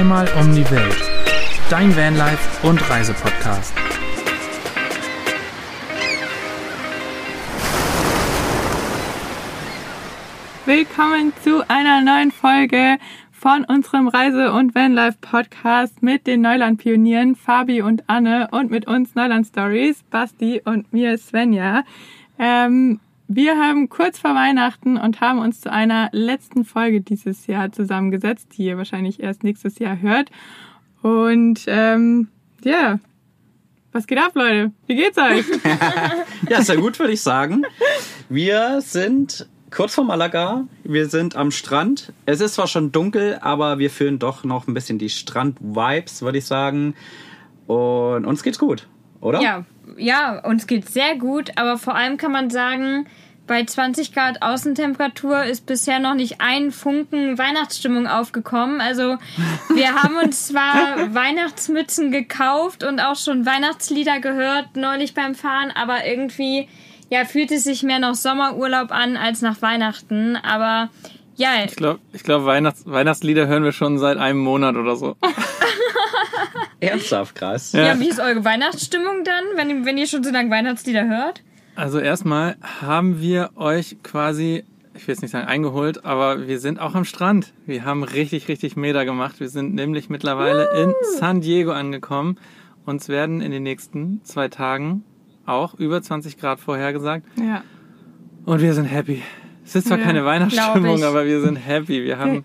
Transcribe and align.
Zweimal 0.00 0.26
um 0.40 0.54
die 0.54 0.64
Welt. 0.70 0.96
Dein 1.68 1.94
Vanlife 1.94 2.66
und 2.66 2.80
Reisepodcast. 2.88 3.74
Willkommen 10.64 11.34
zu 11.44 11.68
einer 11.68 12.00
neuen 12.00 12.30
Folge 12.30 12.96
von 13.30 13.66
unserem 13.66 14.08
Reise- 14.08 14.54
und 14.54 14.74
Vanlife-Podcast 14.74 16.02
mit 16.02 16.26
den 16.26 16.40
Neuland-Pionieren 16.40 17.36
Fabi 17.36 17.82
und 17.82 18.08
Anne 18.08 18.48
und 18.52 18.70
mit 18.70 18.86
uns 18.86 19.14
Neuland-Stories, 19.14 20.02
Basti 20.04 20.62
und 20.64 20.90
mir 20.94 21.18
Svenja. 21.18 21.84
Ähm, 22.38 23.00
wir 23.32 23.56
haben 23.56 23.88
kurz 23.88 24.18
vor 24.18 24.34
Weihnachten 24.34 24.96
und 24.96 25.20
haben 25.20 25.38
uns 25.38 25.60
zu 25.60 25.70
einer 25.70 26.08
letzten 26.10 26.64
Folge 26.64 27.00
dieses 27.00 27.46
Jahr 27.46 27.70
zusammengesetzt, 27.70 28.48
die 28.56 28.64
ihr 28.64 28.76
wahrscheinlich 28.76 29.22
erst 29.22 29.44
nächstes 29.44 29.78
Jahr 29.78 30.00
hört. 30.00 30.30
Und 31.00 31.62
ähm, 31.68 32.26
ja, 32.64 32.98
was 33.92 34.08
geht 34.08 34.18
ab, 34.18 34.32
Leute? 34.34 34.72
Wie 34.88 34.96
geht's 34.96 35.16
euch? 35.16 35.46
ja, 36.48 36.60
sehr 36.62 36.78
gut, 36.78 36.98
würde 36.98 37.12
ich 37.12 37.20
sagen. 37.20 37.62
Wir 38.28 38.80
sind 38.80 39.48
kurz 39.70 39.94
vor 39.94 40.04
Malaga. 40.04 40.66
Wir 40.82 41.08
sind 41.08 41.36
am 41.36 41.52
Strand. 41.52 42.12
Es 42.26 42.40
ist 42.40 42.54
zwar 42.54 42.66
schon 42.66 42.90
dunkel, 42.90 43.38
aber 43.42 43.78
wir 43.78 43.90
fühlen 43.90 44.18
doch 44.18 44.42
noch 44.42 44.66
ein 44.66 44.74
bisschen 44.74 44.98
die 44.98 45.08
Strand-Vibes, 45.08 46.22
würde 46.22 46.38
ich 46.38 46.46
sagen. 46.46 46.94
Und 47.68 48.26
uns 48.26 48.42
geht's 48.42 48.58
gut, 48.58 48.88
oder? 49.20 49.40
Ja, 49.40 49.64
ja, 49.96 50.38
uns 50.44 50.66
geht's 50.66 50.92
sehr 50.92 51.16
gut, 51.16 51.52
aber 51.56 51.78
vor 51.78 51.94
allem 51.94 52.16
kann 52.16 52.32
man 52.32 52.50
sagen, 52.50 53.06
bei 53.50 53.64
20 53.64 54.12
Grad 54.12 54.42
Außentemperatur 54.42 55.42
ist 55.42 55.66
bisher 55.66 55.98
noch 55.98 56.14
nicht 56.14 56.36
ein 56.40 56.70
Funken 56.70 57.36
Weihnachtsstimmung 57.36 58.06
aufgekommen. 58.06 58.80
Also 58.80 59.16
wir 59.74 59.94
haben 60.02 60.16
uns 60.22 60.46
zwar 60.46 61.12
Weihnachtsmützen 61.12 62.12
gekauft 62.12 62.84
und 62.84 63.00
auch 63.00 63.16
schon 63.16 63.46
Weihnachtslieder 63.46 64.20
gehört 64.20 64.76
neulich 64.76 65.14
beim 65.14 65.34
Fahren, 65.34 65.72
aber 65.74 66.06
irgendwie 66.06 66.68
ja 67.08 67.24
fühlt 67.24 67.50
es 67.50 67.64
sich 67.64 67.82
mehr 67.82 67.98
nach 67.98 68.14
Sommerurlaub 68.14 68.92
an 68.92 69.16
als 69.16 69.42
nach 69.42 69.60
Weihnachten. 69.62 70.36
Aber 70.36 70.88
ja. 71.34 71.64
Ich 71.64 71.74
glaube, 71.74 71.98
ich 72.12 72.22
glaub, 72.22 72.44
Weihnachts 72.44 72.84
Weihnachtslieder 72.86 73.48
hören 73.48 73.64
wir 73.64 73.72
schon 73.72 73.98
seit 73.98 74.16
einem 74.16 74.38
Monat 74.38 74.76
oder 74.76 74.94
so. 74.94 75.16
Ernsthaft 76.90 77.34
krass. 77.34 77.72
Ja. 77.72 77.86
ja, 77.86 78.00
wie 78.00 78.08
ist 78.08 78.20
eure 78.20 78.44
Weihnachtsstimmung 78.44 79.24
dann, 79.24 79.44
wenn, 79.56 79.84
wenn 79.84 79.98
ihr 79.98 80.06
schon 80.06 80.24
so 80.24 80.30
lange 80.30 80.50
Weihnachtslieder 80.50 81.08
hört? 81.08 81.42
Also 81.76 81.98
erstmal 81.98 82.56
haben 82.80 83.20
wir 83.20 83.50
euch 83.56 83.96
quasi, 84.02 84.64
ich 84.94 85.06
will 85.06 85.14
jetzt 85.14 85.22
nicht 85.22 85.30
sagen 85.30 85.46
eingeholt, 85.46 86.04
aber 86.04 86.46
wir 86.46 86.58
sind 86.58 86.80
auch 86.80 86.94
am 86.94 87.04
Strand. 87.04 87.52
Wir 87.66 87.84
haben 87.84 88.02
richtig, 88.02 88.48
richtig 88.48 88.76
Meter 88.76 89.04
gemacht. 89.04 89.40
Wir 89.40 89.48
sind 89.48 89.74
nämlich 89.74 90.10
mittlerweile 90.10 90.68
uh. 90.72 90.82
in 90.82 90.94
San 91.18 91.40
Diego 91.40 91.72
angekommen. 91.72 92.38
Uns 92.86 93.08
werden 93.08 93.40
in 93.40 93.50
den 93.50 93.62
nächsten 93.62 94.24
zwei 94.24 94.48
Tagen 94.48 95.04
auch 95.46 95.74
über 95.74 96.02
20 96.02 96.38
Grad 96.38 96.60
vorhergesagt. 96.60 97.26
Ja. 97.38 97.62
Und 98.44 98.60
wir 98.60 98.74
sind 98.74 98.86
happy. 98.86 99.22
Es 99.64 99.76
ist 99.76 99.88
zwar 99.88 99.98
ja, 99.98 100.04
keine 100.04 100.24
Weihnachtsstimmung, 100.24 101.04
aber 101.04 101.26
wir 101.26 101.40
sind 101.40 101.56
happy. 101.56 102.02
Wir 102.04 102.18
haben 102.18 102.44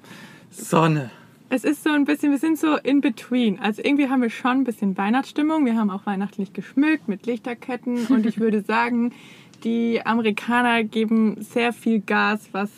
Sonne. 0.52 1.10
Es 1.50 1.64
ist 1.64 1.84
so 1.84 1.92
ein 1.92 2.06
bisschen, 2.06 2.32
wir 2.32 2.40
sind 2.40 2.58
so 2.58 2.76
in 2.78 3.02
between. 3.02 3.60
Also 3.60 3.82
irgendwie 3.84 4.10
haben 4.10 4.22
wir 4.22 4.30
schon 4.30 4.52
ein 4.52 4.64
bisschen 4.64 4.98
Weihnachtsstimmung. 4.98 5.66
Wir 5.66 5.76
haben 5.76 5.92
auch 5.92 6.06
weihnachtlich 6.06 6.54
geschmückt 6.54 7.08
mit 7.08 7.26
Lichterketten 7.26 8.08
und 8.08 8.26
ich 8.26 8.40
würde 8.40 8.62
sagen, 8.68 9.14
die 9.64 10.06
Amerikaner 10.06 10.84
geben 10.84 11.38
sehr 11.42 11.72
viel 11.72 12.00
Gas, 12.00 12.50
was 12.52 12.72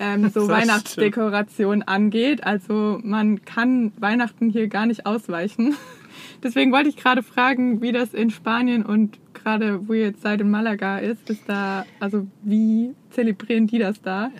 ähm, 0.00 0.28
so 0.34 0.48
Weihnachtsdekoration 0.48 1.82
angeht. 1.82 2.44
Also 2.44 2.98
man 3.02 3.44
kann 3.44 3.92
Weihnachten 3.98 4.50
hier 4.50 4.68
gar 4.68 4.86
nicht 4.86 5.06
ausweichen. 5.06 5.76
Deswegen 6.42 6.72
wollte 6.72 6.88
ich 6.88 6.96
gerade 6.96 7.22
fragen, 7.22 7.82
wie 7.82 7.92
das 7.92 8.14
in 8.14 8.30
Spanien 8.30 8.84
und 8.84 9.18
gerade, 9.32 9.88
wo 9.88 9.92
ihr 9.92 10.06
jetzt 10.06 10.22
seid 10.22 10.40
in 10.40 10.50
Malaga 10.50 10.98
ist, 10.98 11.30
ist 11.30 11.42
da, 11.46 11.86
also 12.00 12.26
wie 12.42 12.94
zelebrieren 13.10 13.68
die 13.68 13.78
das 13.78 14.02
da? 14.02 14.30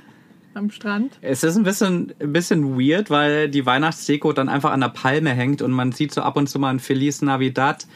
Am 0.55 0.71
Strand. 0.71 1.19
Es 1.21 1.43
ist 1.43 1.57
ein 1.57 1.63
bisschen, 1.63 2.13
ein 2.21 2.33
bisschen 2.33 2.79
weird, 2.79 3.11
weil 3.11 3.49
die 3.49 3.65
Weihnachtsdeko 3.67 4.33
dann 4.33 4.49
einfach 4.49 4.73
an 4.73 4.81
der 4.81 4.89
Palme 4.89 5.31
hängt 5.31 5.63
und 5.63 5.73
man 5.73 5.93
sieht 5.93 6.13
so 6.13 6.23
ab 6.23 6.37
und 6.37 6.49
zu 6.49 6.59
mal 6.59 6.71
ein 6.71 6.81
Feliz 6.81 7.23
Navidad 7.23 7.87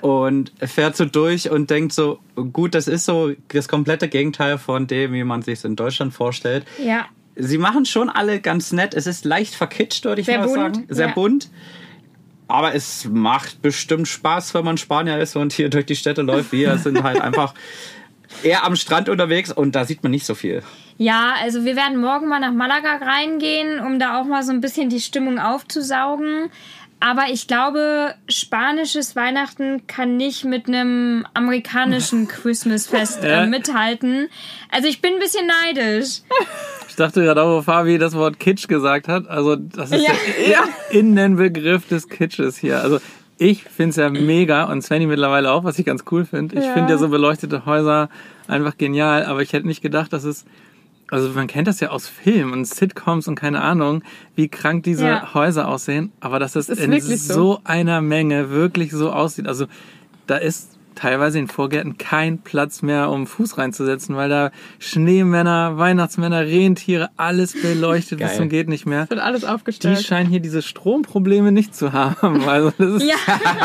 und 0.00 0.52
fährt 0.60 0.96
so 0.96 1.04
durch 1.04 1.50
und 1.50 1.70
denkt 1.70 1.92
so, 1.92 2.20
gut, 2.52 2.74
das 2.74 2.88
ist 2.88 3.04
so 3.04 3.32
das 3.48 3.68
komplette 3.68 4.08
Gegenteil 4.08 4.58
von 4.58 4.86
dem, 4.86 5.12
wie 5.12 5.24
man 5.24 5.42
sich 5.42 5.58
es 5.58 5.64
in 5.64 5.76
Deutschland 5.76 6.12
vorstellt. 6.12 6.64
Ja. 6.84 7.06
Sie 7.36 7.58
machen 7.58 7.84
schon 7.84 8.10
alle 8.10 8.40
ganz 8.40 8.72
nett. 8.72 8.94
Es 8.94 9.06
ist 9.06 9.24
leicht 9.24 9.54
verkitscht, 9.54 10.04
würde 10.04 10.20
ich 10.20 10.26
Sehr 10.26 10.38
mal 10.38 10.46
bunt. 10.46 10.76
sagen. 10.76 10.86
Sehr 10.88 11.08
ja. 11.08 11.14
bunt. 11.14 11.50
Aber 12.46 12.74
es 12.74 13.08
macht 13.10 13.62
bestimmt 13.62 14.06
Spaß, 14.06 14.54
wenn 14.54 14.64
man 14.64 14.76
Spanier 14.76 15.18
ist 15.18 15.34
und 15.34 15.52
hier 15.52 15.70
durch 15.70 15.86
die 15.86 15.96
Städte 15.96 16.22
läuft. 16.22 16.52
Wir 16.52 16.78
sind 16.78 17.02
halt 17.02 17.20
einfach 17.22 17.54
eher 18.42 18.64
am 18.64 18.76
Strand 18.76 19.08
unterwegs 19.08 19.50
und 19.50 19.74
da 19.74 19.84
sieht 19.84 20.02
man 20.02 20.12
nicht 20.12 20.26
so 20.26 20.34
viel. 20.34 20.62
Ja, 20.96 21.34
also 21.42 21.64
wir 21.64 21.76
werden 21.76 22.00
morgen 22.00 22.28
mal 22.28 22.40
nach 22.40 22.52
Malaga 22.52 22.96
reingehen, 22.96 23.80
um 23.80 23.98
da 23.98 24.20
auch 24.20 24.24
mal 24.24 24.42
so 24.42 24.52
ein 24.52 24.60
bisschen 24.60 24.90
die 24.90 25.00
Stimmung 25.00 25.38
aufzusaugen. 25.38 26.50
Aber 27.00 27.24
ich 27.30 27.48
glaube, 27.48 28.14
spanisches 28.28 29.14
Weihnachten 29.14 29.86
kann 29.86 30.16
nicht 30.16 30.44
mit 30.44 30.68
einem 30.68 31.26
amerikanischen 31.34 32.28
Christmasfest 32.28 33.22
äh, 33.22 33.46
mithalten. 33.46 34.28
Also 34.70 34.88
ich 34.88 35.02
bin 35.02 35.14
ein 35.14 35.18
bisschen 35.18 35.46
neidisch. 35.64 36.20
Ich 36.88 36.96
dachte 36.96 37.22
gerade 37.22 37.42
auch, 37.42 37.58
wo 37.58 37.62
Fabi 37.62 37.98
das 37.98 38.14
Wort 38.14 38.38
Kitsch 38.38 38.68
gesagt 38.68 39.08
hat. 39.08 39.28
Also 39.28 39.56
das 39.56 39.90
ist 39.90 40.06
ja. 40.06 40.12
der 40.46 40.98
Innenbegriff 40.98 41.88
des 41.88 42.08
Kitsches 42.08 42.56
hier. 42.56 42.80
Also 42.80 43.00
ich 43.36 43.64
finde 43.64 43.90
es 43.90 43.96
ja 43.96 44.08
mega 44.10 44.64
und 44.64 44.82
Svenny 44.82 45.06
mittlerweile 45.06 45.50
auch, 45.50 45.64
was 45.64 45.78
ich 45.78 45.84
ganz 45.84 46.04
cool 46.10 46.24
finde. 46.24 46.56
Ich 46.56 46.64
ja. 46.64 46.72
finde 46.72 46.92
ja 46.92 46.98
so 46.98 47.08
beleuchtete 47.08 47.66
Häuser 47.66 48.08
einfach 48.46 48.78
genial, 48.78 49.24
aber 49.24 49.42
ich 49.42 49.52
hätte 49.52 49.66
nicht 49.66 49.82
gedacht, 49.82 50.12
dass 50.12 50.24
es 50.24 50.44
also 51.14 51.28
man 51.28 51.46
kennt 51.46 51.68
das 51.68 51.78
ja 51.78 51.90
aus 51.90 52.08
Filmen 52.08 52.52
und 52.52 52.64
Sitcoms 52.64 53.28
und 53.28 53.36
keine 53.36 53.60
Ahnung, 53.60 54.02
wie 54.34 54.48
krank 54.48 54.82
diese 54.82 55.06
ja. 55.06 55.32
Häuser 55.32 55.68
aussehen, 55.68 56.10
aber 56.18 56.40
dass 56.40 56.56
es 56.56 56.66
das 56.66 56.80
in 56.80 57.00
so. 57.00 57.16
so 57.16 57.60
einer 57.62 58.00
Menge 58.00 58.50
wirklich 58.50 58.90
so 58.90 59.12
aussieht. 59.12 59.46
Also 59.46 59.66
da 60.26 60.38
ist 60.38 60.70
teilweise 60.96 61.38
in 61.38 61.46
Vorgärten 61.46 61.98
kein 61.98 62.38
Platz 62.38 62.82
mehr, 62.82 63.10
um 63.10 63.28
Fuß 63.28 63.58
reinzusetzen, 63.58 64.16
weil 64.16 64.28
da 64.28 64.50
Schneemänner, 64.80 65.78
Weihnachtsmänner, 65.78 66.40
Rentiere, 66.40 67.10
alles 67.16 67.60
beleuchtet 67.60 68.20
ist 68.20 68.40
und 68.40 68.48
geht 68.48 68.68
nicht 68.68 68.84
mehr. 68.84 69.04
Es 69.04 69.10
wird 69.10 69.20
alles 69.20 69.44
aufgestellt. 69.44 70.00
Die 70.00 70.02
scheinen 70.02 70.28
hier 70.28 70.40
diese 70.40 70.62
Stromprobleme 70.62 71.52
nicht 71.52 71.76
zu 71.76 71.92
haben. 71.92 72.42
Also 72.54 72.72
das 72.76 73.02
ist, 73.02 73.08
ja. 73.08 73.14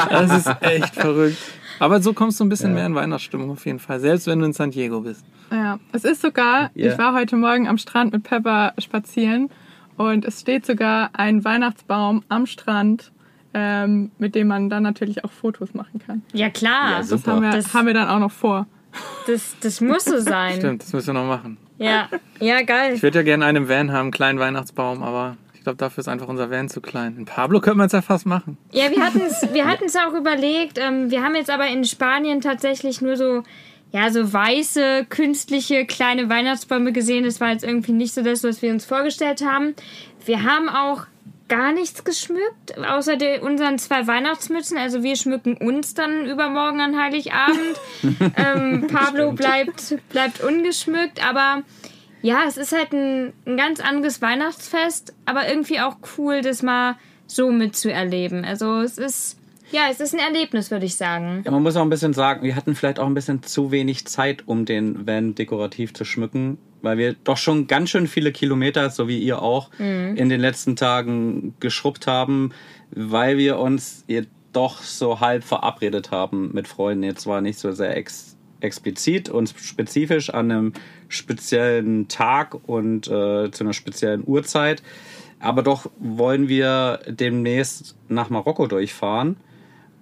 das 0.10 0.38
ist 0.38 0.56
echt 0.62 0.96
verrückt. 0.96 1.38
Aber 1.80 2.02
so 2.02 2.14
kommst 2.14 2.40
du 2.40 2.46
ein 2.46 2.50
bisschen 2.50 2.72
ja. 2.72 2.76
mehr 2.76 2.86
in 2.86 2.96
Weihnachtsstimmung 2.96 3.52
auf 3.52 3.66
jeden 3.66 3.80
Fall, 3.80 4.00
selbst 4.00 4.28
wenn 4.28 4.40
du 4.40 4.46
in 4.46 4.54
San 4.54 4.72
Diego 4.72 5.02
bist. 5.02 5.26
Ja, 5.52 5.80
es 5.92 6.04
ist 6.04 6.22
sogar, 6.22 6.72
yeah. 6.76 6.92
ich 6.92 6.98
war 6.98 7.16
heute 7.16 7.36
Morgen 7.36 7.68
am 7.68 7.78
Strand 7.78 8.14
mit 8.14 8.24
Pepper 8.24 8.74
spazieren 8.78 9.50
und 9.98 10.26
es 10.26 10.42
steht 10.42 10.66
sogar 10.66 11.10
ein 11.14 11.44
Weihnachtsbaum 11.44 12.24
am 12.30 12.46
Strand, 12.46 13.12
ähm, 13.54 14.12
mit 14.18 14.36
dem 14.36 14.48
man 14.48 14.70
dann 14.70 14.84
natürlich 14.84 15.24
auch 15.24 15.32
Fotos 15.32 15.74
machen 15.74 16.00
kann. 16.06 16.22
Ja, 16.34 16.50
klar. 16.50 16.92
Ja, 16.92 16.98
das 17.00 17.26
haben 17.26 17.42
wir, 17.42 17.52
das 17.52 17.74
haben 17.74 17.88
wir 17.88 17.94
dann 17.94 18.08
auch 18.08 18.20
noch 18.20 18.32
vor. 18.32 18.68
Das, 19.28 19.56
das 19.62 19.82
muss 19.82 20.06
so 20.06 20.20
sein. 20.20 20.58
Stimmt, 20.58 20.84
das 20.84 20.94
müssen 20.94 21.08
wir 21.08 21.14
noch 21.22 21.28
machen. 21.28 21.58
Ja, 21.78 22.10
ja 22.40 22.62
geil. 22.62 22.94
Ich 22.94 23.04
würde 23.04 23.20
ja 23.20 23.24
gerne 23.24 23.46
einen 23.46 23.70
Van 23.70 23.92
haben, 23.92 24.02
einen 24.02 24.12
kleinen 24.12 24.40
Weihnachtsbaum, 24.40 25.02
aber 25.02 25.38
ich 25.60 25.64
glaube, 25.64 25.76
dafür 25.76 26.00
ist 26.00 26.08
einfach 26.08 26.30
unser 26.30 26.50
Van 26.50 26.70
zu 26.70 26.80
klein. 26.80 27.18
In 27.18 27.26
Pablo 27.26 27.60
könnte 27.60 27.80
man 27.80 27.88
es 27.88 27.92
ja 27.92 28.02
fast 28.02 28.26
machen. 28.26 28.58
Ja, 28.72 28.90
wir 28.92 29.04
hatten 29.04 29.20
es 29.20 29.46
wir 29.54 29.68
hatten's 29.68 29.94
auch 29.98 30.14
überlegt. 30.14 30.78
Ähm, 30.78 31.12
wir 31.12 31.22
haben 31.22 31.36
jetzt 31.36 31.50
aber 31.50 31.68
in 31.68 31.84
Spanien 31.84 32.40
tatsächlich 32.40 33.02
nur 33.02 33.18
so, 33.18 33.44
ja, 33.92 34.10
so 34.10 34.32
weiße, 34.32 35.08
künstliche, 35.10 35.86
kleine 35.86 36.30
Weihnachtsbäume 36.30 36.94
gesehen. 36.94 37.26
Das 37.26 37.42
war 37.42 37.52
jetzt 37.52 37.66
irgendwie 37.66 37.92
nicht 37.92 38.14
so 38.14 38.22
das, 38.22 38.42
was 38.46 38.62
wir 38.62 38.72
uns 38.72 38.86
vorgestellt 38.86 39.44
haben. 39.46 39.76
Wir 40.26 40.44
haben 40.44 40.70
auch 40.70 41.08
gar 41.50 41.74
nichts 41.74 42.06
geschmückt, 42.06 42.78
außer 42.78 43.18
de, 43.18 43.42
unseren 43.42 43.80
zwei 43.80 44.08
Weihnachtsmützen. 44.08 44.78
Also 44.78 45.04
wir 45.04 45.18
schmücken 45.18 45.58
uns 45.58 45.94
dann 45.94 46.26
übermorgen 46.26 46.80
an 46.80 46.98
Heiligabend. 46.98 47.82
ähm, 48.38 48.88
Pablo 48.88 49.34
bleibt, 49.34 49.98
bleibt 50.08 50.42
ungeschmückt, 50.42 51.22
aber 51.28 51.64
ja, 52.22 52.44
es 52.48 52.58
ist 52.58 52.72
halt 52.72 52.94
ein, 52.94 53.34
ein 53.46 53.58
ganz 53.58 53.80
anderes 53.80 54.22
Weihnachtsfest, 54.22 55.14
aber 55.26 55.48
irgendwie 55.48 55.80
auch 55.80 55.98
cool, 56.18 56.42
das 56.42 56.64
mal 56.64 56.96
so 57.28 57.52
mitzuerleben. 57.52 58.44
Also 58.44 58.82
es 58.82 58.98
ist, 58.98 59.38
ja, 59.72 59.84
es 59.92 60.00
ist 60.00 60.14
ein 60.14 60.20
Erlebnis, 60.20 60.72
würde 60.72 60.86
ich 60.86 60.96
sagen. 60.96 61.44
Ja, 61.46 61.52
man 61.52 61.64
muss 61.64 61.76
auch 61.76 61.82
ein 61.82 61.90
bisschen 61.90 62.14
sagen, 62.14 62.44
wir 62.44 62.56
hatten 62.56 62.76
vielleicht 62.76 63.00
auch 63.00 63.06
ein 63.06 63.14
bisschen 63.14 63.44
zu 63.44 63.72
wenig 63.72 64.06
Zeit, 64.08 64.48
um 64.48 64.66
den 64.66 65.06
Van 65.08 65.36
dekorativ 65.36 65.94
zu 65.94 66.06
schmücken, 66.06 66.58
weil 66.82 66.98
wir 66.98 67.14
doch 67.24 67.38
schon 67.38 67.68
ganz 67.68 67.92
schön 67.92 68.08
viele 68.08 68.32
Kilometer, 68.32 68.90
so 68.90 69.08
wie 69.08 69.20
ihr 69.20 69.42
auch, 69.42 69.70
mhm. 69.78 70.16
in 70.16 70.30
den 70.30 70.42
letzten 70.42 70.76
Tagen 70.76 71.54
geschrubbt 71.60 72.08
haben, 72.08 72.52
weil 72.92 73.38
wir 73.38 73.60
uns 73.60 74.06
doch 74.52 74.82
so 74.82 75.20
halb 75.20 75.44
verabredet 75.44 76.12
haben 76.12 76.52
mit 76.54 76.68
Freunden. 76.68 77.04
Jetzt 77.04 77.28
war 77.28 77.42
nicht 77.42 77.60
so 77.60 77.72
sehr 77.72 77.96
ex 77.96 78.36
explizit 78.62 79.30
und 79.30 79.54
spezifisch 79.58 80.32
an 80.32 80.52
einem 80.52 80.74
speziellen 81.10 82.08
Tag 82.08 82.56
und 82.68 83.08
äh, 83.08 83.52
zu 83.52 83.64
einer 83.64 83.74
speziellen 83.74 84.24
Uhrzeit. 84.26 84.82
Aber 85.40 85.64
doch 85.64 85.90
wollen 86.00 86.48
wir 86.48 87.00
demnächst 87.08 87.96
nach 88.08 88.30
Marokko 88.30 88.68
durchfahren. 88.68 89.38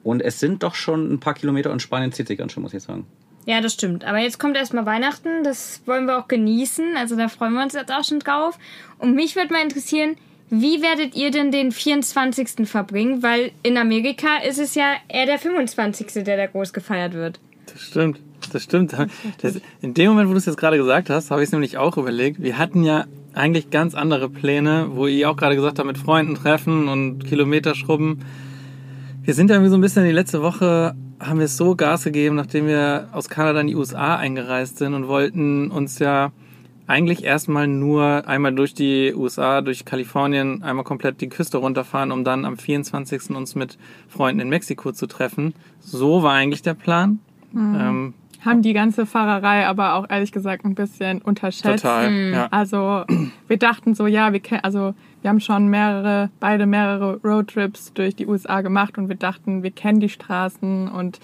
Und 0.04 0.22
es 0.22 0.40
sind 0.40 0.64
doch 0.64 0.76
schon 0.76 1.12
ein 1.12 1.20
paar 1.20 1.34
Kilometer 1.34 1.72
und 1.72 1.82
Spanien 1.82 2.12
zieht 2.12 2.28
sich 2.28 2.38
ganz 2.38 2.54
schön, 2.54 2.64
muss 2.64 2.74
ich 2.74 2.84
sagen. 2.84 3.06
Ja, 3.46 3.62
das 3.62 3.74
stimmt. 3.74 4.04
Aber 4.04 4.18
jetzt 4.18 4.40
kommt 4.40 4.58
erstmal 4.58 4.86
Weihnachten. 4.86 5.44
Das 5.44 5.82
wollen 5.86 6.06
wir 6.06 6.18
auch 6.18 6.28
genießen. 6.28 6.98
Also 6.98 7.16
da 7.16 7.30
freuen 7.30 7.54
wir 7.54 7.64
uns 7.64 7.74
jetzt 7.74 7.92
auch 7.92 8.04
schon 8.04 8.20
drauf. 8.20 8.58
Und 9.00 9.16
mich 9.16 9.36
würde 9.36 9.54
mal 9.54 9.64
interessieren, 9.64 10.18
wie 10.50 10.82
werdet 10.82 11.16
ihr 11.16 11.32
denn 11.32 11.52
den 11.52 11.72
24. 11.72 12.68
verbringen? 12.68 13.22
Weil 13.22 13.52
in 13.64 13.78
Amerika 13.78 14.38
ist 14.38 14.60
es 14.60 14.76
ja 14.76 14.96
eher 15.08 15.26
der 15.26 15.40
25., 15.40 16.24
der 16.24 16.38
da 16.38 16.46
groß 16.46 16.74
gefeiert 16.74 17.14
wird. 17.14 17.40
Das 17.66 17.82
stimmt. 17.82 18.20
Das 18.54 18.64
stimmt. 18.64 18.96
Das, 19.42 19.60
in 19.82 19.94
dem 19.94 20.10
Moment, 20.10 20.30
wo 20.30 20.34
du 20.34 20.38
es 20.38 20.46
jetzt 20.46 20.58
gerade 20.58 20.78
gesagt 20.78 21.10
hast, 21.10 21.32
habe 21.32 21.42
ich 21.42 21.48
es 21.48 21.52
nämlich 21.52 21.78
auch 21.78 21.98
überlegt. 21.98 22.42
Wir 22.42 22.58
hatten 22.58 22.84
ja 22.84 23.06
eigentlich 23.34 23.70
ganz 23.70 23.94
andere 23.94 24.30
Pläne, 24.30 24.88
wo 24.92 25.08
ihr 25.08 25.30
auch 25.30 25.38
gerade 25.38 25.56
gesagt 25.56 25.80
habt, 25.80 25.88
mit 25.88 25.98
Freunden 25.98 26.36
treffen 26.36 26.88
und 26.88 27.26
Kilometer 27.26 27.76
schrubben. 27.76 28.20
Wir 29.24 29.34
sind 29.34 29.50
ja 29.50 29.56
irgendwie 29.56 29.70
so 29.70 29.78
ein 29.78 29.82
bisschen 29.82 30.06
die 30.06 30.12
letzte 30.12 30.42
Woche 30.42 30.96
haben 31.20 31.40
wir 31.40 31.48
so 31.48 31.76
Gas 31.76 32.04
gegeben, 32.04 32.36
nachdem 32.36 32.68
wir 32.68 33.10
aus 33.12 33.30
Kanada 33.30 33.60
in 33.62 33.68
die 33.68 33.76
USA 33.76 34.16
eingereist 34.16 34.78
sind 34.78 34.94
und 34.94 35.08
wollten 35.08 35.72
uns 35.72 36.00
ja 36.00 36.32
eigentlich 36.86 37.24
erstmal 37.24 37.68
nur 37.68 38.28
einmal 38.28 38.56
durch 38.56 38.74
die 38.74 39.14
USA, 39.14 39.62
durch 39.62 39.84
Kalifornien, 39.84 40.64
einmal 40.64 40.86
komplett 40.86 41.20
die 41.20 41.28
Küste 41.28 41.58
runterfahren, 41.58 42.12
um 42.12 42.24
dann 42.24 42.46
am 42.46 42.58
24. 42.58 43.32
uns 43.32 43.56
mit 43.56 43.78
Freunden 44.08 44.40
in 44.40 44.50
Mexiko 44.50 44.94
zu 44.94 45.08
treffen. 45.08 45.54
So 45.82 46.24
war 46.24 46.34
eigentlich 46.34 46.62
der 46.62 46.76
Plan. 46.76 47.20
Mhm. 47.52 47.78
Ähm, 47.80 48.14
haben 48.46 48.62
die 48.62 48.74
ganze 48.74 49.06
Fahrerei 49.06 49.66
aber 49.66 49.96
auch 49.96 50.10
ehrlich 50.10 50.32
gesagt 50.32 50.66
ein 50.66 50.76
bisschen 50.76 51.22
unterschätzt. 51.22 51.84
Total, 51.84 52.10
mhm. 52.10 52.34
ja. 52.34 52.48
Also 52.52 53.04
wir 53.48 53.58
dachten 53.58 53.96
so, 53.96 54.08
ja, 54.08 54.34
wir 54.34 54.40
kennen, 54.40 54.64
also 54.64 54.94
wir 55.22 55.30
haben 55.30 55.40
schon 55.40 55.68
mehrere, 55.68 56.30
beide 56.40 56.66
mehrere 56.66 57.20
Roadtrips 57.24 57.94
durch 57.94 58.16
die 58.16 58.28
USA 58.28 58.62
gemacht 58.62 58.98
und 58.98 59.10
wir 59.10 59.16
dachten, 59.16 59.64
wir 59.64 59.72
kennen 59.72 60.00
die 60.00 60.10
Straßen 60.10 60.88
und 60.88 61.20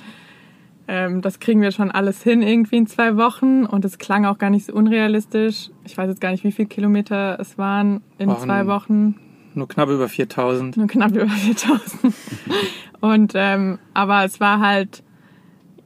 ähm, 0.88 1.21
das 1.21 1.39
kriegen 1.39 1.62
wir 1.62 1.71
schon 1.71 1.92
alles 1.92 2.21
hin 2.24 2.42
irgendwie 2.42 2.77
in 2.77 2.88
zwei 2.88 3.16
Wochen 3.16 3.66
und 3.66 3.86
es 3.86 3.98
klang 3.98 4.25
auch 4.25 4.38
gar 4.38 4.50
nicht 4.50 4.66
so 4.66 4.74
unrealistisch. 4.74 5.69
Ich 5.86 5.98
weiß 5.98 6.09
jetzt 6.09 6.19
gar 6.19 6.31
nicht, 6.31 6.44
wie 6.44 6.51
viele 6.51 6.68
Kilometer 6.68 7.38
es 7.39 7.57
waren 7.57 8.01
in 8.18 8.27
waren 8.27 8.42
zwei 8.42 8.68
Wochen. 8.68 9.16
Nur 9.54 9.68
knapp 9.68 9.89
über 9.89 10.09
4000. 10.09 10.77
Nur 10.77 10.88
knapp 10.88 11.12
über 11.12 11.27
4000. 11.27 12.13
und 13.01 13.33
ähm, 13.36 13.80
aber 13.94 14.25
es 14.25 14.39
war 14.39 14.59
halt, 14.59 15.04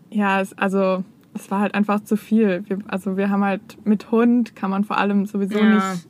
ja, 0.10 0.42
es, 0.42 0.58
also 0.58 1.04
es 1.40 1.52
war 1.52 1.62
halt 1.62 1.74
einfach 1.74 2.04
zu 2.04 2.18
viel. 2.18 2.64
Wir, 2.68 2.80
also 2.88 3.18
wir 3.18 3.30
haben 3.30 3.44
halt 3.44 3.78
mit 3.86 4.12
Hund 4.12 4.56
kann 4.56 4.70
man 4.70 4.84
vor 4.84 4.98
allem 4.98 5.26
sowieso 5.26 5.60
ja. 5.60 5.76
nicht 5.76 6.08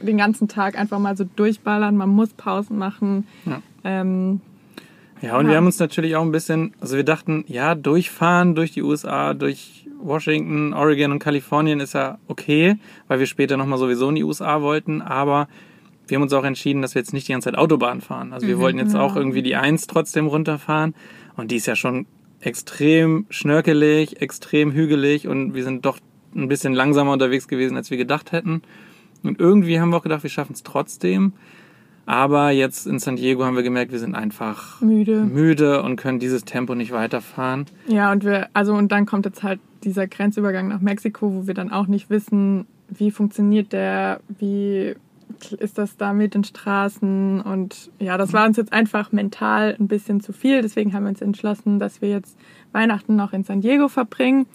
den 0.00 0.18
ganzen 0.18 0.48
Tag 0.48 0.78
einfach 0.78 0.98
mal 0.98 1.16
so 1.16 1.24
durchballern. 1.24 1.96
Man 1.96 2.10
muss 2.10 2.30
Pausen 2.30 2.78
machen. 2.78 3.26
Ja. 3.44 3.62
Ähm, 3.84 4.40
ja, 5.20 5.38
und 5.38 5.46
ja. 5.46 5.52
wir 5.52 5.56
haben 5.56 5.66
uns 5.66 5.78
natürlich 5.78 6.16
auch 6.16 6.22
ein 6.22 6.32
bisschen, 6.32 6.74
also 6.80 6.96
wir 6.96 7.04
dachten, 7.04 7.44
ja, 7.46 7.74
durchfahren 7.74 8.54
durch 8.54 8.72
die 8.72 8.82
USA, 8.82 9.34
durch 9.34 9.88
Washington, 10.00 10.74
Oregon 10.74 11.12
und 11.12 11.18
Kalifornien 11.18 11.80
ist 11.80 11.94
ja 11.94 12.18
okay, 12.28 12.76
weil 13.08 13.20
wir 13.20 13.26
später 13.26 13.56
nochmal 13.56 13.78
sowieso 13.78 14.08
in 14.10 14.16
die 14.16 14.24
USA 14.24 14.60
wollten, 14.60 15.00
aber 15.00 15.48
wir 16.06 16.16
haben 16.16 16.22
uns 16.22 16.32
auch 16.34 16.44
entschieden, 16.44 16.82
dass 16.82 16.94
wir 16.94 17.00
jetzt 17.00 17.14
nicht 17.14 17.26
die 17.26 17.32
ganze 17.32 17.46
Zeit 17.46 17.58
Autobahn 17.58 18.02
fahren. 18.02 18.34
Also 18.34 18.46
wir 18.46 18.56
mhm, 18.56 18.60
wollten 18.60 18.78
jetzt 18.78 18.92
ja. 18.92 19.00
auch 19.00 19.16
irgendwie 19.16 19.42
die 19.42 19.56
Eins 19.56 19.86
trotzdem 19.86 20.26
runterfahren 20.26 20.94
und 21.36 21.50
die 21.50 21.56
ist 21.56 21.66
ja 21.66 21.76
schon 21.76 22.06
extrem 22.44 23.26
schnörkelig, 23.30 24.20
extrem 24.20 24.72
hügelig 24.72 25.26
und 25.26 25.54
wir 25.54 25.64
sind 25.64 25.84
doch 25.84 25.98
ein 26.34 26.48
bisschen 26.48 26.74
langsamer 26.74 27.12
unterwegs 27.12 27.48
gewesen, 27.48 27.76
als 27.76 27.90
wir 27.90 27.96
gedacht 27.96 28.32
hätten. 28.32 28.62
Und 29.22 29.40
irgendwie 29.40 29.80
haben 29.80 29.90
wir 29.90 29.96
auch 29.96 30.02
gedacht, 30.02 30.22
wir 30.22 30.30
schaffen 30.30 30.52
es 30.52 30.62
trotzdem. 30.62 31.32
Aber 32.06 32.50
jetzt 32.50 32.86
in 32.86 32.98
San 32.98 33.16
Diego 33.16 33.44
haben 33.44 33.56
wir 33.56 33.62
gemerkt, 33.62 33.90
wir 33.90 33.98
sind 33.98 34.14
einfach 34.14 34.80
müde. 34.82 35.24
müde 35.24 35.82
und 35.82 35.96
können 35.96 36.18
dieses 36.18 36.44
Tempo 36.44 36.74
nicht 36.74 36.92
weiterfahren. 36.92 37.64
Ja, 37.86 38.12
und 38.12 38.24
wir, 38.24 38.48
also 38.52 38.74
und 38.74 38.92
dann 38.92 39.06
kommt 39.06 39.24
jetzt 39.24 39.42
halt 39.42 39.60
dieser 39.84 40.06
Grenzübergang 40.06 40.68
nach 40.68 40.80
Mexiko, 40.80 41.32
wo 41.32 41.46
wir 41.46 41.54
dann 41.54 41.72
auch 41.72 41.86
nicht 41.86 42.10
wissen, 42.10 42.66
wie 42.88 43.10
funktioniert 43.10 43.72
der, 43.72 44.20
wie 44.38 44.96
ist 45.52 45.78
das 45.78 45.96
da 45.96 46.12
mit 46.12 46.34
den 46.34 46.44
Straßen 46.44 47.40
und 47.40 47.90
ja, 47.98 48.16
das 48.16 48.32
war 48.32 48.46
uns 48.46 48.56
jetzt 48.56 48.72
einfach 48.72 49.12
mental 49.12 49.76
ein 49.78 49.88
bisschen 49.88 50.20
zu 50.20 50.32
viel. 50.32 50.62
Deswegen 50.62 50.92
haben 50.92 51.04
wir 51.04 51.10
uns 51.10 51.20
entschlossen, 51.20 51.78
dass 51.78 52.00
wir 52.00 52.10
jetzt 52.10 52.38
Weihnachten 52.72 53.16
noch 53.16 53.32
in 53.32 53.44
San 53.44 53.60
Diego 53.60 53.88
verbringen 53.88 54.46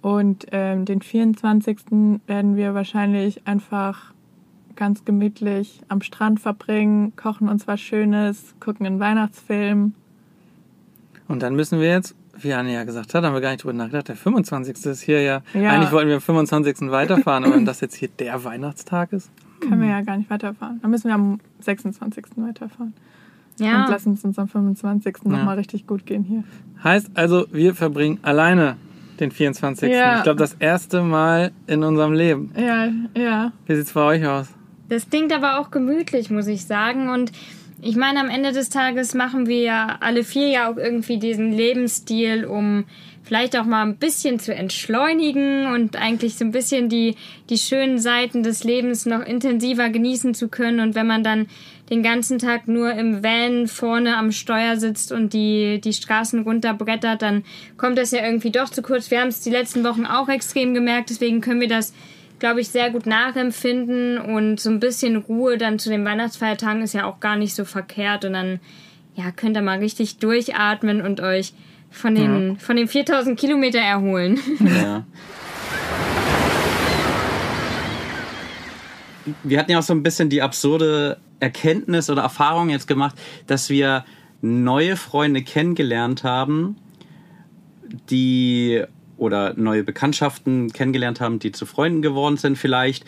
und 0.00 0.46
ähm, 0.52 0.84
den 0.84 1.02
24. 1.02 1.78
werden 2.26 2.56
wir 2.56 2.74
wahrscheinlich 2.74 3.46
einfach 3.46 4.12
ganz 4.76 5.04
gemütlich 5.04 5.80
am 5.88 6.02
Strand 6.02 6.38
verbringen, 6.38 7.14
kochen 7.16 7.48
uns 7.48 7.66
was 7.66 7.80
Schönes, 7.80 8.54
gucken 8.60 8.86
einen 8.86 9.00
Weihnachtsfilm. 9.00 9.92
Und 11.26 11.42
dann 11.42 11.56
müssen 11.56 11.80
wir 11.80 11.88
jetzt, 11.88 12.14
wie 12.40 12.54
Anne 12.54 12.72
ja 12.72 12.84
gesagt 12.84 13.12
hat, 13.12 13.24
haben 13.24 13.34
wir 13.34 13.40
gar 13.40 13.50
nicht 13.50 13.64
drüber 13.64 13.74
nachgedacht, 13.74 14.08
der 14.08 14.16
25. 14.16 14.86
ist 14.86 15.02
hier 15.02 15.20
ja, 15.20 15.42
ja. 15.52 15.70
eigentlich 15.70 15.90
wollten 15.90 16.08
wir 16.08 16.14
am 16.14 16.20
25. 16.20 16.90
weiterfahren, 16.90 17.44
aber 17.44 17.56
wenn 17.56 17.64
das 17.64 17.80
jetzt 17.80 17.96
hier 17.96 18.08
der 18.08 18.44
Weihnachtstag 18.44 19.12
ist. 19.12 19.30
Können 19.60 19.80
wir 19.80 19.88
ja 19.88 20.00
gar 20.02 20.16
nicht 20.16 20.30
weiterfahren. 20.30 20.80
Dann 20.80 20.90
müssen 20.90 21.08
wir 21.08 21.14
am 21.14 21.40
26. 21.60 22.24
weiterfahren. 22.36 22.94
Ja. 23.58 23.84
Und 23.84 23.90
lassen 23.90 24.12
es 24.14 24.24
uns 24.24 24.38
am 24.38 24.48
25. 24.48 25.16
Ja. 25.24 25.30
nochmal 25.30 25.56
richtig 25.56 25.86
gut 25.86 26.06
gehen 26.06 26.22
hier. 26.22 26.44
Heißt 26.82 27.10
also, 27.14 27.46
wir 27.50 27.74
verbringen 27.74 28.18
alleine 28.22 28.76
den 29.18 29.30
24. 29.30 29.92
Ja. 29.92 30.18
Ich 30.18 30.22
glaube, 30.22 30.38
das 30.38 30.54
erste 30.54 31.02
Mal 31.02 31.52
in 31.66 31.82
unserem 31.82 32.12
Leben. 32.12 32.52
Ja, 32.56 32.88
ja. 33.16 33.52
Wie 33.66 33.74
sieht 33.74 33.86
es 33.86 33.92
bei 33.92 34.02
euch 34.02 34.26
aus? 34.26 34.48
Das 34.88 35.10
klingt 35.10 35.32
aber 35.32 35.58
auch 35.58 35.70
gemütlich, 35.70 36.30
muss 36.30 36.46
ich 36.46 36.64
sagen. 36.64 37.08
Und 37.10 37.32
ich 37.80 37.96
meine, 37.96 38.20
am 38.20 38.28
Ende 38.28 38.52
des 38.52 38.70
Tages 38.70 39.14
machen 39.14 39.46
wir 39.46 39.60
ja 39.60 39.96
alle 40.00 40.24
vier 40.24 40.48
ja 40.48 40.70
auch 40.70 40.76
irgendwie 40.76 41.18
diesen 41.18 41.52
Lebensstil, 41.52 42.44
um 42.44 42.84
vielleicht 43.28 43.58
auch 43.58 43.66
mal 43.66 43.82
ein 43.82 43.96
bisschen 43.96 44.40
zu 44.40 44.54
entschleunigen 44.54 45.66
und 45.66 45.96
eigentlich 45.96 46.36
so 46.36 46.46
ein 46.46 46.50
bisschen 46.50 46.88
die, 46.88 47.14
die 47.50 47.58
schönen 47.58 47.98
Seiten 47.98 48.42
des 48.42 48.64
Lebens 48.64 49.04
noch 49.04 49.20
intensiver 49.20 49.90
genießen 49.90 50.32
zu 50.32 50.48
können. 50.48 50.80
Und 50.80 50.94
wenn 50.94 51.06
man 51.06 51.22
dann 51.22 51.46
den 51.90 52.02
ganzen 52.02 52.38
Tag 52.38 52.68
nur 52.68 52.90
im 52.92 53.22
Van 53.22 53.68
vorne 53.68 54.16
am 54.16 54.32
Steuer 54.32 54.78
sitzt 54.78 55.12
und 55.12 55.34
die, 55.34 55.78
die 55.78 55.92
Straßen 55.92 56.42
runterbrettert, 56.42 57.20
dann 57.20 57.44
kommt 57.76 57.98
das 57.98 58.12
ja 58.12 58.24
irgendwie 58.24 58.50
doch 58.50 58.70
zu 58.70 58.80
kurz. 58.80 59.10
Wir 59.10 59.20
haben 59.20 59.28
es 59.28 59.42
die 59.42 59.50
letzten 59.50 59.84
Wochen 59.84 60.06
auch 60.06 60.30
extrem 60.30 60.72
gemerkt, 60.72 61.10
deswegen 61.10 61.42
können 61.42 61.60
wir 61.60 61.68
das, 61.68 61.92
glaube 62.38 62.62
ich, 62.62 62.68
sehr 62.68 62.88
gut 62.90 63.04
nachempfinden 63.04 64.16
und 64.16 64.58
so 64.58 64.70
ein 64.70 64.80
bisschen 64.80 65.16
Ruhe 65.16 65.58
dann 65.58 65.78
zu 65.78 65.90
den 65.90 66.04
Weihnachtsfeiertagen 66.04 66.80
ist 66.80 66.94
ja 66.94 67.04
auch 67.04 67.20
gar 67.20 67.36
nicht 67.36 67.54
so 67.54 67.66
verkehrt 67.66 68.24
und 68.24 68.32
dann 68.32 68.58
ja, 69.16 69.30
könnt 69.32 69.56
ihr 69.56 69.62
mal 69.62 69.80
richtig 69.80 70.16
durchatmen 70.16 71.02
und 71.02 71.20
euch 71.20 71.52
von 71.90 72.14
den, 72.14 72.50
ja. 72.50 72.54
von 72.56 72.76
den 72.76 72.88
4000 72.88 73.38
Kilometer 73.38 73.78
erholen. 73.78 74.38
Ja. 74.60 75.04
Wir 79.42 79.58
hatten 79.58 79.70
ja 79.70 79.78
auch 79.78 79.82
so 79.82 79.92
ein 79.92 80.02
bisschen 80.02 80.30
die 80.30 80.40
absurde 80.40 81.18
Erkenntnis 81.40 82.08
oder 82.08 82.22
Erfahrung 82.22 82.70
jetzt 82.70 82.88
gemacht, 82.88 83.14
dass 83.46 83.68
wir 83.68 84.04
neue 84.40 84.96
Freunde 84.96 85.42
kennengelernt 85.42 86.24
haben, 86.24 86.76
die 88.10 88.82
oder 89.16 89.54
neue 89.54 89.82
Bekanntschaften 89.82 90.72
kennengelernt 90.72 91.20
haben, 91.20 91.38
die 91.40 91.52
zu 91.52 91.66
Freunden 91.66 92.02
geworden 92.02 92.36
sind 92.36 92.56
vielleicht, 92.56 93.04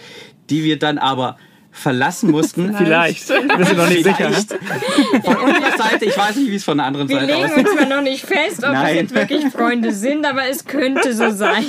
die 0.51 0.65
wir 0.65 0.79
dann 0.79 0.99
aber 0.99 1.37
verlassen 1.71 2.31
mussten. 2.31 2.75
Vielleicht. 2.79 3.29
Wir 3.29 3.65
sind 3.65 3.77
noch 3.77 3.89
nicht 3.89 4.05
sicher. 4.05 4.31
Von 5.25 5.37
unserer 5.37 5.79
Seite, 5.79 6.05
ich 6.05 6.17
weiß 6.17 6.37
nicht, 6.37 6.51
wie 6.51 6.57
es 6.57 6.65
von 6.65 6.79
der 6.79 6.87
anderen 6.87 7.09
Wir 7.09 7.21
Seite 7.21 7.37
aussieht. 7.37 7.51
Wir 7.51 7.57
legen 7.57 7.69
uns 7.69 7.81
mal 7.81 7.97
noch 7.97 8.03
nicht 8.03 8.27
fest, 8.27 8.65
ob 8.65 8.73
Nein. 8.73 8.87
es 8.87 8.95
jetzt 8.95 9.15
wirklich 9.15 9.47
Freunde 9.47 9.93
sind, 9.93 10.27
aber 10.27 10.49
es 10.49 10.65
könnte 10.67 11.15
so 11.15 11.31
sein. 11.31 11.65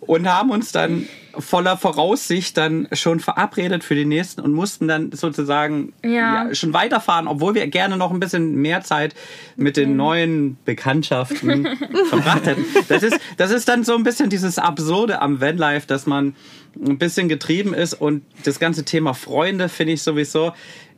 Und 0.00 0.28
haben 0.28 0.50
uns 0.50 0.72
dann 0.72 1.08
voller 1.38 1.76
Voraussicht 1.76 2.56
dann 2.56 2.88
schon 2.92 3.20
verabredet 3.20 3.84
für 3.84 3.94
den 3.94 4.08
nächsten 4.08 4.40
und 4.40 4.52
mussten 4.52 4.88
dann 4.88 5.12
sozusagen 5.12 5.92
ja. 6.02 6.46
Ja, 6.46 6.54
schon 6.54 6.72
weiterfahren, 6.72 7.28
obwohl 7.28 7.54
wir 7.54 7.66
gerne 7.66 7.96
noch 7.96 8.10
ein 8.10 8.20
bisschen 8.20 8.56
mehr 8.56 8.82
Zeit 8.82 9.14
mit 9.56 9.76
den 9.76 9.96
neuen 9.96 10.56
Bekanntschaften 10.64 11.68
verbracht 12.08 12.46
hätten. 12.46 12.64
Das 12.88 13.02
ist, 13.02 13.18
das 13.36 13.50
ist 13.50 13.68
dann 13.68 13.84
so 13.84 13.94
ein 13.94 14.02
bisschen 14.02 14.30
dieses 14.30 14.58
Absurde 14.58 15.20
am 15.20 15.40
Vanlife, 15.40 15.86
dass 15.86 16.06
man 16.06 16.34
ein 16.76 16.98
bisschen 16.98 17.28
getrieben 17.28 17.74
ist 17.74 17.94
und 17.94 18.22
das 18.44 18.58
ganze 18.58 18.84
Thema 18.84 19.14
Freunde 19.14 19.68
finde 19.68 19.94
ich 19.94 20.02
sowieso, 20.02 20.52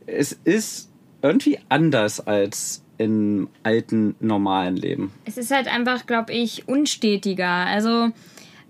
es 0.05 0.31
ist 0.43 0.89
irgendwie 1.21 1.59
anders 1.69 2.25
als 2.25 2.83
im 2.97 3.49
alten 3.63 4.15
normalen 4.19 4.75
Leben. 4.75 5.11
Es 5.25 5.37
ist 5.37 5.51
halt 5.51 5.67
einfach, 5.67 6.05
glaube 6.05 6.33
ich, 6.33 6.67
unstetiger. 6.67 7.47
Also 7.47 8.09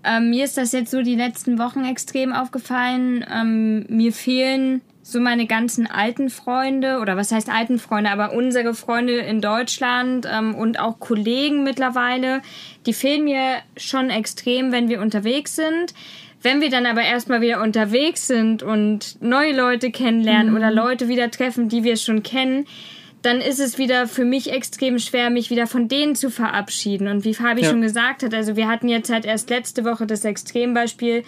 ähm, 0.04 0.30
mir 0.30 0.44
ist 0.44 0.56
das 0.56 0.72
jetzt 0.72 0.90
so 0.90 1.02
die 1.02 1.16
letzten 1.16 1.58
Wochen 1.58 1.84
extrem 1.84 2.32
aufgefallen. 2.32 3.24
Ähm, 3.32 3.86
mir 3.88 4.12
fehlen 4.12 4.80
so 5.02 5.20
meine 5.20 5.46
ganzen 5.46 5.86
alten 5.86 6.28
Freunde 6.28 6.98
oder 6.98 7.16
was 7.16 7.32
heißt 7.32 7.48
alten 7.48 7.78
Freunde, 7.78 8.10
aber 8.10 8.32
unsere 8.34 8.74
Freunde 8.74 9.14
in 9.14 9.40
Deutschland 9.40 10.28
ähm, 10.30 10.54
und 10.54 10.78
auch 10.78 11.00
Kollegen 11.00 11.62
mittlerweile, 11.62 12.42
die 12.84 12.92
fehlen 12.92 13.24
mir 13.24 13.56
schon 13.76 14.10
extrem, 14.10 14.70
wenn 14.70 14.88
wir 14.88 15.00
unterwegs 15.00 15.56
sind. 15.56 15.94
wenn 16.40 16.60
wir 16.60 16.70
dann 16.70 16.86
aber 16.86 17.02
erstmal 17.02 17.40
wieder 17.40 17.60
unterwegs 17.62 18.28
sind 18.28 18.62
und 18.62 19.20
neue 19.20 19.56
Leute 19.56 19.90
kennenlernen 19.90 20.56
oder 20.56 20.70
Leute 20.70 21.08
wieder 21.08 21.30
treffen, 21.32 21.68
die 21.68 21.82
wir 21.82 21.96
schon 21.96 22.22
kennen, 22.22 22.64
dann 23.22 23.40
ist 23.40 23.58
es 23.60 23.78
wieder 23.78 24.06
für 24.06 24.24
mich 24.24 24.52
extrem 24.52 24.98
schwer, 24.98 25.30
mich 25.30 25.50
wieder 25.50 25.66
von 25.66 25.88
denen 25.88 26.14
zu 26.14 26.30
verabschieden. 26.30 27.08
Und 27.08 27.24
wie 27.24 27.34
Fabi 27.34 27.62
Ja. 27.62 27.70
schon 27.70 27.80
gesagt 27.82 28.22
hat, 28.22 28.32
also 28.34 28.56
wir 28.56 28.68
hatten 28.68 28.88
jetzt 28.88 29.10
halt 29.10 29.24
erst 29.24 29.50
letzte 29.50 29.84
Woche 29.84 30.06
das 30.06 30.24
Extrembeispiel, 30.24 31.24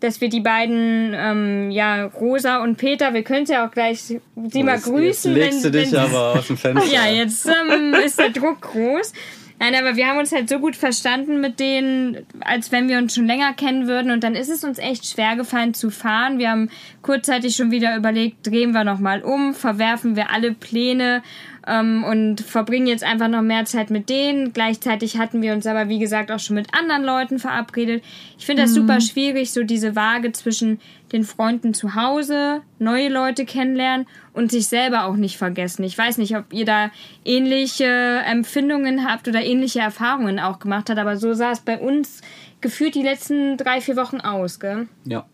dass 0.00 0.20
wir 0.22 0.28
die 0.30 0.40
beiden, 0.40 1.12
ähm, 1.14 1.70
ja, 1.70 2.04
Rosa 2.06 2.62
und 2.62 2.76
Peter, 2.76 3.12
wir 3.12 3.22
können 3.22 3.44
ja 3.46 3.66
auch 3.66 3.70
gleich 3.70 4.00
sie 4.00 4.20
mal 4.62 4.76
Jetzt- 4.76 4.84
grüßen. 4.84 5.36
Jetzt 5.36 5.44
legst 5.52 5.64
du 5.64 5.70
dich 5.70 5.92
wenn, 5.92 5.98
aber 5.98 6.34
aus 6.38 6.46
dem 6.46 6.56
Fenster. 6.58 6.90
ja, 6.92 7.06
jetzt 7.10 7.46
ähm, 7.46 7.94
ist 7.94 8.18
der 8.18 8.30
Druck 8.30 8.60
groß. 8.62 9.12
Nein, 9.62 9.74
aber 9.74 9.94
wir 9.94 10.06
haben 10.06 10.18
uns 10.18 10.32
halt 10.32 10.48
so 10.48 10.58
gut 10.58 10.74
verstanden 10.74 11.38
mit 11.38 11.60
denen, 11.60 12.26
als 12.40 12.72
wenn 12.72 12.88
wir 12.88 12.96
uns 12.96 13.14
schon 13.14 13.26
länger 13.26 13.52
kennen 13.52 13.86
würden. 13.86 14.10
Und 14.10 14.24
dann 14.24 14.34
ist 14.34 14.48
es 14.48 14.64
uns 14.64 14.78
echt 14.78 15.04
schwer 15.04 15.36
gefallen 15.36 15.74
zu 15.74 15.90
fahren. 15.90 16.38
Wir 16.38 16.50
haben 16.50 16.70
kurzzeitig 17.02 17.56
schon 17.56 17.70
wieder 17.70 17.94
überlegt, 17.94 18.46
drehen 18.46 18.72
wir 18.72 18.84
nochmal 18.84 19.20
um, 19.22 19.52
verwerfen 19.52 20.16
wir 20.16 20.30
alle 20.30 20.54
Pläne 20.54 21.22
ähm, 21.70 22.04
und 22.04 22.40
verbringen 22.40 22.86
jetzt 22.86 23.04
einfach 23.04 23.28
noch 23.28 23.42
mehr 23.42 23.64
Zeit 23.64 23.90
mit 23.90 24.08
denen. 24.08 24.52
Gleichzeitig 24.52 25.18
hatten 25.18 25.40
wir 25.40 25.52
uns 25.52 25.66
aber, 25.66 25.88
wie 25.88 25.98
gesagt, 25.98 26.30
auch 26.30 26.40
schon 26.40 26.56
mit 26.56 26.74
anderen 26.74 27.04
Leuten 27.04 27.38
verabredet. 27.38 28.02
Ich 28.38 28.46
finde 28.46 28.62
das 28.62 28.74
super 28.74 29.00
schwierig, 29.00 29.52
so 29.52 29.62
diese 29.62 29.94
Waage 29.94 30.32
zwischen 30.32 30.80
den 31.12 31.24
Freunden 31.24 31.74
zu 31.74 31.94
Hause, 31.94 32.62
neue 32.78 33.08
Leute 33.08 33.44
kennenlernen 33.44 34.06
und 34.32 34.50
sich 34.50 34.66
selber 34.66 35.04
auch 35.04 35.16
nicht 35.16 35.36
vergessen. 35.36 35.82
Ich 35.84 35.96
weiß 35.96 36.18
nicht, 36.18 36.36
ob 36.36 36.52
ihr 36.52 36.64
da 36.64 36.90
ähnliche 37.24 37.86
Empfindungen 37.86 39.08
habt 39.08 39.28
oder 39.28 39.42
ähnliche 39.42 39.80
Erfahrungen 39.80 40.38
auch 40.38 40.58
gemacht 40.58 40.90
habt, 40.90 40.98
aber 40.98 41.16
so 41.16 41.34
sah 41.34 41.52
es 41.52 41.60
bei 41.60 41.78
uns 41.78 42.20
gefühlt 42.60 42.94
die 42.94 43.02
letzten 43.02 43.56
drei, 43.56 43.80
vier 43.80 43.96
Wochen 43.96 44.20
aus, 44.20 44.60
gell? 44.60 44.88
Ja. 45.04 45.26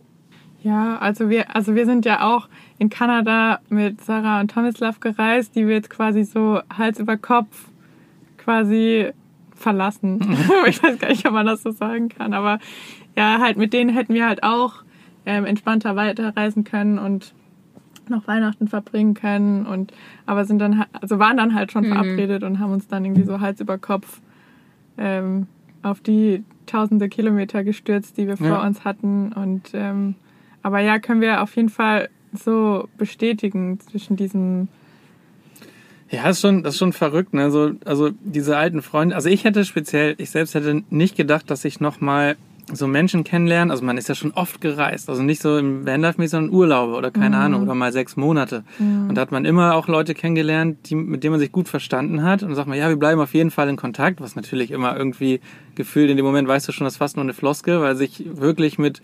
Ja, 0.62 0.98
also 0.98 1.28
wir, 1.28 1.54
also 1.54 1.76
wir 1.76 1.86
sind 1.86 2.04
ja 2.06 2.22
auch 2.26 2.48
in 2.78 2.88
Kanada 2.90 3.60
mit 3.68 4.00
Sarah 4.02 4.40
und 4.40 4.50
Tomislav 4.50 5.00
gereist, 5.00 5.54
die 5.56 5.66
wir 5.66 5.74
jetzt 5.76 5.90
quasi 5.90 6.24
so 6.24 6.60
Hals 6.76 6.98
über 7.00 7.16
Kopf 7.16 7.68
quasi 8.38 9.10
verlassen. 9.54 10.20
ich 10.66 10.82
weiß 10.82 10.98
gar 10.98 11.08
nicht, 11.08 11.26
ob 11.26 11.32
man 11.32 11.46
das 11.46 11.62
so 11.62 11.70
sagen 11.70 12.08
kann, 12.08 12.32
aber 12.34 12.58
ja, 13.16 13.38
halt 13.40 13.56
mit 13.56 13.72
denen 13.72 13.90
hätten 13.90 14.12
wir 14.14 14.26
halt 14.26 14.42
auch 14.42 14.82
ähm, 15.24 15.44
entspannter 15.44 15.96
weiterreisen 15.96 16.64
können 16.64 16.98
und 16.98 17.32
noch 18.08 18.28
Weihnachten 18.28 18.68
verbringen 18.68 19.14
können 19.14 19.66
und 19.66 19.92
aber 20.26 20.44
sind 20.44 20.60
dann 20.60 20.78
ha- 20.78 20.86
also 21.00 21.18
waren 21.18 21.36
dann 21.36 21.54
halt 21.54 21.72
schon 21.72 21.84
verabredet 21.86 22.44
und 22.44 22.60
haben 22.60 22.72
uns 22.72 22.86
dann 22.86 23.04
irgendwie 23.04 23.24
so 23.24 23.40
Hals 23.40 23.60
über 23.60 23.78
Kopf 23.78 24.20
ähm, 24.96 25.48
auf 25.82 26.00
die 26.00 26.44
tausende 26.66 27.08
Kilometer 27.08 27.64
gestürzt, 27.64 28.16
die 28.16 28.28
wir 28.28 28.36
vor 28.36 28.46
Ja. 28.48 28.66
uns 28.66 28.84
hatten 28.84 29.32
und 29.32 29.70
ähm, 29.72 30.14
aber 30.62 30.80
ja, 30.80 30.98
können 31.00 31.20
wir 31.20 31.42
auf 31.42 31.56
jeden 31.56 31.68
Fall 31.68 32.08
so 32.36 32.88
bestätigen 32.98 33.78
zwischen 33.80 34.16
diesem 34.16 34.68
Ja, 36.10 36.28
ist 36.28 36.40
schon, 36.40 36.62
das 36.62 36.74
ist 36.74 36.78
schon 36.78 36.92
verrückt, 36.92 37.34
ne? 37.34 37.50
So, 37.50 37.72
also 37.84 38.10
diese 38.22 38.56
alten 38.56 38.82
Freunde, 38.82 39.14
also 39.14 39.28
ich 39.28 39.44
hätte 39.44 39.64
speziell, 39.64 40.14
ich 40.18 40.30
selbst 40.30 40.54
hätte 40.54 40.82
nicht 40.90 41.16
gedacht, 41.16 41.50
dass 41.50 41.64
ich 41.64 41.80
nochmal 41.80 42.36
so 42.72 42.86
Menschen 42.86 43.22
kennenlerne. 43.22 43.70
Also 43.70 43.84
man 43.84 43.96
ist 43.96 44.08
ja 44.08 44.14
schon 44.14 44.32
oft 44.32 44.60
gereist, 44.60 45.08
also 45.08 45.22
nicht 45.22 45.40
so 45.40 45.56
im 45.56 45.86
Vanlife, 45.86 46.26
sondern 46.26 46.52
Urlaube 46.52 46.94
oder 46.94 47.10
keine 47.10 47.36
Ahnung, 47.36 47.62
oder 47.62 47.74
mal 47.74 47.92
sechs 47.92 48.16
Monate. 48.16 48.64
Und 48.78 49.14
da 49.14 49.20
hat 49.20 49.30
man 49.30 49.44
immer 49.44 49.74
auch 49.74 49.86
Leute 49.86 50.14
kennengelernt, 50.14 50.90
die, 50.90 50.96
mit 50.96 51.22
denen 51.22 51.32
man 51.32 51.40
sich 51.40 51.52
gut 51.52 51.68
verstanden 51.68 52.22
hat. 52.22 52.42
Und 52.42 52.48
dann 52.48 52.56
sagt 52.56 52.68
man, 52.68 52.78
ja, 52.78 52.88
wir 52.88 52.96
bleiben 52.96 53.20
auf 53.20 53.34
jeden 53.34 53.50
Fall 53.52 53.68
in 53.68 53.76
Kontakt, 53.76 54.20
was 54.20 54.34
natürlich 54.34 54.72
immer 54.72 54.96
irgendwie 54.96 55.40
gefühlt 55.76 56.10
in 56.10 56.16
dem 56.16 56.26
Moment 56.26 56.48
weißt 56.48 56.66
du 56.66 56.72
schon, 56.72 56.86
das 56.86 56.94
ist 56.94 56.98
fast 56.98 57.16
nur 57.16 57.24
eine 57.24 57.34
Floske, 57.34 57.80
weil 57.80 57.94
sich 57.94 58.24
wirklich 58.36 58.78
mit, 58.78 59.00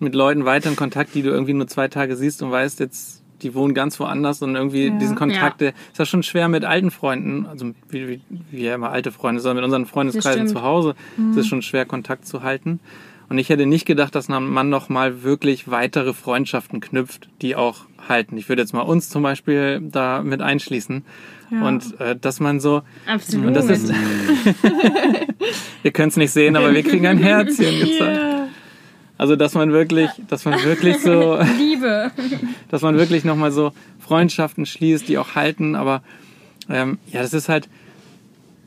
mit 0.00 0.14
Leuten 0.14 0.44
weiter 0.44 0.70
in 0.70 0.76
Kontakt, 0.76 1.14
die 1.14 1.22
du 1.22 1.30
irgendwie 1.30 1.54
nur 1.54 1.66
zwei 1.66 1.88
Tage 1.88 2.16
siehst 2.16 2.42
und 2.42 2.50
weißt, 2.50 2.80
jetzt, 2.80 3.22
die 3.42 3.54
wohnen 3.54 3.74
ganz 3.74 3.98
woanders 4.00 4.42
und 4.42 4.54
irgendwie 4.56 4.86
Ja. 4.88 4.98
diesen 4.98 5.16
Kontakt, 5.16 5.60
Ja. 5.60 5.68
ist 5.68 5.98
ja 5.98 6.04
schon 6.06 6.22
schwer 6.22 6.48
mit 6.48 6.64
alten 6.64 6.90
Freunden, 6.90 7.46
also 7.46 7.66
wie, 7.90 8.08
wie, 8.08 8.20
wie 8.50 8.62
ja 8.64 8.74
immer 8.74 8.90
alte 8.90 9.12
Freunde, 9.12 9.40
sondern 9.40 9.56
mit 9.56 9.64
unseren 9.64 9.86
Freundeskreisen 9.86 10.44
Das 10.44 10.52
zu. 10.52 10.62
Hause 10.62 10.94
ist 11.30 11.36
es 11.36 11.46
schon 11.46 11.62
schwer, 11.62 11.84
Kontakt 11.86 12.26
zu 12.26 12.42
halten. 12.42 12.80
Und 13.30 13.38
ich 13.38 13.48
hätte 13.48 13.64
nicht 13.64 13.86
gedacht, 13.86 14.14
dass 14.14 14.28
man 14.28 14.68
noch 14.68 14.90
mal 14.90 15.22
wirklich 15.22 15.70
weitere 15.70 16.12
Freundschaften 16.12 16.80
knüpft, 16.80 17.30
die 17.40 17.56
auch 17.56 17.86
halten. 18.06 18.36
Ich 18.36 18.50
würde 18.50 18.60
jetzt 18.60 18.74
mal 18.74 18.82
uns 18.82 19.08
zum 19.08 19.22
Beispiel 19.22 19.80
da 19.80 20.22
mit 20.22 20.42
einschließen. 20.42 21.04
Ja. 21.50 21.66
Und 21.66 21.98
äh, 22.00 22.16
dass 22.20 22.38
man 22.40 22.60
so, 22.60 22.82
Absolut. 23.06 23.46
und 23.46 23.54
das 23.54 23.66
ist, 23.70 23.90
ihr 25.82 25.90
könnt 25.92 26.12
es 26.12 26.16
nicht 26.16 26.32
sehen, 26.32 26.54
aber 26.56 26.72
wir 26.74 26.82
kriegen 26.82 27.06
ein 27.06 27.18
Herzchen 27.18 27.80
gezeigt. 27.80 28.20
Ja. 28.22 28.33
Also 29.16 29.36
dass 29.36 29.54
man 29.54 29.72
wirklich, 29.72 30.10
dass 30.28 30.44
man 30.44 30.62
wirklich 30.64 30.98
so 30.98 31.38
Liebe. 31.58 32.10
dass 32.68 32.82
man 32.82 32.96
wirklich 32.96 33.24
nochmal 33.24 33.52
so 33.52 33.72
Freundschaften 34.00 34.66
schließt, 34.66 35.08
die 35.08 35.18
auch 35.18 35.34
halten. 35.34 35.76
Aber 35.76 36.02
ähm, 36.68 36.98
ja, 37.12 37.22
das 37.22 37.32
ist 37.32 37.48
halt 37.48 37.68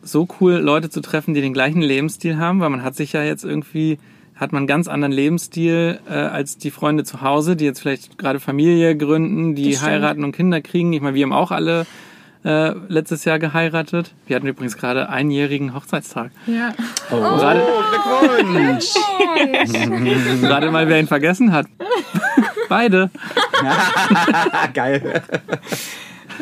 so 0.01 0.27
cool, 0.39 0.53
Leute 0.53 0.89
zu 0.89 1.01
treffen, 1.01 1.33
die 1.33 1.41
den 1.41 1.53
gleichen 1.53 1.81
Lebensstil 1.81 2.37
haben, 2.37 2.61
weil 2.61 2.69
man 2.69 2.83
hat 2.83 2.95
sich 2.95 3.13
ja 3.13 3.23
jetzt 3.23 3.43
irgendwie, 3.43 3.99
hat 4.35 4.53
man 4.53 4.61
einen 4.61 4.67
ganz 4.67 4.87
anderen 4.87 5.11
Lebensstil 5.11 5.99
äh, 6.09 6.13
als 6.13 6.57
die 6.57 6.71
Freunde 6.71 7.03
zu 7.03 7.21
Hause, 7.21 7.55
die 7.55 7.65
jetzt 7.65 7.81
vielleicht 7.81 8.17
gerade 8.17 8.39
Familie 8.39 8.95
gründen, 8.95 9.53
die 9.53 9.77
heiraten 9.79 10.23
und 10.23 10.31
Kinder 10.31 10.61
kriegen. 10.61 10.93
Ich 10.93 11.01
meine, 11.01 11.15
wir 11.15 11.23
haben 11.23 11.33
auch 11.33 11.51
alle 11.51 11.85
äh, 12.47 12.73
letztes 12.87 13.25
Jahr 13.25 13.39
geheiratet. 13.39 14.13
Wir 14.25 14.37
hatten 14.37 14.47
übrigens 14.47 14.77
gerade 14.77 15.09
einjährigen 15.09 15.73
Hochzeitstag. 15.73 16.31
ja. 16.45 16.73
Oh, 17.11 17.15
Gerade, 17.19 17.61
Glückwunsch! 17.91 18.93
gerade 20.41 20.71
mal, 20.71 20.87
wer 20.87 20.99
ihn 20.99 21.07
vergessen 21.07 21.51
hat. 21.51 21.67
Beide. 22.69 23.09
Geil. 24.73 25.21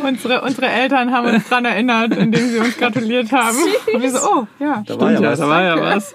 Unsere, 0.04 0.42
unsere 0.42 0.68
Eltern 0.68 1.12
haben 1.12 1.28
uns 1.34 1.48
dran 1.50 1.66
erinnert, 1.66 2.16
indem 2.16 2.50
sie 2.50 2.60
uns 2.60 2.78
gratuliert 2.78 3.32
haben. 3.32 3.58
Und 3.94 4.02
wir 4.02 4.12
so, 4.12 4.20
oh, 4.28 4.48
ja. 4.60 4.84
Da 4.86 5.00
war 5.00 5.12
ja 5.12 5.22
Ja, 5.22 5.32
was. 5.32 5.40
da 5.40 5.48
war 5.50 5.64
ja 5.64 5.80
was. 5.82 6.14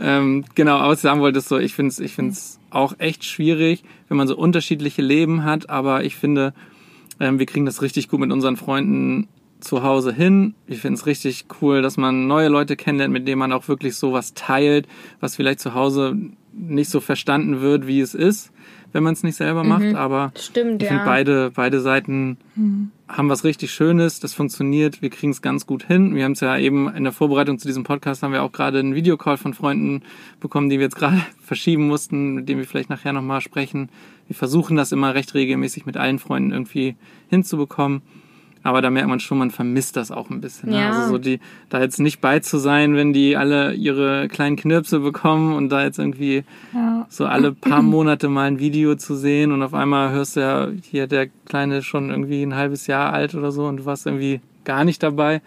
ähm, 0.00 0.44
genau, 0.54 0.76
aber 0.78 0.88
was 0.92 0.98
ich 0.98 1.02
sagen 1.02 1.20
wollte, 1.20 1.38
ist 1.38 1.48
so, 1.48 1.58
ich 1.58 1.74
finde 1.74 1.90
es 1.90 1.98
ich 2.00 2.14
find's 2.14 2.58
auch 2.70 2.94
echt 2.98 3.24
schwierig, 3.24 3.84
wenn 4.08 4.16
man 4.16 4.28
so 4.28 4.36
unterschiedliche 4.36 5.02
Leben 5.02 5.44
hat, 5.44 5.68
aber 5.70 6.04
ich 6.04 6.16
finde, 6.16 6.54
ähm, 7.20 7.38
wir 7.38 7.46
kriegen 7.46 7.66
das 7.66 7.82
richtig 7.82 8.08
gut 8.08 8.20
mit 8.20 8.32
unseren 8.32 8.56
Freunden 8.56 9.28
zu 9.60 9.82
Hause 9.82 10.12
hin. 10.12 10.54
Ich 10.66 10.80
finde 10.80 10.98
es 10.98 11.06
richtig 11.06 11.46
cool, 11.60 11.82
dass 11.82 11.96
man 11.96 12.26
neue 12.26 12.48
Leute 12.48 12.76
kennenlernt, 12.76 13.12
mit 13.12 13.26
denen 13.26 13.38
man 13.38 13.52
auch 13.52 13.68
wirklich 13.68 13.96
sowas 13.96 14.34
teilt, 14.34 14.86
was 15.20 15.36
vielleicht 15.36 15.60
zu 15.60 15.74
Hause 15.74 16.16
nicht 16.52 16.90
so 16.90 17.00
verstanden 17.00 17.60
wird, 17.60 17.86
wie 17.86 18.00
es 18.00 18.14
ist, 18.14 18.50
wenn 18.92 19.02
man 19.02 19.12
es 19.12 19.22
nicht 19.22 19.36
selber 19.36 19.64
macht. 19.64 19.94
Aber 19.94 20.32
Stimmt, 20.36 20.82
ich 20.82 20.88
ja. 20.88 20.94
finde, 20.94 21.04
beide, 21.04 21.50
beide 21.54 21.80
Seiten 21.80 22.38
haben 23.08 23.28
was 23.28 23.44
richtig 23.44 23.72
Schönes, 23.72 24.20
das 24.20 24.34
funktioniert, 24.34 25.00
wir 25.00 25.10
kriegen 25.10 25.30
es 25.30 25.42
ganz 25.42 25.66
gut 25.66 25.84
hin. 25.84 26.14
Wir 26.14 26.24
haben 26.24 26.32
es 26.32 26.40
ja 26.40 26.56
eben 26.58 26.92
in 26.94 27.04
der 27.04 27.12
Vorbereitung 27.12 27.58
zu 27.58 27.68
diesem 27.68 27.84
Podcast 27.84 28.22
haben 28.22 28.32
wir 28.32 28.42
auch 28.42 28.52
gerade 28.52 28.78
einen 28.78 28.94
Videocall 28.94 29.36
von 29.36 29.54
Freunden 29.54 30.02
bekommen, 30.40 30.70
die 30.70 30.78
wir 30.78 30.84
jetzt 30.84 30.96
gerade 30.96 31.20
verschieben 31.40 31.86
mussten, 31.86 32.34
mit 32.34 32.48
denen 32.48 32.60
wir 32.60 32.66
vielleicht 32.66 32.90
nachher 32.90 33.12
nochmal 33.12 33.40
sprechen. 33.40 33.90
Wir 34.26 34.36
versuchen 34.36 34.76
das 34.76 34.92
immer 34.92 35.14
recht 35.14 35.34
regelmäßig 35.34 35.86
mit 35.86 35.96
allen 35.96 36.18
Freunden 36.18 36.52
irgendwie 36.52 36.96
hinzubekommen. 37.28 38.02
Aber 38.66 38.82
da 38.82 38.90
merkt 38.90 39.08
man 39.08 39.20
schon, 39.20 39.38
man 39.38 39.52
vermisst 39.52 39.96
das 39.96 40.10
auch 40.10 40.28
ein 40.28 40.40
bisschen. 40.40 40.70
ne? 40.70 40.80
Ja. 40.80 40.90
Also 40.90 41.08
so 41.12 41.18
die, 41.18 41.38
da 41.68 41.80
jetzt 41.80 42.00
nicht 42.00 42.20
bei 42.20 42.40
zu 42.40 42.58
sein, 42.58 42.96
wenn 42.96 43.12
die 43.12 43.36
alle 43.36 43.74
ihre 43.74 44.26
kleinen 44.26 44.56
Knirpse 44.56 44.98
bekommen 44.98 45.54
und 45.54 45.68
da 45.68 45.84
jetzt 45.84 46.00
irgendwie 46.00 46.42
ja. 46.74 47.06
so 47.08 47.26
alle 47.26 47.52
paar 47.52 47.82
Monate 47.82 48.28
mal 48.28 48.48
ein 48.48 48.58
Video 48.58 48.96
zu 48.96 49.14
sehen 49.14 49.52
und 49.52 49.62
auf 49.62 49.72
einmal 49.72 50.10
hörst 50.10 50.34
du 50.34 50.40
ja 50.40 50.68
hier 50.82 51.06
der 51.06 51.28
Kleine 51.44 51.82
schon 51.82 52.10
irgendwie 52.10 52.42
ein 52.42 52.56
halbes 52.56 52.88
Jahr 52.88 53.12
alt 53.12 53.36
oder 53.36 53.52
so 53.52 53.66
und 53.66 53.76
du 53.76 53.84
warst 53.84 54.04
irgendwie 54.04 54.40
gar 54.64 54.82
nicht 54.82 55.00
dabei. 55.00 55.42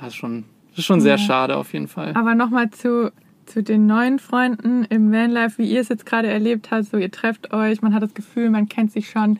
Das 0.00 0.08
ist 0.08 0.16
schon, 0.16 0.42
das 0.70 0.80
ist 0.80 0.84
schon 0.84 1.00
sehr 1.00 1.18
schade 1.18 1.56
auf 1.56 1.72
jeden 1.72 1.86
Fall. 1.86 2.12
Aber 2.16 2.34
nochmal 2.34 2.70
zu, 2.70 3.12
zu 3.48 3.62
den 3.62 3.86
neuen 3.86 4.18
Freunden 4.18 4.84
im 4.90 5.10
Vanlife, 5.12 5.58
wie 5.58 5.70
ihr 5.70 5.80
es 5.80 5.88
jetzt 5.88 6.06
gerade 6.06 6.28
erlebt 6.28 6.70
habt. 6.70 6.84
So, 6.86 6.96
ihr 6.98 7.10
trefft 7.10 7.52
euch, 7.52 7.82
man 7.82 7.94
hat 7.94 8.02
das 8.02 8.14
Gefühl, 8.14 8.50
man 8.50 8.68
kennt 8.68 8.92
sich 8.92 9.08
schon 9.10 9.38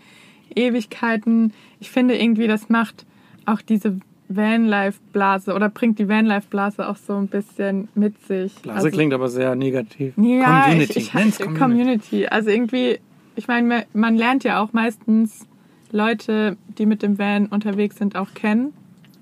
Ewigkeiten. 0.54 1.52
Ich 1.80 1.90
finde 1.90 2.16
irgendwie, 2.20 2.46
das 2.46 2.68
macht 2.68 3.04
auch 3.46 3.60
diese 3.60 3.98
Vanlife-Blase 4.28 5.54
oder 5.54 5.68
bringt 5.68 5.98
die 5.98 6.08
Vanlife-Blase 6.08 6.88
auch 6.88 6.96
so 6.96 7.16
ein 7.16 7.28
bisschen 7.28 7.88
mit 7.94 8.26
sich. 8.26 8.54
Blase 8.56 8.78
Also- 8.78 8.90
klingt 8.90 9.12
aber 9.14 9.28
sehr 9.28 9.54
negativ. 9.54 10.14
ja, 10.16 10.62
Community. 10.64 10.90
Ich, 10.92 10.96
ich, 11.08 11.14
Nenn's 11.14 11.38
Community. 11.38 11.58
Community. 11.60 12.26
Also 12.26 12.50
irgendwie, 12.50 12.98
ich 13.36 13.48
meine, 13.48 13.86
man 13.94 14.16
lernt 14.16 14.44
ja 14.44 14.60
auch 14.62 14.72
meistens 14.72 15.46
Leute, 15.92 16.56
die 16.76 16.86
mit 16.86 17.02
dem 17.02 17.18
Van 17.18 17.46
unterwegs 17.46 17.96
sind, 17.96 18.16
auch 18.16 18.34
kennen. 18.34 18.72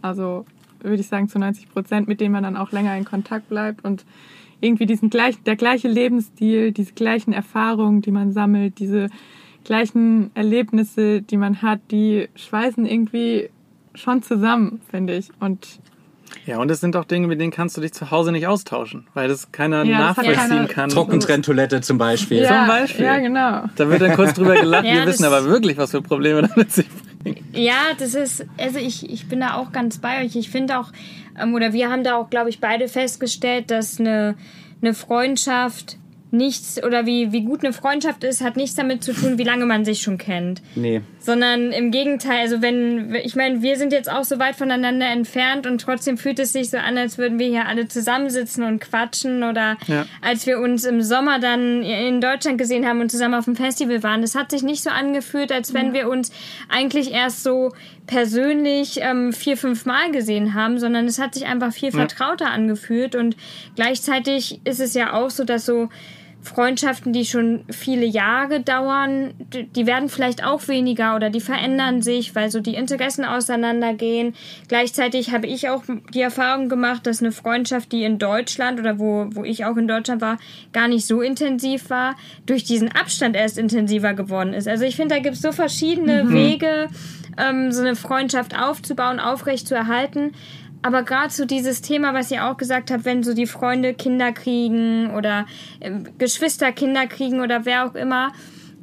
Also 0.03 0.45
würde 0.81 1.01
ich 1.01 1.07
sagen 1.07 1.29
zu 1.29 1.39
90 1.39 1.69
Prozent, 1.71 2.09
mit 2.09 2.21
denen 2.21 2.33
man 2.33 2.43
dann 2.43 2.57
auch 2.57 2.73
länger 2.73 2.97
in 2.97 3.05
Kontakt 3.05 3.49
bleibt 3.49 3.85
und 3.85 4.05
irgendwie 4.61 4.87
diesen 4.87 5.11
gleichen, 5.11 5.43
der 5.45 5.57
gleiche 5.57 5.89
Lebensstil, 5.89 6.73
diese 6.73 6.93
gleichen 6.95 7.33
Erfahrungen, 7.33 8.01
die 8.03 8.11
man 8.11 8.33
sammelt, 8.33 8.79
diese 8.79 9.09
gleichen 9.65 10.31
Erlebnisse, 10.35 11.23
die 11.23 11.37
man 11.37 11.61
hat, 11.63 11.81
die 11.91 12.29
schweißen 12.37 12.87
irgendwie 12.87 13.51
schon 13.95 14.23
zusammen, 14.23 14.81
finde 14.91 15.17
ich. 15.17 15.29
Und 15.41 15.81
Ja, 16.45 16.59
und 16.59 16.71
es 16.71 16.81
sind 16.81 16.95
auch 16.97 17.05
Dinge, 17.05 17.27
mit 17.27 17.41
denen 17.41 17.51
kannst 17.53 17.77
du 17.77 17.81
dich 17.81 17.93
zu 17.93 18.11
Hause 18.11 18.31
nicht 18.33 18.47
austauschen, 18.47 19.07
weil 19.15 19.29
das 19.29 19.51
keiner 19.53 19.85
Ja, 19.85 19.99
das 19.99 20.17
nachvollziehen 20.19 20.37
keiner- 20.49 20.67
kann. 20.69 20.89
Trockentrenntoilette 20.91 21.81
zum 21.81 21.99
Beispiel. 21.99 22.43
ja, 22.43 22.49
Zum 22.61 22.67
Beispiel. 22.69 23.05
Ja, 23.05 23.19
genau. 23.19 23.65
Da 23.77 23.89
wird 23.91 24.03
dann 24.03 24.15
kurz 24.15 24.35
drüber 24.35 24.55
gelacht. 24.55 24.85
Ja, 24.87 24.95
Wir 24.95 25.07
wissen 25.07 25.23
das- 25.25 25.33
aber 25.33 25.47
wirklich, 25.47 25.77
was 25.77 25.91
für 25.91 26.03
Probleme 26.03 26.43
damit 26.43 26.73
sich 26.73 26.89
bringen. 26.89 27.16
Ja, 27.53 27.95
das 27.99 28.15
ist, 28.15 28.47
also 28.59 28.79
ich, 28.79 29.11
ich 29.11 29.29
bin 29.29 29.41
da 29.41 29.55
auch 29.55 29.73
ganz 29.73 29.99
bei 29.99 30.25
euch. 30.25 30.37
Ich 30.37 30.51
finde 30.51 30.79
auch, 30.79 30.93
ähm, 31.39 31.55
oder 31.55 31.73
wir 31.73 31.91
haben 31.91 32.05
da 32.05 32.17
auch, 32.17 32.31
glaube 32.31 32.51
ich, 32.51 32.61
beide 32.61 32.89
festgestellt, 32.89 33.71
dass 33.71 33.99
eine, 34.01 34.37
eine 34.83 34.95
Freundschaft 34.95 35.99
nichts, 36.33 36.83
oder 36.83 37.07
wie, 37.07 37.33
wie 37.33 37.43
gut 37.43 37.65
eine 37.65 37.73
Freundschaft 37.73 38.25
ist, 38.25 38.43
hat 38.43 38.57
nichts 38.57 38.75
damit 38.77 39.05
zu 39.05 39.13
tun, 39.13 39.39
wie 39.39 39.45
lange 39.45 39.65
man 39.65 39.85
sich 39.85 40.01
schon 40.03 40.19
kennt. 40.19 40.61
Nee. 40.75 41.01
Sondern 41.21 41.71
im 41.73 41.91
Gegenteil, 41.91 42.41
also 42.41 42.63
wenn, 42.63 43.15
ich 43.15 43.37
meine, 43.37 43.63
wir 43.63 43.77
sind 43.77 43.93
jetzt 43.93 44.11
auch 44.11 44.25
so 44.25 44.39
weit 44.39 44.57
voneinander 44.57 45.07
entfernt 45.07 45.67
und 45.67 45.81
trotzdem 45.81 46.19
fühlt 46.19 46.39
es 46.39 46.53
sich 46.53 46.71
so 46.71 46.79
an, 46.79 46.99
als 46.99 47.17
würden 47.19 47.39
wir 47.39 47.47
hier 47.47 47.67
alle 47.67 47.89
zusammensitzen 47.89 48.65
und 48.65 48.81
quatschen 48.81 49.43
oder 49.45 49.77
Ja. 49.87 50.07
als 50.21 50.47
wir 50.47 50.59
uns 50.59 50.85
im 50.85 51.01
Sommer 51.03 51.39
dann 51.39 51.83
in 51.83 52.21
Deutschland 52.21 52.59
gesehen 52.59 52.87
haben 52.87 53.01
und 53.01 53.11
zusammen 53.11 53.35
auf 53.35 53.45
dem 53.47 53.57
Festival 53.57 54.03
waren. 54.03 54.21
Das 54.23 54.35
hat 54.35 54.51
sich 54.51 54.63
nicht 54.63 54.83
so 54.83 54.91
angefühlt, 54.91 55.53
als 55.53 55.75
wenn 55.75 55.93
wir 55.93 56.09
uns 56.09 56.33
eigentlich 56.69 57.13
erst 57.13 57.43
so 57.43 57.73
persönlich 58.07 58.99
ähm, 59.01 59.33
vier, 59.33 59.57
fünf 59.57 59.85
Mal 59.87 60.11
gesehen 60.13 60.55
haben, 60.55 60.79
sondern 60.79 61.07
es 61.07 61.19
hat 61.19 61.35
sich 61.35 61.47
einfach 61.47 61.73
viel 61.73 61.93
vertrauter 61.93 62.51
angefühlt 62.51 63.15
und 63.15 63.37
gleichzeitig 63.75 64.61
ist 64.65 64.81
es 64.81 64.95
ja 64.95 65.13
auch 65.13 65.31
so, 65.31 65.45
dass 65.45 65.67
so 65.67 65.89
Freundschaften, 66.47 67.13
die 67.13 67.25
schon 67.25 67.65
viele 67.69 68.07
Jahre 68.07 68.61
dauern, 68.61 69.35
die 69.75 69.87
werden 69.87 70.09
vielleicht 70.09 70.45
auch 70.45 70.69
weniger 70.69 71.17
oder 71.17 71.29
die 71.29 71.41
verändern 71.41 72.03
sich, 72.03 72.35
weil 72.35 72.51
so 72.51 72.61
die 72.61 72.75
Interessen 72.75 73.25
auseinandergehen. 73.25 74.35
Gleichzeitig 74.69 75.33
habe 75.33 75.47
ich 75.47 75.69
auch 75.69 75.83
die 76.15 76.21
Erfahrung 76.21 76.69
gemacht, 76.69 77.07
dass 77.07 77.21
eine 77.21 77.33
Freundschaft, 77.33 77.93
die 77.93 78.05
in 78.05 78.19
Deutschland 78.19 78.79
oder 78.79 78.99
wo, 78.99 79.27
wo 79.33 79.45
ich 79.45 79.65
auch 79.65 79.77
in 79.77 79.89
Deutschland 79.89 80.23
war, 80.23 80.39
gar 80.73 80.89
nicht 80.89 81.07
so 81.07 81.21
intensiv 81.21 81.91
war, 81.91 82.15
durch 82.47 82.65
diesen 82.65 82.93
Abstand 82.93 83.37
erst 83.37 83.59
intensiver 83.59 84.15
geworden 84.15 84.55
ist. 84.55 84.69
Also 84.69 84.85
ich 84.85 84.97
finde, 84.97 85.17
da 85.17 85.21
gibt 85.21 85.37
es 85.37 85.43
so 85.43 85.53
verschiedene 85.53 86.31
Wege, 86.33 86.89
ähm, 87.37 87.73
so 87.73 87.83
eine 87.83 87.97
Freundschaft 87.97 88.59
aufzubauen, 88.59 89.21
aufrecht 89.21 89.69
zu 89.69 89.75
erhalten. 89.75 90.33
Aber 90.83 91.03
gerade 91.03 91.33
so 91.33 91.45
dieses 91.45 91.83
Thema, 91.83 92.15
was 92.15 92.31
ihr 92.31 92.47
auch 92.47 92.57
gesagt 92.57 92.91
habt, 92.91 93.05
wenn 93.05 93.23
so 93.23 93.35
die 93.35 93.47
Freunde 93.47 93.95
Kinder 93.95 94.33
kriegen 94.33 95.15
oder 95.15 95.47
ähm, 95.81 96.05
Geschwister 96.19 96.73
Kinder 96.73 97.07
kriegen 97.07 97.41
oder 97.41 97.65
wer 97.65 97.87
auch 97.87 97.95
immer, 97.95 98.33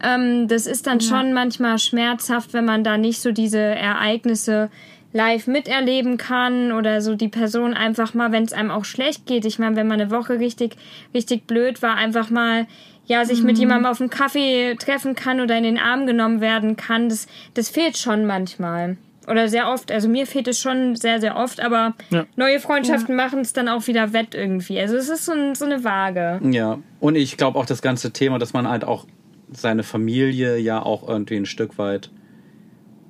ähm, 0.03 0.47
das 0.47 0.65
ist 0.65 0.87
dann 0.87 1.01
schon 1.01 1.33
manchmal 1.33 1.79
schmerzhaft, 1.79 2.53
wenn 2.53 2.65
man 2.65 2.83
da 2.83 2.97
nicht 2.97 3.21
so 3.21 3.31
diese 3.31 3.59
Ereignisse 3.59 4.69
live 5.13 5.45
miterleben 5.45 6.17
kann 6.17 6.71
oder 6.71 6.99
so 6.99 7.15
die 7.15 7.27
Person 7.27 7.73
einfach 7.75 8.13
mal, 8.15 8.31
wenn 8.31 8.43
es 8.43 8.51
einem 8.51 8.71
auch 8.71 8.83
schlecht 8.83 9.27
geht. 9.27 9.45
Ich 9.45 9.59
meine, 9.59 9.75
wenn 9.75 9.87
man 9.87 10.01
eine 10.01 10.11
Woche 10.11 10.39
richtig, 10.39 10.75
richtig 11.13 11.45
blöd 11.45 11.81
war, 11.81 11.95
einfach 11.95 12.31
mal 12.31 12.65
ja, 13.05 13.25
sich 13.25 13.43
mit 13.43 13.57
jemandem 13.57 13.85
auf 13.91 13.99
einen 13.99 14.09
Kaffee 14.09 14.75
treffen 14.75 15.15
kann 15.15 15.41
oder 15.41 15.57
in 15.57 15.63
den 15.63 15.77
Arm 15.77 16.05
genommen 16.07 16.39
werden 16.41 16.77
kann, 16.77 17.09
das, 17.09 17.27
das 17.53 17.69
fehlt 17.69 17.97
schon 17.97 18.25
manchmal. 18.25 18.97
Oder 19.27 19.47
sehr 19.47 19.69
oft. 19.69 19.89
Also 19.91 20.09
mir 20.09 20.27
fehlt 20.27 20.47
es 20.49 20.59
schon 20.59 20.95
sehr, 20.97 21.21
sehr 21.21 21.37
oft, 21.37 21.61
aber 21.61 21.93
Ja. 22.09 22.25
neue 22.35 22.59
Freundschaften 22.59 23.15
machen 23.15 23.39
es 23.39 23.53
dann 23.53 23.69
auch 23.69 23.87
wieder 23.87 24.11
wett 24.13 24.35
irgendwie. 24.35 24.79
Also 24.79 24.97
es 24.97 25.07
ist 25.09 25.25
so, 25.25 25.31
ein, 25.31 25.55
so 25.55 25.63
eine 25.65 25.83
Waage. 25.83 26.41
Ja, 26.51 26.79
und 26.99 27.15
ich 27.15 27.37
glaube 27.37 27.57
auch 27.57 27.65
das 27.65 27.81
ganze 27.81 28.11
Thema, 28.11 28.37
dass 28.39 28.51
man 28.53 28.67
halt 28.67 28.83
auch 28.83 29.05
seine 29.51 29.83
Familie 29.83 30.57
ja 30.57 30.81
auch 30.81 31.07
irgendwie 31.07 31.35
ein 31.37 31.45
Stück 31.45 31.77
weit 31.77 32.09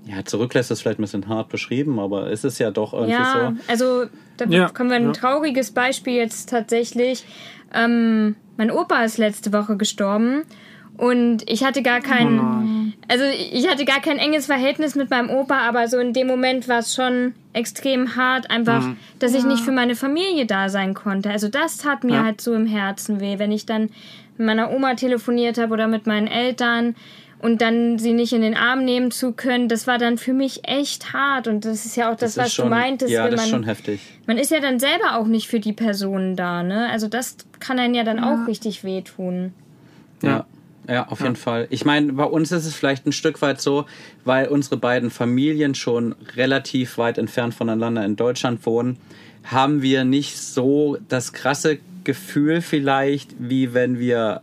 ja, 0.06 0.26
zurücklässt, 0.26 0.70
ist 0.70 0.82
vielleicht 0.82 1.00
ein 1.00 1.04
bisschen 1.04 1.28
hart 1.30 1.50
beschrieben, 1.50 1.98
aber 1.98 2.30
es 2.30 2.44
ist 2.44 2.60
ja 2.60 2.72
doch 2.72 2.94
irgendwie 2.94 3.14
Ja, 3.14 3.54
so. 3.58 3.72
also 3.72 4.06
da 4.38 4.46
Ja, 4.46 4.70
kommen 4.70 4.90
wir 4.90 4.98
ein 4.98 5.06
ja. 5.06 5.12
trauriges 5.14 5.72
Beispiel 5.72 6.14
jetzt 6.16 6.50
tatsächlich. 6.50 7.24
Ähm, 7.74 8.36
mein 8.58 8.72
Opa 8.72 9.04
ist 9.04 9.18
letzte 9.18 9.52
Woche 9.54 9.78
gestorben 9.78 10.44
und 10.98 11.50
ich 11.50 11.64
hatte 11.64 11.82
gar 11.82 12.02
kein, 12.02 12.94
also 13.08 13.24
ich 13.26 13.68
hatte 13.68 13.84
gar 13.86 14.00
kein 14.00 14.18
enges 14.20 14.46
Verhältnis 14.46 14.96
mit 14.96 15.10
meinem 15.10 15.30
Opa, 15.30 15.60
aber 15.68 15.88
so 15.88 15.98
in 15.98 16.14
dem 16.14 16.28
Moment 16.28 16.68
war 16.68 16.80
es 16.80 16.94
schon 16.94 17.34
extrem 17.54 18.16
hart, 18.16 18.52
einfach, 18.52 18.88
dass 19.20 19.34
ich 19.34 19.44
nicht 19.44 19.64
für 19.64 19.72
meine 19.72 19.96
Familie 19.96 20.46
da 20.46 20.70
sein 20.70 20.94
konnte. 20.94 21.32
Also 21.32 21.48
das 21.48 21.78
tat 21.78 22.04
mir 22.04 22.14
Ja. 22.18 22.24
halt 22.24 22.42
so 22.42 22.54
im 22.54 22.68
Herzen 22.68 23.20
weh, 23.20 23.40
wenn 23.40 23.52
ich 23.52 23.66
dann 23.66 23.90
mit 24.38 24.48
meiner 24.48 24.72
Oma 24.72 24.96
telefoniert 24.96 25.58
habe 25.58 25.74
oder 25.74 25.88
mit 25.88 26.08
meinen 26.08 26.28
Eltern 26.28 26.96
und 27.44 27.62
dann 27.62 28.00
sie 28.00 28.14
nicht 28.14 28.32
in 28.32 28.42
den 28.42 28.56
Arm 28.56 28.86
nehmen 28.86 29.12
zu 29.12 29.34
können, 29.34 29.68
das 29.68 29.86
war 29.86 29.98
dann 29.98 30.18
für 30.18 30.34
mich 30.34 30.62
echt 30.64 31.12
hart 31.12 31.48
und 31.48 31.66
das 31.66 31.86
ist 31.86 31.98
ja 31.98 32.10
auch 32.10 32.16
das, 32.16 32.36
Das 32.36 32.46
was 32.46 32.54
schon, 32.54 32.70
du 32.70 32.72
meintest, 32.72 33.12
ja, 33.12 33.26
wenn 33.26 33.32
das 33.32 33.38
man 33.38 33.46
ist 33.46 33.52
schon 33.52 33.64
heftig. 33.64 34.02
man 34.26 34.38
ist 34.38 34.50
ja 34.50 34.62
dann 34.62 34.80
selber 34.80 35.18
auch 35.18 35.28
nicht 35.28 35.48
für 35.48 35.60
die 35.60 35.74
Personen 35.74 36.38
da, 36.38 36.64
ne? 36.64 36.90
Also 36.90 37.10
das 37.10 37.36
kann 37.60 37.80
einen 37.80 37.96
ja 37.96 38.04
dann 38.04 38.24
auch 38.24 38.48
richtig 38.48 38.84
wehtun. 38.84 39.54
Ja. 40.22 40.46
Ja, 40.88 41.08
auf 41.08 41.22
jeden 41.22 41.38
Fall. 41.38 41.68
Ich 41.70 41.86
meine, 41.86 42.12
bei 42.12 42.26
uns 42.26 42.52
ist 42.52 42.66
es 42.66 42.76
vielleicht 42.76 43.06
ein 43.06 43.14
Stück 43.14 43.42
weit 43.42 43.62
so, 43.62 43.86
weil 44.26 44.50
unsere 44.50 44.76
beiden 44.76 45.12
Familien 45.12 45.76
schon 45.76 46.14
relativ 46.36 46.98
weit 46.98 47.18
entfernt 47.18 47.54
voneinander 47.54 48.04
in 48.04 48.18
Deutschland 48.18 48.66
wohnen, 48.66 48.98
haben 49.46 49.82
wir 49.82 50.04
nicht 50.04 50.38
so 50.38 50.98
das 51.08 51.32
krasse 51.32 51.80
Gefühl 52.04 52.62
vielleicht, 52.62 53.34
wie 53.40 53.74
wenn 53.74 53.98
wir, 53.98 54.42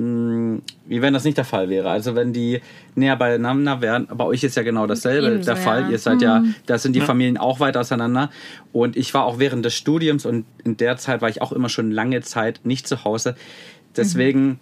mh, 0.00 0.62
wie 0.86 1.02
wenn 1.02 1.12
das 1.12 1.24
nicht 1.24 1.36
der 1.36 1.44
Fall 1.44 1.68
wäre. 1.68 1.90
Also 1.90 2.14
wenn 2.14 2.32
die 2.32 2.60
näher 2.94 3.16
beieinander 3.16 3.80
wären. 3.80 4.08
Bei 4.12 4.24
euch 4.24 4.42
ist 4.42 4.56
ja 4.56 4.62
genau 4.62 4.86
dasselbe 4.86 5.28
Ebenso, 5.28 5.46
der 5.46 5.56
Fall. 5.56 5.80
ja. 5.80 5.86
Mhm. 5.86 5.92
Ihr 5.92 5.98
seid 5.98 6.22
ja, 6.22 6.44
da 6.66 6.78
sind 6.78 6.94
die 6.94 7.00
Familien 7.00 7.36
auch 7.36 7.60
weit 7.60 7.76
auseinander. 7.76 8.30
Und 8.72 8.96
ich 8.96 9.12
war 9.14 9.24
auch 9.24 9.38
während 9.38 9.64
des 9.64 9.74
Studiums 9.74 10.24
und 10.24 10.46
in 10.64 10.76
der 10.76 10.96
Zeit 10.96 11.20
war 11.20 11.28
ich 11.28 11.42
auch 11.42 11.52
immer 11.52 11.68
schon 11.68 11.90
lange 11.90 12.22
Zeit 12.22 12.60
nicht 12.64 12.88
zu 12.88 13.04
Hause. 13.04 13.36
Deswegen 13.96 14.58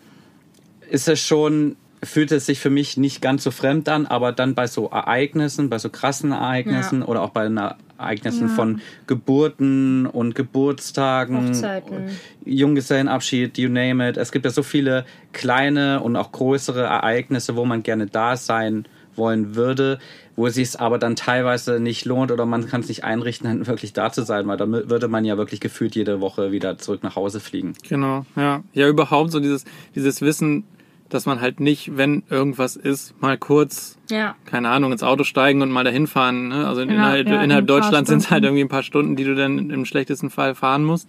ist 0.90 1.08
es 1.08 1.20
schon, 1.20 1.76
fühlt 2.02 2.30
es 2.32 2.46
sich 2.46 2.60
für 2.60 2.70
mich 2.70 2.96
nicht 2.96 3.20
ganz 3.20 3.42
so 3.44 3.50
fremd 3.50 3.88
an, 3.88 4.06
aber 4.06 4.32
dann 4.32 4.54
bei 4.54 4.66
so 4.66 4.88
Ereignissen, 4.88 5.68
bei 5.68 5.78
so 5.78 5.88
krassen 5.88 6.32
Ereignissen 6.32 7.00
Ja. 7.00 7.06
oder 7.06 7.22
auch 7.22 7.30
bei 7.30 7.46
einer 7.46 7.76
Ereignissen 7.98 8.48
von 8.48 8.80
Geburten 9.08 10.06
und 10.06 10.34
Geburtstagen, 10.36 11.48
Hochzeiten. 11.48 12.04
Junggesellenabschied, 12.44 13.58
you 13.58 13.68
name 13.68 14.08
it. 14.08 14.16
Es 14.16 14.30
gibt 14.32 14.44
ja 14.44 14.50
so 14.50 14.62
viele 14.62 15.04
kleine 15.32 16.00
und 16.00 16.16
auch 16.16 16.32
größere 16.32 16.82
Ereignisse, 16.82 17.56
wo 17.56 17.64
man 17.64 17.82
gerne 17.82 18.06
da 18.06 18.36
sein 18.36 18.86
wollen 19.16 19.56
würde, 19.56 19.98
wo 20.36 20.46
es 20.46 20.54
sich 20.54 20.78
aber 20.78 20.98
dann 20.98 21.16
teilweise 21.16 21.80
nicht 21.80 22.04
lohnt 22.04 22.30
oder 22.30 22.46
man 22.46 22.68
kann 22.68 22.82
es 22.82 22.88
nicht 22.88 23.02
einrichten, 23.02 23.48
dann 23.48 23.66
wirklich 23.66 23.92
da 23.92 24.12
zu 24.12 24.22
sein, 24.22 24.46
weil 24.46 24.56
dann 24.56 24.70
würde 24.70 25.08
man 25.08 25.24
ja 25.24 25.36
wirklich 25.36 25.58
gefühlt 25.58 25.96
jede 25.96 26.20
Woche 26.20 26.52
wieder 26.52 26.78
zurück 26.78 27.02
nach 27.02 27.16
Hause 27.16 27.40
fliegen. 27.40 27.72
Genau, 27.88 28.24
ja. 28.36 28.62
Ja, 28.74 28.88
überhaupt 28.88 29.32
so 29.32 29.40
dieses, 29.40 29.64
dieses 29.96 30.20
Wissen, 30.20 30.62
dass 31.08 31.24
man 31.26 31.40
halt 31.40 31.60
nicht, 31.60 31.96
wenn 31.96 32.22
irgendwas 32.28 32.76
ist, 32.76 33.20
mal 33.22 33.38
kurz, 33.38 33.96
Ja. 34.10 34.36
keine 34.44 34.68
Ahnung, 34.68 34.92
ins 34.92 35.02
Auto 35.02 35.24
steigen 35.24 35.62
und 35.62 35.70
mal 35.70 35.84
dahin 35.84 36.06
fahren. 36.06 36.48
Ne? 36.48 36.66
Also 36.66 36.82
Ja, 36.82 36.86
innerhalb, 36.90 37.26
ja, 37.28 37.36
in 37.38 37.44
innerhalb 37.44 37.66
paar 37.66 37.80
Deutschlands 37.80 38.10
sind 38.10 38.18
es 38.22 38.30
halt 38.30 38.44
irgendwie 38.44 38.62
ein 38.62 38.68
paar 38.68 38.82
Stunden, 38.82 39.16
die 39.16 39.24
du 39.24 39.34
dann 39.34 39.70
im 39.70 39.84
schlechtesten 39.84 40.30
Fall 40.30 40.54
fahren 40.54 40.84
musst. 40.84 41.08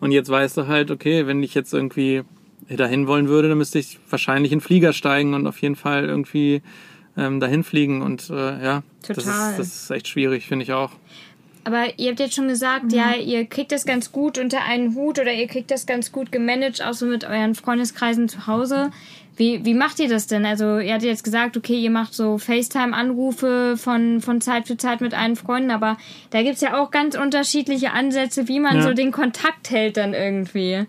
Und 0.00 0.12
jetzt 0.12 0.30
weißt 0.30 0.56
du 0.56 0.66
halt, 0.66 0.90
okay, 0.90 1.26
wenn 1.26 1.42
ich 1.42 1.54
jetzt 1.54 1.74
irgendwie 1.74 2.22
dahin 2.68 3.06
wollen 3.06 3.28
würde, 3.28 3.48
dann 3.48 3.58
müsste 3.58 3.78
ich 3.78 3.98
wahrscheinlich 4.10 4.52
in 4.52 4.60
Flieger 4.60 4.92
steigen 4.92 5.34
und 5.34 5.46
auf 5.46 5.60
jeden 5.60 5.76
Fall 5.76 6.04
irgendwie 6.04 6.62
ähm, 7.16 7.40
dahin 7.40 7.64
fliegen. 7.64 8.02
Und 8.02 8.30
äh, 8.30 8.62
ja, 8.64 8.82
das 9.06 9.16
Total. 9.18 9.50
ist, 9.52 9.58
das 9.58 9.66
ist 9.84 9.90
echt 9.90 10.08
schwierig, 10.08 10.46
finde 10.46 10.62
ich 10.64 10.72
auch. 10.72 10.92
Aber 11.68 11.98
ihr 11.98 12.08
habt 12.08 12.18
jetzt 12.18 12.34
schon 12.34 12.48
gesagt, 12.48 12.94
ja, 12.94 13.14
ihr 13.14 13.44
kriegt 13.44 13.72
das 13.72 13.84
ganz 13.84 14.10
gut 14.10 14.38
unter 14.38 14.64
einen 14.64 14.94
Hut 14.94 15.18
oder 15.18 15.34
ihr 15.34 15.46
kriegt 15.46 15.70
das 15.70 15.84
ganz 15.84 16.12
gut 16.12 16.32
gemanagt, 16.32 16.82
auch 16.82 16.94
so 16.94 17.04
mit 17.04 17.24
euren 17.24 17.54
Freundeskreisen 17.54 18.26
zu 18.26 18.46
Hause. 18.46 18.90
Wie, 19.36 19.66
wie 19.66 19.74
macht 19.74 20.00
ihr 20.00 20.08
das 20.08 20.26
denn? 20.26 20.46
Also, 20.46 20.78
ihr 20.78 20.94
hattet 20.94 21.10
jetzt 21.10 21.24
gesagt, 21.24 21.58
okay, 21.58 21.78
ihr 21.78 21.90
macht 21.90 22.14
so 22.14 22.38
FaceTime-Anrufe 22.38 23.74
von, 23.76 24.22
von 24.22 24.40
Zeit 24.40 24.66
zu 24.66 24.78
Zeit 24.78 25.02
mit 25.02 25.12
allen 25.12 25.36
Freunden, 25.36 25.70
aber 25.70 25.98
da 26.30 26.42
gibt's 26.42 26.62
ja 26.62 26.80
auch 26.80 26.90
ganz 26.90 27.14
unterschiedliche 27.18 27.92
Ansätze, 27.92 28.48
wie 28.48 28.60
man 28.60 28.76
Ja. 28.76 28.82
so 28.84 28.94
den 28.94 29.12
Kontakt 29.12 29.70
hält 29.70 29.98
dann 29.98 30.14
irgendwie. 30.14 30.86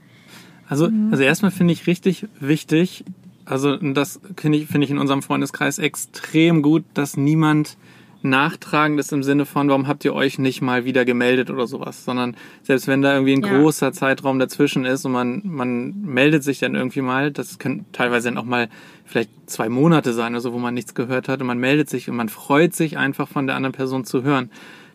Also, 0.70 0.88
also 1.12 1.22
erstmal 1.22 1.52
finde 1.52 1.74
ich 1.74 1.88
richtig 1.88 2.26
wichtig, 2.40 3.04
also 3.44 3.76
das 3.76 4.22
finde 4.38 4.60
ich, 4.60 4.68
finde 4.68 4.86
ich 4.86 4.92
in 4.92 4.98
unserem 4.98 5.24
Freundeskreis 5.24 5.78
extrem 5.78 6.62
gut, 6.62 6.86
dass 6.94 7.18
niemand 7.18 7.76
nachtragend 8.22 9.00
ist 9.00 9.14
im 9.14 9.24
Sinne 9.24 9.46
von, 9.46 9.70
warum 9.70 9.88
habt 9.88 10.04
ihr 10.06 10.14
euch 10.14 10.40
nicht 10.40 10.62
mal 10.62 10.86
wieder 10.86 11.06
gemeldet 11.06 11.50
oder 11.50 11.68
sowas, 11.68 12.04
sondern 12.06 12.36
selbst 12.64 12.88
wenn 12.88 13.02
da 13.02 13.14
irgendwie 13.14 13.34
ein 13.34 13.44
Ja. 13.44 13.58
großer 13.60 13.94
Zeitraum 13.94 14.40
dazwischen 14.40 14.86
ist 14.86 15.06
und 15.06 15.12
man, 15.14 15.42
man 15.46 15.94
meldet 16.02 16.44
sich 16.44 16.60
dann 16.60 16.76
irgendwie 16.76 17.02
mal, 17.02 17.32
das 17.32 17.60
können 17.60 17.86
teilweise 17.94 18.30
dann 18.30 18.38
auch 18.38 18.46
mal 18.46 18.70
vielleicht 19.06 19.30
zwei 19.50 19.70
Monate 19.70 20.14
sein 20.14 20.34
oder 20.34 20.42
so, 20.42 20.54
wo 20.54 20.60
man 20.60 20.74
nichts 20.74 20.94
gehört 20.96 21.28
hat 21.30 21.42
und 21.42 21.48
man 21.48 21.60
meldet 21.60 21.90
sich 21.90 22.10
und 22.10 22.16
man 22.16 22.30
freut 22.30 22.76
sich 22.76 22.98
einfach 22.98 23.28
von 23.28 23.48
der 23.48 23.56
anderen 23.56 23.74
Person 23.74 24.06
zu 24.06 24.24
hören. 24.24 24.50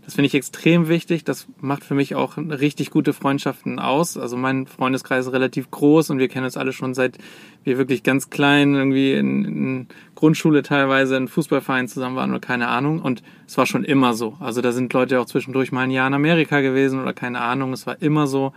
Das 0.05 0.15
finde 0.15 0.27
ich 0.27 0.35
extrem 0.35 0.89
wichtig. 0.89 1.25
Das 1.25 1.47
macht 1.61 1.83
für 1.83 1.95
mich 1.95 2.15
auch 2.15 2.37
richtig 2.37 2.91
gute 2.91 3.13
Freundschaften 3.13 3.79
aus. 3.79 4.19
Also 4.19 4.37
mein 4.37 4.67
Freundeskreis 4.67 5.27
ist 5.27 5.33
relativ 5.33 5.71
groß 5.71 6.11
und 6.11 6.19
wir 6.19 6.29
kennen 6.29 6.45
uns 6.45 6.57
alle 6.57 6.73
schon 6.73 6.93
seit 6.93 7.19
wir 7.65 7.79
wirklich 7.79 8.03
ganz 8.03 8.29
klein 8.29 8.75
irgendwie 8.75 9.15
in, 9.15 9.45
in 9.45 9.87
Grundschule 10.15 10.63
teilweise 10.63 11.17
in 11.17 11.29
Fußballvereinen 11.29 11.89
zusammen 11.89 12.17
waren 12.17 12.31
oder 12.31 12.41
keine 12.41 12.69
Ahnung. 12.69 13.01
Und 13.01 13.23
es 13.47 13.57
war 13.57 13.65
schon 13.65 13.85
immer 13.85 14.13
so. 14.13 14.37
Also 14.41 14.61
da 14.61 14.73
sind 14.73 14.93
Leute 14.93 15.19
auch 15.21 15.27
zwischendurch 15.27 15.73
mal 15.73 15.83
ein 15.83 15.91
Jahr 15.91 16.07
in 16.07 16.15
Amerika 16.15 16.61
gewesen 16.61 17.01
oder 17.01 17.15
keine 17.15 17.41
Ahnung. 17.41 17.73
Es 17.73 17.87
war 17.87 18.03
immer 18.03 18.27
so. 18.27 18.53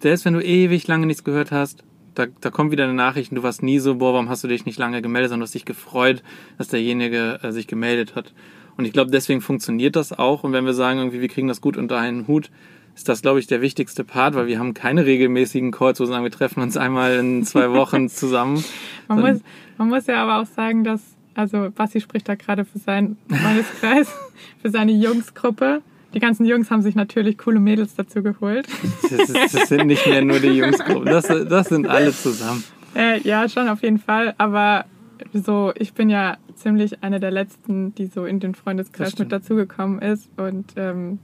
Selbst 0.00 0.24
wenn 0.24 0.34
du 0.34 0.40
ewig 0.40 0.86
lange 0.86 1.06
nichts 1.06 1.24
gehört 1.24 1.50
hast, 1.50 1.82
da, 2.14 2.26
da 2.40 2.50
kommt 2.50 2.70
wieder 2.70 2.84
eine 2.84 2.94
Nachricht 2.94 3.32
und 3.32 3.36
du 3.36 3.42
warst 3.42 3.62
nie 3.62 3.80
so, 3.80 3.96
boah, 3.96 4.12
warum 4.12 4.28
hast 4.28 4.44
du 4.44 4.48
dich 4.48 4.64
nicht 4.64 4.78
lange 4.78 5.02
gemeldet, 5.02 5.30
sondern 5.30 5.40
du 5.40 5.46
hast 5.46 5.54
dich 5.54 5.64
gefreut, 5.64 6.22
dass 6.56 6.68
derjenige 6.68 7.40
äh, 7.42 7.52
sich 7.52 7.66
gemeldet 7.66 8.14
hat. 8.14 8.32
Und 8.78 8.84
ich 8.84 8.92
glaube, 8.92 9.10
deswegen 9.10 9.40
funktioniert 9.40 9.96
das 9.96 10.12
auch. 10.12 10.44
Und 10.44 10.52
wenn 10.52 10.64
wir 10.64 10.72
sagen, 10.72 11.00
irgendwie, 11.00 11.20
wir 11.20 11.28
kriegen 11.28 11.48
das 11.48 11.60
gut 11.60 11.76
unter 11.76 11.98
einen 11.98 12.28
Hut, 12.28 12.48
ist 12.94 13.08
das, 13.08 13.22
glaube 13.22 13.40
ich, 13.40 13.48
der 13.48 13.60
wichtigste 13.60 14.04
Part, 14.04 14.36
weil 14.36 14.46
wir 14.46 14.60
haben 14.60 14.72
keine 14.72 15.04
regelmäßigen 15.04 15.72
Calls, 15.72 15.98
wo 15.98 16.04
wir 16.04 16.08
sagen, 16.08 16.22
wir 16.22 16.30
treffen 16.30 16.62
uns 16.62 16.76
einmal 16.76 17.16
in 17.16 17.44
zwei 17.44 17.72
Wochen 17.72 18.08
zusammen. 18.08 18.64
man, 19.08 19.20
muss, 19.20 19.40
man 19.78 19.88
muss 19.88 20.06
ja 20.06 20.22
aber 20.22 20.40
auch 20.40 20.46
sagen, 20.46 20.84
dass, 20.84 21.00
also 21.34 21.70
Basti 21.74 22.00
spricht 22.00 22.28
da 22.28 22.36
gerade 22.36 22.64
für 22.64 22.78
seinen 22.78 23.18
Freundeskreis, 23.28 24.08
für 24.62 24.70
seine 24.70 24.92
Jungsgruppe. 24.92 25.82
Die 26.14 26.20
ganzen 26.20 26.46
Jungs 26.46 26.70
haben 26.70 26.82
sich 26.82 26.94
natürlich 26.94 27.36
coole 27.36 27.58
Mädels 27.58 27.96
dazu 27.96 28.22
geholt. 28.22 28.68
Das, 29.02 29.28
ist, 29.28 29.54
das 29.54 29.68
sind 29.68 29.88
nicht 29.88 30.06
mehr 30.06 30.24
nur 30.24 30.38
die 30.38 30.48
Jungsgruppe, 30.48 31.04
das, 31.04 31.26
das 31.26 31.68
sind 31.68 31.88
alle 31.88 32.12
zusammen. 32.12 32.62
Äh, 32.94 33.20
ja, 33.22 33.48
schon 33.48 33.68
auf 33.68 33.82
jeden 33.82 33.98
Fall. 33.98 34.34
Aber 34.38 34.84
so, 35.32 35.72
ich 35.76 35.94
bin 35.94 36.10
ja 36.10 36.38
ziemlich 36.54 37.02
eine 37.02 37.20
der 37.20 37.30
letzten, 37.30 37.94
die 37.94 38.06
so 38.06 38.24
in 38.24 38.40
den 38.40 38.54
Freundeskreis 38.54 39.18
mit 39.18 39.32
dazugekommen 39.32 40.00
ist. 40.00 40.30
Und 40.36 40.74
ähm, 40.76 41.18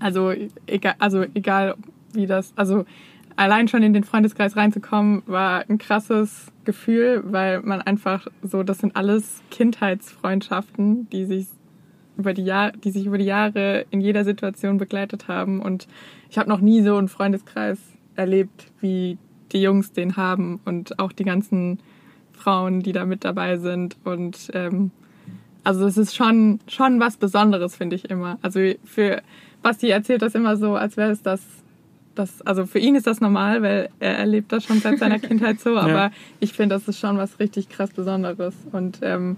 also 0.00 0.32
egal, 0.66 0.94
also 0.98 1.24
egal 1.34 1.76
wie 2.12 2.26
das, 2.26 2.52
also 2.56 2.84
allein 3.36 3.68
schon 3.68 3.82
in 3.82 3.92
den 3.92 4.04
Freundeskreis 4.04 4.56
reinzukommen, 4.56 5.22
war 5.26 5.64
ein 5.68 5.78
krasses 5.78 6.52
Gefühl, 6.64 7.22
weil 7.24 7.60
man 7.62 7.80
einfach 7.80 8.26
so, 8.42 8.62
das 8.62 8.78
sind 8.78 8.96
alles 8.96 9.42
Kindheitsfreundschaften, 9.50 11.08
die 11.10 11.24
sich 11.24 11.46
über 12.16 12.34
die 12.34 12.44
Jahre, 12.44 12.72
die 12.72 12.90
sich 12.90 13.06
über 13.06 13.18
die 13.18 13.24
Jahre 13.24 13.86
in 13.90 14.00
jeder 14.00 14.24
Situation 14.24 14.78
begleitet 14.78 15.28
haben. 15.28 15.60
Und 15.60 15.88
ich 16.30 16.38
habe 16.38 16.48
noch 16.48 16.60
nie 16.60 16.82
so 16.82 16.96
einen 16.96 17.08
Freundeskreis 17.08 17.78
erlebt, 18.14 18.70
wie 18.80 19.18
die 19.52 19.62
Jungs 19.62 19.92
den 19.92 20.16
haben 20.16 20.60
und 20.64 20.98
auch 20.98 21.12
die 21.12 21.24
ganzen 21.24 21.78
Frauen, 22.42 22.80
die 22.80 22.92
da 22.92 23.04
mit 23.04 23.24
dabei 23.24 23.58
sind. 23.58 23.96
Und 24.04 24.50
ähm, 24.54 24.90
also 25.64 25.86
es 25.86 25.96
ist 25.96 26.16
schon, 26.16 26.60
schon 26.66 27.00
was 27.00 27.16
Besonderes, 27.16 27.76
finde 27.76 27.96
ich 27.96 28.10
immer. 28.10 28.38
Also 28.42 28.60
für 28.84 29.22
Basti 29.62 29.88
erzählt 29.90 30.22
das 30.22 30.34
immer 30.34 30.56
so, 30.56 30.74
als 30.74 30.96
wäre 30.96 31.10
es 31.10 31.22
das, 31.22 31.40
das, 32.14 32.42
also 32.42 32.66
für 32.66 32.78
ihn 32.78 32.94
ist 32.94 33.06
das 33.06 33.20
normal, 33.20 33.62
weil 33.62 33.88
er 34.00 34.18
erlebt 34.18 34.52
das 34.52 34.64
schon 34.64 34.80
seit 34.80 34.98
seiner 34.98 35.18
Kindheit 35.20 35.60
so, 35.60 35.78
aber 35.78 35.92
ja. 35.92 36.10
ich 36.40 36.52
finde, 36.52 36.74
das 36.74 36.88
ist 36.88 36.98
schon 36.98 37.16
was 37.16 37.38
richtig 37.38 37.68
krass 37.68 37.90
Besonderes. 37.90 38.54
Und 38.72 38.98
ähm, 39.02 39.36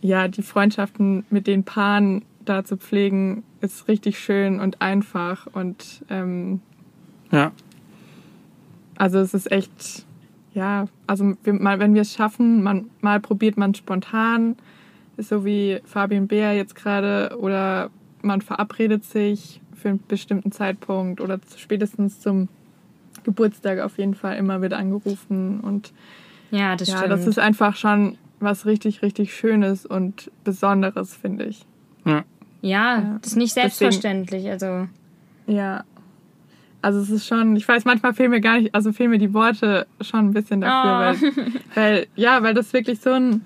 ja, 0.00 0.28
die 0.28 0.42
Freundschaften 0.42 1.24
mit 1.30 1.46
den 1.46 1.64
Paaren 1.64 2.24
da 2.44 2.64
zu 2.64 2.76
pflegen, 2.76 3.42
ist 3.60 3.88
richtig 3.88 4.18
schön 4.18 4.60
und 4.60 4.82
einfach 4.82 5.46
und 5.52 6.04
ähm, 6.10 6.60
ja. 7.32 7.52
Also 8.96 9.18
es 9.18 9.34
ist 9.34 9.50
echt 9.50 10.04
ja, 10.54 10.86
also 11.06 11.34
wir, 11.42 11.52
mal, 11.52 11.78
wenn 11.80 11.94
wir 11.94 12.02
es 12.02 12.14
schaffen, 12.14 12.62
man, 12.62 12.90
mal 13.00 13.20
probiert 13.20 13.56
man 13.56 13.74
spontan, 13.74 14.56
so 15.18 15.44
wie 15.44 15.80
Fabian 15.84 16.28
Bär 16.28 16.54
jetzt 16.54 16.74
gerade, 16.74 17.36
oder 17.38 17.90
man 18.22 18.40
verabredet 18.40 19.04
sich 19.04 19.60
für 19.74 19.90
einen 19.90 20.00
bestimmten 20.06 20.52
Zeitpunkt 20.52 21.20
oder 21.20 21.38
spätestens 21.56 22.20
zum 22.20 22.48
Geburtstag 23.24 23.80
auf 23.80 23.98
jeden 23.98 24.14
Fall 24.14 24.36
immer 24.36 24.62
wieder 24.62 24.78
angerufen 24.78 25.60
und 25.60 25.92
ja, 26.50 26.76
das 26.76 26.88
ja, 26.88 26.98
stimmt. 26.98 27.12
das 27.12 27.26
ist 27.26 27.38
einfach 27.38 27.76
schon 27.76 28.16
was 28.38 28.66
richtig, 28.66 29.02
richtig 29.02 29.34
Schönes 29.34 29.86
und 29.86 30.30
Besonderes, 30.44 31.14
finde 31.14 31.46
ich. 31.46 31.66
Ja. 32.04 32.12
ja. 32.12 32.24
Ja, 32.64 33.18
das 33.20 33.32
ist 33.32 33.36
nicht 33.36 33.52
selbstverständlich, 33.52 34.44
Deswegen, 34.44 34.74
also. 34.74 34.88
Ja, 35.46 35.84
also 36.84 37.00
es 37.00 37.08
ist 37.10 37.26
schon, 37.26 37.56
ich 37.56 37.66
weiß, 37.66 37.84
manchmal 37.86 38.12
fehlen 38.14 38.30
mir 38.30 38.40
gar 38.40 38.58
nicht, 38.60 38.74
also 38.74 38.92
fehlen 38.92 39.10
mir 39.10 39.18
die 39.18 39.32
Worte 39.32 39.86
schon 40.02 40.20
ein 40.28 40.32
bisschen 40.34 40.60
dafür, 40.60 41.16
Oh. 41.16 41.22
weil, 41.22 41.52
weil, 41.74 42.06
ja, 42.14 42.42
weil 42.42 42.52
das 42.54 42.72
wirklich 42.74 43.00
so 43.00 43.10
ein 43.12 43.44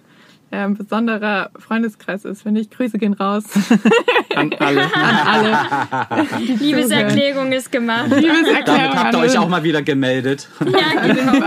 ähm, 0.51 0.77
besonderer 0.77 1.51
Freundeskreis 1.59 2.25
ist, 2.25 2.43
finde 2.43 2.61
ich. 2.63 2.71
Grüße 2.71 2.99
gehen 2.99 3.13
raus 3.13 3.45
An 4.35 4.51
alle. 4.59 4.83
an 4.95 5.17
alle. 5.27 6.27
Liebeserklärung 6.59 7.53
ist 7.53 7.71
gemacht. 7.71 8.07
Liebeserklärung 8.09 8.65
Damit 8.65 8.95
habt 8.97 9.15
ihr 9.15 9.21
euch 9.21 9.39
auch 9.39 9.49
mal 9.49 9.63
wieder 9.63 9.83
gemeldet. 9.83 10.49
ja, 10.65 11.01
genau. 11.07 11.47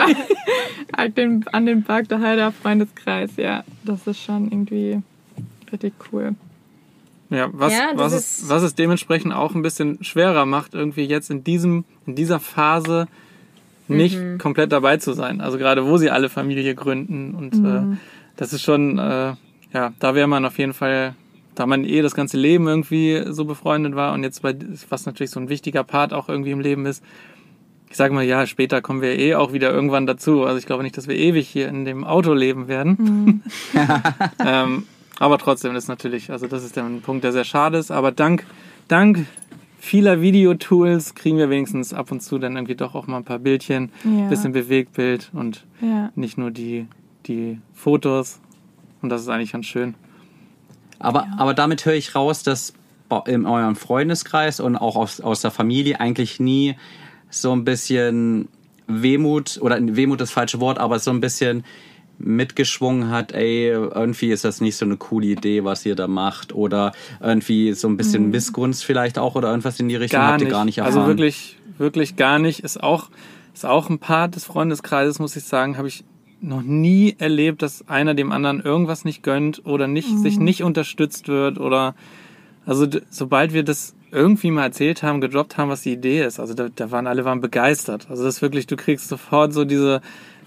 an 0.93 1.13
den, 1.15 1.45
an 1.51 1.65
den 1.65 1.83
Park 1.83 2.09
der 2.09 2.19
Heider 2.21 2.51
Freundeskreis, 2.51 3.31
ja. 3.37 3.63
Das 3.83 4.05
ist 4.07 4.21
schon 4.21 4.45
irgendwie 4.51 5.01
richtig 5.71 5.93
cool. 6.11 6.35
Ja, 7.31 7.49
was, 7.53 7.73
Ja, 7.73 7.91
was, 7.95 8.13
ist- 8.13 8.43
es, 8.43 8.49
was 8.49 8.61
es 8.61 8.75
dementsprechend 8.75 9.33
auch 9.33 9.55
ein 9.55 9.61
bisschen 9.63 10.03
schwerer 10.03 10.45
macht, 10.45 10.73
irgendwie 10.75 11.05
jetzt 11.05 11.31
in 11.31 11.43
diesem, 11.43 11.85
in 12.05 12.13
dieser 12.15 12.39
Phase 12.39 13.07
nicht 13.87 14.17
Mhm. 14.19 14.37
komplett 14.37 14.71
dabei 14.71 14.97
zu 14.97 15.13
sein. 15.13 15.41
Also 15.41 15.57
gerade 15.57 15.85
wo 15.87 15.97
sie 15.97 16.09
alle 16.11 16.29
Familie 16.29 16.75
gründen 16.75 17.33
und 17.33 17.55
Mhm. 17.57 17.93
äh, 17.93 17.97
das 18.37 18.53
ist 18.53 18.61
schon, 18.61 18.99
äh, 18.99 19.33
ja, 19.73 19.93
da 19.99 20.13
wäre 20.15 20.27
man 20.27 20.45
auf 20.45 20.57
jeden 20.59 20.73
Fall, 20.73 21.15
da 21.55 21.65
man 21.65 21.83
eh 21.85 22.01
das 22.01 22.15
ganze 22.15 22.37
Leben 22.37 22.67
irgendwie 22.67 23.23
so 23.27 23.45
befreundet 23.45 23.95
war 23.95 24.13
und 24.13 24.23
jetzt 24.23 24.41
bei, 24.41 24.55
was 24.89 25.05
natürlich 25.05 25.31
so 25.31 25.39
ein 25.39 25.49
wichtiger 25.49 25.83
Part 25.83 26.13
auch 26.13 26.29
irgendwie 26.29 26.51
im 26.51 26.59
Leben 26.61 26.85
ist, 26.85 27.03
ich 27.89 27.97
sage 27.97 28.13
mal, 28.13 28.23
ja, 28.23 28.45
später 28.47 28.81
kommen 28.81 29.01
wir 29.01 29.19
eh 29.19 29.35
auch 29.35 29.51
wieder 29.51 29.71
irgendwann 29.71 30.05
dazu. 30.05 30.43
Also 30.45 30.57
ich 30.57 30.65
glaube 30.65 30.83
nicht, 30.83 30.95
dass 30.95 31.09
wir 31.09 31.15
ewig 31.17 31.47
hier 31.49 31.67
in 31.67 31.83
dem 31.83 32.05
Auto 32.05 32.33
leben 32.33 32.69
werden. 32.69 33.43
ähm, 34.45 34.83
aber 35.21 35.37
trotzdem 35.37 35.75
ist 35.75 35.87
natürlich, 35.87 36.31
also 36.31 36.47
das 36.47 36.63
ist 36.63 36.75
der 36.75 36.83
Punkt, 37.03 37.23
der 37.23 37.31
sehr 37.31 37.43
schade 37.43 37.77
ist. 37.77 37.91
Aber 37.91 38.11
dank, 38.11 38.43
dank 38.87 39.27
vieler 39.79 40.19
Videotools 40.21 41.13
kriegen 41.13 41.37
wir 41.37 41.49
wenigstens 41.51 41.93
ab 41.93 42.11
und 42.11 42.21
zu 42.21 42.39
dann 42.39 42.55
irgendwie 42.55 42.73
doch 42.75 42.95
auch 42.95 43.05
mal 43.05 43.17
ein 43.17 43.23
paar 43.23 43.37
Bildchen, 43.39 43.91
Ja. 44.03 44.27
bisschen 44.29 44.51
Bewegtbild 44.51 45.29
und 45.33 45.63
Ja. 45.79 46.11
nicht 46.15 46.37
nur 46.39 46.49
die, 46.49 46.87
die 47.27 47.59
Fotos. 47.73 48.39
Und 49.03 49.09
das 49.09 49.21
ist 49.21 49.29
eigentlich 49.29 49.51
ganz 49.51 49.67
schön. 49.67 49.93
Aber, 50.97 51.27
aber 51.37 51.53
damit 51.53 51.85
höre 51.85 51.93
ich 51.93 52.15
raus, 52.15 52.41
dass 52.43 52.73
in 53.27 53.45
eurem 53.45 53.75
Freundeskreis 53.75 54.59
und 54.59 54.75
auch 54.75 54.95
aus, 54.95 55.21
aus 55.21 55.41
der 55.41 55.51
Familie 55.51 55.99
eigentlich 55.99 56.39
nie 56.39 56.75
so 57.29 57.51
ein 57.51 57.63
bisschen 57.63 58.47
Wehmut, 58.87 59.59
oder 59.61 59.77
Wehmut 59.79 60.19
ist 60.21 60.29
das 60.29 60.31
falsche 60.31 60.59
Wort, 60.59 60.79
aber 60.79 60.97
so 60.99 61.11
ein 61.11 61.21
bisschen 61.21 61.63
mitgeschwungen 62.23 63.09
hat, 63.09 63.31
ey, 63.31 63.67
irgendwie 63.69 64.31
ist 64.31 64.45
das 64.45 64.61
nicht 64.61 64.75
so 64.75 64.85
eine 64.85 64.97
coole 64.97 65.27
Idee, 65.27 65.63
was 65.63 65.85
ihr 65.85 65.95
da 65.95 66.07
macht. 66.07 66.53
Oder 66.53 66.91
irgendwie 67.19 67.73
so 67.73 67.87
ein 67.87 67.97
bisschen 67.97 68.29
Missgunst 68.29 68.83
vielleicht 68.83 69.17
auch 69.17 69.35
oder 69.35 69.49
irgendwas 69.49 69.79
in 69.79 69.89
die 69.89 69.95
Richtung 69.95 70.19
Gar 70.19 70.31
habt 70.33 70.39
nicht. 70.41 70.49
ihr 70.49 70.51
gar 70.51 70.65
nicht 70.65 70.77
erfahren. 70.79 70.97
also 70.97 71.07
wirklich, 71.07 71.57
wirklich 71.77 72.15
gar 72.15 72.39
nicht. 72.39 72.59
Ist 72.61 72.81
auch, 72.81 73.09
ist 73.53 73.65
auch 73.65 73.89
ein 73.89 73.99
Part 73.99 74.35
des 74.35 74.45
Freundeskreises, 74.45 75.19
muss 75.19 75.35
ich 75.35 75.43
sagen, 75.43 75.77
habe 75.77 75.87
ich 75.87 76.03
noch 76.41 76.63
nie 76.63 77.15
erlebt, 77.19 77.61
dass 77.61 77.87
einer 77.87 78.13
dem 78.13 78.31
anderen 78.31 78.61
irgendwas 78.61 79.05
nicht 79.05 79.21
gönnt 79.23 79.65
oder 79.65 79.87
nicht, 79.87 80.09
sich 80.19 80.39
nicht 80.39 80.63
unterstützt 80.63 81.27
wird 81.27 81.59
oder 81.59 81.95
also 82.65 82.87
sobald 83.09 83.53
wir 83.53 83.63
das 83.63 83.95
irgendwie 84.11 84.51
mal 84.51 84.63
erzählt 84.63 85.03
haben, 85.03 85.21
gedroppt 85.21 85.57
haben, 85.57 85.69
was 85.69 85.83
die 85.83 85.93
Idee 85.93 86.23
ist, 86.23 86.39
also 86.39 86.53
da, 86.53 86.69
da 86.73 86.91
waren 86.91 87.07
alle 87.07 87.25
waren 87.25 87.41
begeistert. 87.41 88.07
Also 88.09 88.23
das 88.23 88.35
ist 88.35 88.41
wirklich, 88.41 88.67
du 88.67 88.75
kriegst 88.75 89.07
sofort 89.07 89.53
so 89.53 89.65
diese, 89.65 90.01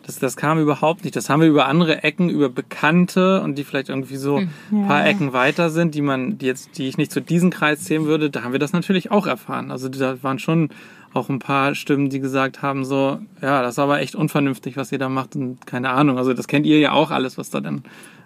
das, 0.07 0.19
das 0.19 0.37
kam 0.37 0.59
überhaupt 0.61 1.05
nicht. 1.05 1.17
Das 1.17 1.31
haben 1.31 1.41
wir 1.41 1.49
über 1.49 1.67
andere 1.67 2.03
Ecken, 2.03 2.29
über 2.29 2.49
Bekannte 2.49 3.41
und 3.43 3.57
die 3.57 3.65
vielleicht 3.65 3.89
irgendwie 3.89 4.17
so 4.17 4.37
ein 4.37 4.87
paar 4.87 5.01
Ja. 5.01 5.07
Ecken 5.07 5.33
weiter 5.33 5.71
sind, 5.71 5.95
die 5.95 6.03
man, 6.03 6.39
die 6.39 6.47
jetzt, 6.47 6.77
die 6.79 6.89
ich 6.89 6.99
nicht 6.99 7.11
zu 7.11 7.21
diesem 7.21 7.51
Kreis 7.51 7.85
zählen 7.85 8.05
würde, 8.05 8.29
da 8.31 8.43
haben 8.43 8.53
wir 8.53 8.59
das 8.59 8.73
natürlich 8.73 9.11
auch 9.11 9.27
erfahren. 9.27 9.71
Also 9.71 9.89
da 9.89 10.23
waren 10.23 10.39
schon 10.39 10.69
auch 11.15 11.29
ein 11.29 11.39
paar 11.39 11.75
Stimmen, 11.75 12.11
die 12.11 12.21
gesagt 12.21 12.61
haben, 12.61 12.85
so, 12.85 13.19
ja, 13.41 13.63
das 13.63 13.75
ist 13.75 13.79
aber 13.79 14.01
echt 14.01 14.15
unvernünftig, 14.15 14.77
was 14.77 14.91
ihr 14.93 14.99
da 14.99 15.09
macht 15.09 15.37
und 15.37 15.65
keine 15.67 15.91
Ahnung. 15.91 16.19
Also 16.19 16.35
das 16.35 16.49
kennt 16.49 16.67
ihr 16.67 16.79
ja 16.81 16.93
auch 16.93 17.11
alles, 17.11 17.39
was 17.39 17.51
da 17.51 17.61
denn, 17.61 17.83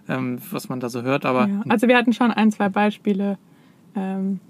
ähm, 0.09 0.39
was 0.51 0.69
man 0.69 0.81
da 0.81 0.89
so 0.89 1.03
hört, 1.03 1.27
aber 1.27 1.49
Ja. 1.49 1.63
Also 1.69 1.87
wir 1.87 1.97
hatten 1.97 2.13
schon 2.13 2.31
ein, 2.31 2.51
zwei 2.51 2.69
Beispiele, 2.71 3.39
ähm, 3.95 4.41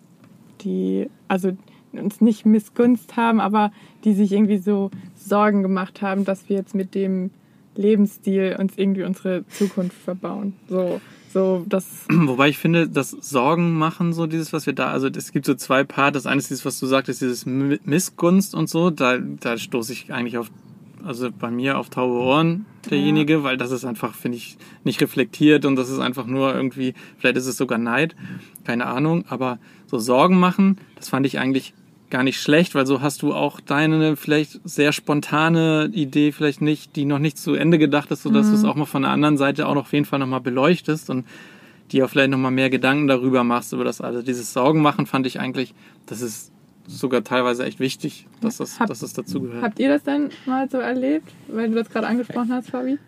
die 0.60 1.08
also 1.26 1.56
uns 1.92 2.20
nicht 2.20 2.46
Missgunst 2.46 3.16
haben, 3.16 3.40
aber 3.40 3.72
die 4.04 4.12
sich 4.14 4.32
irgendwie 4.32 4.58
so 4.58 4.90
Sorgen 5.28 5.62
gemacht 5.62 6.02
haben, 6.02 6.24
dass 6.24 6.48
wir 6.48 6.56
jetzt 6.56 6.74
mit 6.74 6.94
dem 6.94 7.30
Lebensstil 7.76 8.56
uns 8.58 8.72
irgendwie 8.76 9.04
unsere 9.04 9.46
Zukunft 9.48 9.96
verbauen. 9.96 10.54
So, 10.68 11.00
so 11.32 11.64
das. 11.68 11.86
Wobei 12.10 12.48
ich 12.48 12.58
finde, 12.58 12.88
das 12.88 13.10
Sorgen 13.10 13.74
machen, 13.78 14.12
so 14.12 14.26
dieses, 14.26 14.52
was 14.52 14.66
wir 14.66 14.72
da, 14.72 14.90
also 14.90 15.08
es 15.08 15.30
gibt 15.32 15.46
so 15.46 15.54
zwei 15.54 15.84
Part. 15.84 16.16
Das 16.16 16.26
eine 16.26 16.38
ist 16.38 16.50
dieses, 16.50 16.64
was 16.64 16.80
du 16.80 16.86
sagtest, 16.86 17.20
dieses 17.20 17.46
Mi- 17.46 17.80
Missgunst 17.84 18.54
und 18.54 18.68
so. 18.68 18.90
Da, 18.90 19.18
da 19.18 19.56
stoße 19.56 19.92
ich 19.92 20.12
eigentlich 20.12 20.38
auf 20.38 20.50
also 21.04 21.30
bei 21.30 21.50
mir 21.50 21.78
auf 21.78 21.90
taube 21.90 22.14
Ohren 22.14 22.66
derjenige, 22.90 23.34
ja. 23.34 23.42
weil 23.44 23.56
das 23.56 23.70
ist 23.70 23.84
einfach, 23.84 24.14
finde 24.14 24.36
ich, 24.36 24.58
nicht 24.84 25.00
reflektiert 25.00 25.64
und 25.64 25.76
das 25.76 25.90
ist 25.90 26.00
einfach 26.00 26.26
nur 26.26 26.54
irgendwie, 26.54 26.94
vielleicht 27.18 27.36
ist 27.36 27.46
es 27.46 27.56
sogar 27.56 27.78
Neid, 27.78 28.16
keine 28.64 28.86
Ahnung, 28.86 29.24
aber 29.28 29.58
so 29.86 29.98
Sorgen 29.98 30.38
machen, 30.38 30.78
das 30.96 31.08
fand 31.08 31.24
ich 31.24 31.38
eigentlich 31.38 31.72
gar 32.10 32.22
nicht 32.22 32.40
schlecht, 32.40 32.74
weil 32.74 32.86
so 32.86 33.00
hast 33.00 33.22
du 33.22 33.34
auch 33.34 33.60
deine 33.60 34.16
vielleicht 34.16 34.60
sehr 34.64 34.92
spontane 34.92 35.90
Idee 35.92 36.32
vielleicht 36.32 36.62
nicht, 36.62 36.96
die 36.96 37.04
noch 37.04 37.18
nicht 37.18 37.38
zu 37.38 37.54
Ende 37.54 37.78
gedacht 37.78 38.10
ist, 38.10 38.22
sodass 38.22 38.46
mhm. 38.46 38.50
du 38.50 38.56
es 38.56 38.64
auch 38.64 38.74
mal 38.74 38.86
von 38.86 39.02
der 39.02 39.10
anderen 39.10 39.36
Seite 39.36 39.66
auch 39.66 39.74
noch 39.74 39.82
auf 39.82 39.92
jeden 39.92 40.04
Fall 40.04 40.18
nochmal 40.18 40.40
beleuchtest 40.40 41.10
und 41.10 41.26
dir 41.92 42.04
auch 42.04 42.10
vielleicht 42.10 42.30
nochmal 42.30 42.50
mehr 42.50 42.70
Gedanken 42.70 43.06
darüber 43.06 43.44
machst, 43.44 43.72
über 43.72 43.84
das 43.84 44.00
Also 44.00 44.22
dieses 44.22 44.52
Sorgen 44.52 44.82
machen 44.82 45.06
fand 45.06 45.26
ich 45.26 45.40
eigentlich, 45.40 45.74
das 46.06 46.20
ist 46.20 46.52
sogar 46.86 47.22
teilweise 47.22 47.64
echt 47.64 47.80
wichtig, 47.80 48.26
dass 48.40 48.58
das, 48.58 48.80
Hab, 48.80 48.88
dass 48.88 49.00
das 49.00 49.12
dazugehört. 49.12 49.62
Habt 49.62 49.78
ihr 49.78 49.88
das 49.88 50.02
denn 50.02 50.30
mal 50.46 50.68
so 50.70 50.78
erlebt, 50.78 51.30
weil 51.48 51.68
du 51.68 51.74
das 51.74 51.90
gerade 51.90 52.06
angesprochen 52.06 52.52
hast, 52.52 52.70
Fabi? 52.70 52.98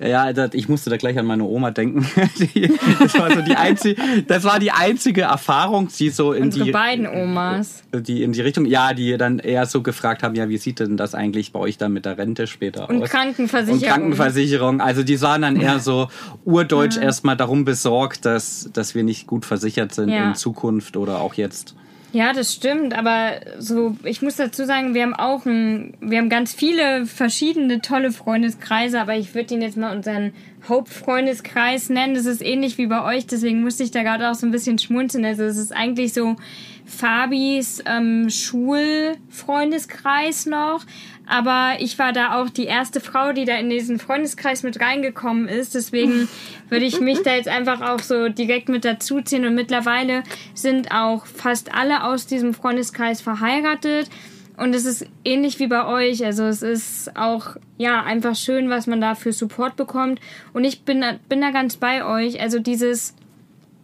Ja, 0.00 0.30
ich 0.52 0.68
musste 0.68 0.90
da 0.90 0.96
gleich 0.96 1.18
an 1.18 1.26
meine 1.26 1.44
Oma 1.44 1.70
denken. 1.70 2.06
das 3.00 3.14
war 3.14 3.30
so 3.32 3.42
die 3.42 3.54
einzige, 3.56 4.02
das 4.26 4.44
war 4.44 4.58
die 4.58 4.72
einzige 4.72 5.22
Erfahrung, 5.22 5.88
die 5.96 6.10
so 6.10 6.32
in 6.32 6.44
Unsere 6.44 6.64
die 6.64 6.70
beiden 6.72 7.06
Omas, 7.06 7.82
die 7.92 8.22
in 8.22 8.32
die 8.32 8.40
Richtung, 8.40 8.64
ja, 8.64 8.94
die 8.94 9.16
dann 9.16 9.38
eher 9.38 9.66
so 9.66 9.82
gefragt 9.82 10.22
haben, 10.22 10.34
ja, 10.34 10.48
wie 10.48 10.56
sieht 10.56 10.80
denn 10.80 10.96
das 10.96 11.14
eigentlich 11.14 11.52
bei 11.52 11.60
euch 11.60 11.78
dann 11.78 11.92
mit 11.92 12.04
der 12.04 12.18
Rente 12.18 12.46
später 12.46 12.88
Und 12.88 13.02
aus? 13.02 13.10
Krankenversicherung. 13.10 13.82
Und 13.82 13.88
Krankenversicherung. 13.88 14.80
Also 14.80 15.02
die 15.02 15.20
waren 15.20 15.42
dann 15.42 15.56
eher 15.56 15.78
so 15.78 16.08
urdeutsch 16.44 16.96
ja. 16.96 17.02
erstmal 17.02 17.36
darum 17.36 17.64
besorgt, 17.64 18.24
dass 18.24 18.70
dass 18.72 18.94
wir 18.94 19.04
nicht 19.04 19.26
gut 19.26 19.44
versichert 19.44 19.94
sind 19.94 20.08
ja. 20.08 20.28
in 20.28 20.34
Zukunft 20.34 20.96
oder 20.96 21.20
auch 21.20 21.34
jetzt. 21.34 21.76
Ja, 22.12 22.32
das 22.34 22.52
stimmt, 22.52 22.94
aber 22.94 23.40
so, 23.58 23.96
ich 24.04 24.20
muss 24.20 24.36
dazu 24.36 24.66
sagen, 24.66 24.92
wir 24.92 25.02
haben 25.02 25.14
auch 25.14 25.46
ein, 25.46 25.94
wir 26.00 26.18
haben 26.18 26.28
ganz 26.28 26.52
viele 26.52 27.06
verschiedene 27.06 27.80
tolle 27.80 28.12
Freundeskreise, 28.12 29.00
aber 29.00 29.16
ich 29.16 29.34
würde 29.34 29.54
ihn 29.54 29.62
jetzt 29.62 29.78
mal 29.78 29.96
unseren 29.96 30.34
Hauptfreundeskreis 30.68 31.88
nennen. 31.88 32.14
Das 32.14 32.26
ist 32.26 32.42
ähnlich 32.42 32.76
wie 32.76 32.86
bei 32.86 33.02
euch, 33.02 33.26
deswegen 33.26 33.62
musste 33.62 33.82
ich 33.82 33.92
da 33.92 34.02
gerade 34.02 34.30
auch 34.30 34.34
so 34.34 34.46
ein 34.46 34.52
bisschen 34.52 34.78
schmunzeln. 34.78 35.24
Also 35.24 35.44
es 35.44 35.56
ist 35.56 35.72
eigentlich 35.72 36.12
so 36.12 36.36
Fabis 36.84 37.82
ähm, 37.86 38.28
Schulfreundeskreis 38.28 40.44
noch, 40.44 40.84
aber 41.26 41.76
ich 41.78 41.98
war 41.98 42.12
da 42.12 42.40
auch 42.40 42.50
die 42.50 42.64
erste 42.64 43.00
Frau, 43.00 43.32
die 43.32 43.44
da 43.44 43.56
in 43.56 43.70
diesen 43.70 43.98
Freundeskreis 43.98 44.62
mit 44.62 44.80
reingekommen 44.80 45.48
ist. 45.48 45.74
Deswegen 45.74 46.28
würde 46.68 46.84
ich 46.84 47.00
mich 47.00 47.22
da 47.22 47.34
jetzt 47.34 47.48
einfach 47.48 47.80
auch 47.80 48.00
so 48.00 48.28
direkt 48.28 48.68
mit 48.68 48.84
dazuziehen. 48.84 49.46
Und 49.46 49.54
mittlerweile 49.54 50.24
sind 50.54 50.92
auch 50.92 51.26
fast 51.26 51.74
alle 51.74 52.04
aus 52.04 52.26
diesem 52.26 52.54
Freundeskreis 52.54 53.20
verheiratet. 53.20 54.10
Und 54.56 54.74
es 54.74 54.84
ist 54.84 55.06
ähnlich 55.24 55.58
wie 55.60 55.68
bei 55.68 55.86
euch. 55.86 56.24
Also 56.24 56.44
es 56.44 56.62
ist 56.62 57.16
auch, 57.16 57.56
ja, 57.78 58.02
einfach 58.02 58.36
schön, 58.36 58.68
was 58.68 58.86
man 58.86 59.00
da 59.00 59.14
für 59.14 59.32
Support 59.32 59.76
bekommt. 59.76 60.20
Und 60.52 60.64
ich 60.64 60.82
bin, 60.82 61.04
bin 61.28 61.40
da 61.40 61.50
ganz 61.50 61.76
bei 61.76 62.04
euch. 62.04 62.40
Also 62.40 62.58
dieses, 62.58 63.14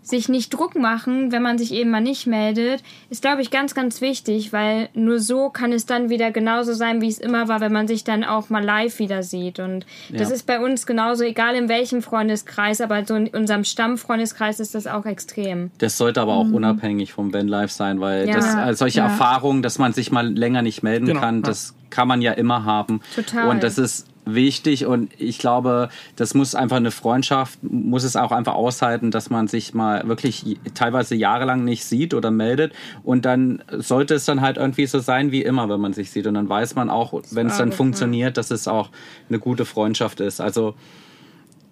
sich 0.08 0.28
nicht 0.28 0.50
Druck 0.50 0.76
machen, 0.76 1.32
wenn 1.32 1.42
man 1.42 1.58
sich 1.58 1.72
eben 1.72 1.90
mal 1.90 2.00
nicht 2.00 2.26
meldet, 2.26 2.82
ist, 3.10 3.22
glaube 3.22 3.42
ich, 3.42 3.50
ganz, 3.50 3.74
ganz 3.74 4.00
wichtig, 4.00 4.52
weil 4.52 4.88
nur 4.94 5.20
so 5.20 5.50
kann 5.50 5.72
es 5.72 5.86
dann 5.86 6.10
wieder 6.10 6.30
genauso 6.30 6.72
sein, 6.72 7.00
wie 7.00 7.08
es 7.08 7.18
immer 7.18 7.48
war, 7.48 7.60
wenn 7.60 7.72
man 7.72 7.88
sich 7.88 8.04
dann 8.04 8.24
auch 8.24 8.50
mal 8.50 8.64
live 8.64 8.98
wieder 8.98 9.22
sieht. 9.22 9.58
Und 9.58 9.86
ja. 10.08 10.18
das 10.18 10.30
ist 10.30 10.46
bei 10.46 10.60
uns 10.60 10.86
genauso, 10.86 11.24
egal 11.24 11.54
in 11.54 11.68
welchem 11.68 12.02
Freundeskreis, 12.02 12.80
aber 12.80 13.04
so 13.04 13.14
in 13.14 13.28
unserem 13.28 13.64
Stammfreundeskreis 13.64 14.60
ist 14.60 14.74
das 14.74 14.86
auch 14.86 15.06
extrem. 15.06 15.70
Das 15.78 15.96
sollte 15.98 16.20
aber 16.20 16.34
auch 16.34 16.44
mhm. 16.44 16.54
unabhängig 16.54 17.12
vom 17.12 17.32
Van 17.32 17.48
Life 17.48 17.72
sein, 17.72 18.00
weil 18.00 18.28
ja. 18.28 18.34
das, 18.34 18.54
also 18.54 18.78
solche 18.78 18.98
ja. 18.98 19.06
Erfahrungen, 19.06 19.62
dass 19.62 19.78
man 19.78 19.92
sich 19.92 20.10
mal 20.10 20.28
länger 20.28 20.62
nicht 20.62 20.82
melden 20.82 21.06
genau. 21.06 21.20
kann, 21.20 21.42
das 21.42 21.74
kann 21.90 22.08
man 22.08 22.22
ja 22.22 22.32
immer 22.32 22.64
haben. 22.64 23.00
Total. 23.14 23.48
Und 23.48 23.62
das 23.62 23.78
ist 23.78 24.06
wichtig 24.34 24.86
und 24.86 25.10
ich 25.18 25.38
glaube, 25.38 25.88
das 26.16 26.34
muss 26.34 26.54
einfach 26.54 26.76
eine 26.76 26.90
Freundschaft, 26.90 27.58
muss 27.62 28.04
es 28.04 28.16
auch 28.16 28.32
einfach 28.32 28.54
aushalten, 28.54 29.10
dass 29.10 29.30
man 29.30 29.48
sich 29.48 29.74
mal 29.74 30.06
wirklich 30.08 30.56
teilweise 30.74 31.14
jahrelang 31.14 31.64
nicht 31.64 31.84
sieht 31.84 32.14
oder 32.14 32.30
meldet 32.30 32.72
und 33.02 33.24
dann 33.24 33.62
sollte 33.70 34.14
es 34.14 34.24
dann 34.24 34.40
halt 34.40 34.56
irgendwie 34.56 34.86
so 34.86 34.98
sein 34.98 35.32
wie 35.32 35.42
immer, 35.42 35.68
wenn 35.68 35.80
man 35.80 35.92
sich 35.92 36.10
sieht 36.10 36.26
und 36.26 36.34
dann 36.34 36.48
weiß 36.48 36.74
man 36.74 36.90
auch, 36.90 37.20
wenn 37.30 37.48
es 37.48 37.58
dann 37.58 37.72
funktioniert, 37.72 38.36
dass 38.36 38.50
es 38.50 38.68
auch 38.68 38.90
eine 39.28 39.38
gute 39.38 39.64
Freundschaft 39.64 40.20
ist. 40.20 40.40
Also 40.40 40.74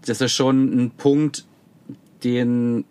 das 0.05 0.21
ist 0.21 0.33
schon 0.33 0.85
ein 0.85 0.91
Punkt, 0.91 1.45
den 2.25 2.85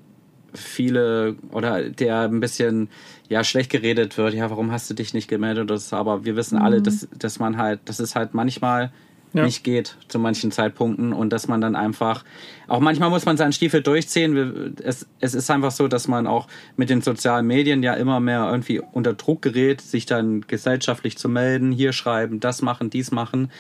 viele 0.54 1.36
oder 1.52 1.90
der 1.90 2.22
ein 2.22 2.40
bisschen 2.40 2.90
ja 3.30 3.44
schlecht 3.44 3.72
geredet 3.72 4.18
wird. 4.18 4.34
Ja, 4.34 4.50
warum 4.50 4.72
hast 4.72 4.90
du 4.90 4.94
dich 4.94 5.14
nicht 5.14 5.28
gemeldet? 5.28 5.70
Das, 5.70 5.94
aber 5.94 6.26
wir 6.26 6.36
wissen 6.36 6.58
alle, 6.58 6.80
mhm. 6.80 6.84
dass, 6.84 7.08
dass 7.18 7.40
man 7.40 7.58
halt, 7.58 7.82
das 7.86 8.00
ist 8.00 8.16
halt 8.16 8.34
manchmal 8.34 8.92
ja. 9.36 9.46
nicht 9.46 9.64
geht 9.64 9.98
zu 10.08 10.20
manchen 10.20 10.52
Zeitpunkten 10.52 11.14
und 11.14 11.32
dass 11.32 11.48
man 11.48 11.62
dann 11.62 11.76
einfach, 11.76 12.24
auch 12.68 12.80
manchmal 12.80 13.10
muss 13.10 13.26
man 13.26 13.38
seinen 13.38 13.54
Stiefel 13.54 13.82
durchziehen. 13.82 14.76
Es, 14.84 15.06
es 15.20 15.34
ist 15.34 15.52
einfach 15.52 15.72
so, 15.72 15.88
dass 15.88 16.08
man 16.08 16.28
auch 16.28 16.48
mit 16.78 16.90
den 16.90 17.02
sozialen 17.02 17.46
Medien 17.46 17.84
ja 17.84 17.94
immer 17.94 18.20
mehr 18.20 18.48
irgendwie 18.50 18.80
unter 18.80 19.14
Druck 19.14 19.42
gerät, 19.42 19.82
sich 19.82 20.06
dann 20.06 20.42
gesellschaftlich 20.42 21.18
zu 21.18 21.30
melden, 21.30 21.72
hier 21.72 21.94
schreiben, 21.94 22.40
das 22.40 22.62
machen, 22.62 22.90
dies 22.90 23.12
machen. 23.12 23.52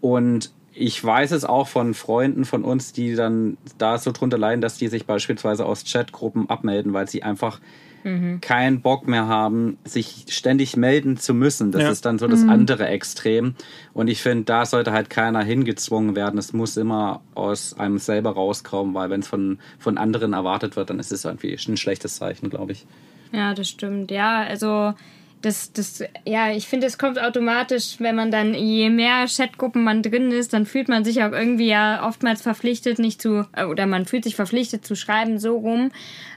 Und 0.00 0.52
ich 0.72 1.02
weiß 1.02 1.32
es 1.32 1.44
auch 1.44 1.66
von 1.66 1.92
Freunden 1.92 2.44
von 2.44 2.62
uns, 2.62 2.92
die 2.92 3.16
dann 3.16 3.58
da 3.78 3.98
so 3.98 4.12
drunter 4.12 4.38
leiden, 4.38 4.60
dass 4.60 4.78
die 4.78 4.86
sich 4.86 5.06
beispielsweise 5.06 5.66
aus 5.66 5.84
Chatgruppen 5.84 6.48
abmelden, 6.48 6.92
weil 6.92 7.08
sie 7.08 7.24
einfach 7.24 7.60
mhm. 8.04 8.40
keinen 8.40 8.80
Bock 8.80 9.08
mehr 9.08 9.26
haben, 9.26 9.78
sich 9.84 10.26
ständig 10.28 10.76
melden 10.76 11.16
zu 11.16 11.34
müssen. 11.34 11.72
Das 11.72 11.82
ja. 11.82 11.90
ist 11.90 12.04
dann 12.04 12.18
so 12.18 12.26
das 12.26 12.42
mhm. 12.42 12.50
andere 12.50 12.88
Extrem. 12.88 13.54
Und 13.92 14.08
ich 14.08 14.22
finde, 14.22 14.44
da 14.44 14.66
sollte 14.66 14.92
halt 14.92 15.10
keiner 15.10 15.42
hingezwungen 15.42 16.16
werden. 16.16 16.38
Es 16.38 16.52
muss 16.52 16.76
immer 16.76 17.20
aus 17.34 17.78
einem 17.78 17.98
selber 17.98 18.30
rauskommen, 18.30 18.94
weil 18.94 19.10
wenn 19.10 19.20
es 19.20 19.28
von, 19.28 19.58
von 19.78 19.98
anderen 19.98 20.32
erwartet 20.32 20.76
wird, 20.76 20.90
dann 20.90 20.98
ist 20.98 21.12
es 21.12 21.24
irgendwie 21.24 21.54
ein 21.54 21.76
schlechtes 21.76 22.16
Zeichen, 22.16 22.50
glaube 22.50 22.72
ich. 22.72 22.86
Ja, 23.32 23.54
das 23.54 23.68
stimmt. 23.68 24.10
Ja, 24.10 24.42
also 24.42 24.94
das, 25.42 25.72
das, 25.72 26.02
ja, 26.26 26.50
ich 26.50 26.66
finde, 26.66 26.86
es 26.86 26.98
kommt 26.98 27.20
automatisch, 27.20 27.96
wenn 28.00 28.16
man 28.16 28.30
dann, 28.30 28.54
je 28.54 28.90
mehr 28.90 29.26
Chatgruppen 29.26 29.84
man 29.84 30.02
drin 30.02 30.32
ist, 30.32 30.52
dann 30.52 30.66
fühlt 30.66 30.88
man 30.88 31.04
sich 31.04 31.22
auch 31.22 31.32
irgendwie 31.32 31.68
ja 31.68 32.06
oftmals 32.06 32.42
verpflichtet, 32.42 32.98
nicht 32.98 33.22
zu, 33.22 33.46
äh, 33.52 33.64
oder 33.64 33.86
man 33.86 34.04
fühlt 34.04 34.24
sich 34.24 34.34
verpflichtet 34.34 34.84
zu 34.84 34.96
schreiben, 34.96 35.38
so 35.38 35.56
rum. 35.56 35.90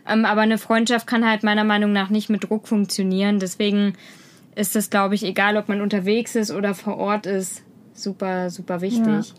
Ähm, 0.08 0.26
aber 0.26 0.42
eine 0.42 0.58
Freundschaft 0.58 1.08
kann 1.08 1.28
halt 1.28 1.44
meiner 1.44 1.64
Meinung 1.64 1.92
nach 1.94 2.10
nicht 2.10 2.30
mit 2.30 2.44
Druck 2.44 2.68
funktionieren. 2.68 3.40
Deswegen 3.40 3.94
ist 4.56 4.76
das, 4.76 4.90
glaube 4.90 5.16
ich, 5.16 5.24
egal, 5.24 5.58
ob 5.58 5.68
man 5.68 5.82
unterwegs 5.82 6.36
ist 6.36 6.52
oder 6.52 6.76
vor 6.76 6.98
Ort 6.98 7.26
ist, 7.26 7.64
super, 7.94 8.50
super 8.52 8.82
wichtig. 8.82 9.34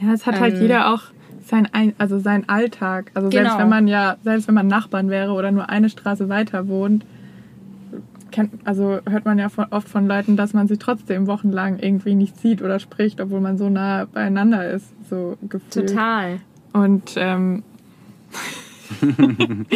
Ja, 0.00 0.08
ja 0.08 0.12
es 0.12 0.26
hat 0.26 0.40
halt 0.40 0.56
ähm, 0.56 0.62
jeder 0.62 0.92
auch 0.92 1.04
sein, 1.46 1.68
also 1.96 2.18
sein 2.18 2.48
Alltag. 2.50 3.10
Also 3.14 3.30
selbst 3.30 3.52
genau. 3.52 3.62
wenn 3.62 3.68
man 3.68 3.88
ja, 3.88 4.16
selbst 4.22 4.46
wenn 4.46 4.54
man 4.54 4.66
Nachbarn 4.66 5.08
wäre 5.08 5.32
oder 5.32 5.52
nur 5.52 5.70
eine 5.70 5.88
Straße 5.88 6.28
weiter 6.28 6.68
wohnt, 6.68 7.04
kennt, 8.30 8.66
also 8.66 9.00
hört 9.08 9.24
man 9.24 9.38
ja 9.38 9.48
von, 9.48 9.66
oft 9.70 9.88
von 9.88 10.06
Leuten, 10.06 10.36
dass 10.36 10.52
man 10.52 10.68
sich 10.68 10.78
trotzdem 10.78 11.26
wochenlang 11.26 11.78
irgendwie 11.78 12.14
nicht 12.14 12.38
sieht 12.38 12.62
oder 12.62 12.78
spricht, 12.78 13.20
obwohl 13.20 13.40
man 13.40 13.58
so 13.58 13.68
nah 13.68 14.06
beieinander 14.06 14.70
ist, 14.70 14.92
so 15.08 15.36
gefühlt. 15.42 15.88
Total. 15.88 16.40
Und 16.72 17.14
ähm, 17.16 17.62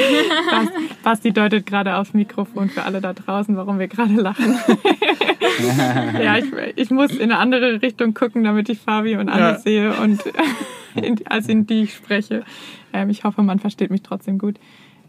Basti 1.02 1.32
deutet 1.32 1.66
gerade 1.66 1.96
aufs 1.96 2.14
Mikrofon 2.14 2.68
für 2.68 2.82
alle 2.82 3.00
da 3.00 3.12
draußen, 3.12 3.56
warum 3.56 3.78
wir 3.78 3.88
gerade 3.88 4.14
lachen. 4.14 4.56
ja, 6.22 6.38
ich, 6.38 6.46
ich, 6.76 6.90
muss 6.90 7.12
in 7.12 7.30
eine 7.30 7.38
andere 7.38 7.80
Richtung 7.82 8.14
gucken, 8.14 8.44
damit 8.44 8.68
ich 8.68 8.78
Fabi 8.80 9.16
und 9.16 9.28
Anne 9.28 9.40
ja. 9.40 9.58
sehe 9.58 9.92
und 9.94 10.22
in, 10.94 11.26
als 11.26 11.48
in 11.48 11.66
die 11.66 11.84
ich 11.84 11.94
spreche. 11.94 12.44
Ähm, 12.92 13.10
ich 13.10 13.24
hoffe, 13.24 13.42
man 13.42 13.58
versteht 13.58 13.90
mich 13.90 14.02
trotzdem 14.02 14.38
gut. 14.38 14.58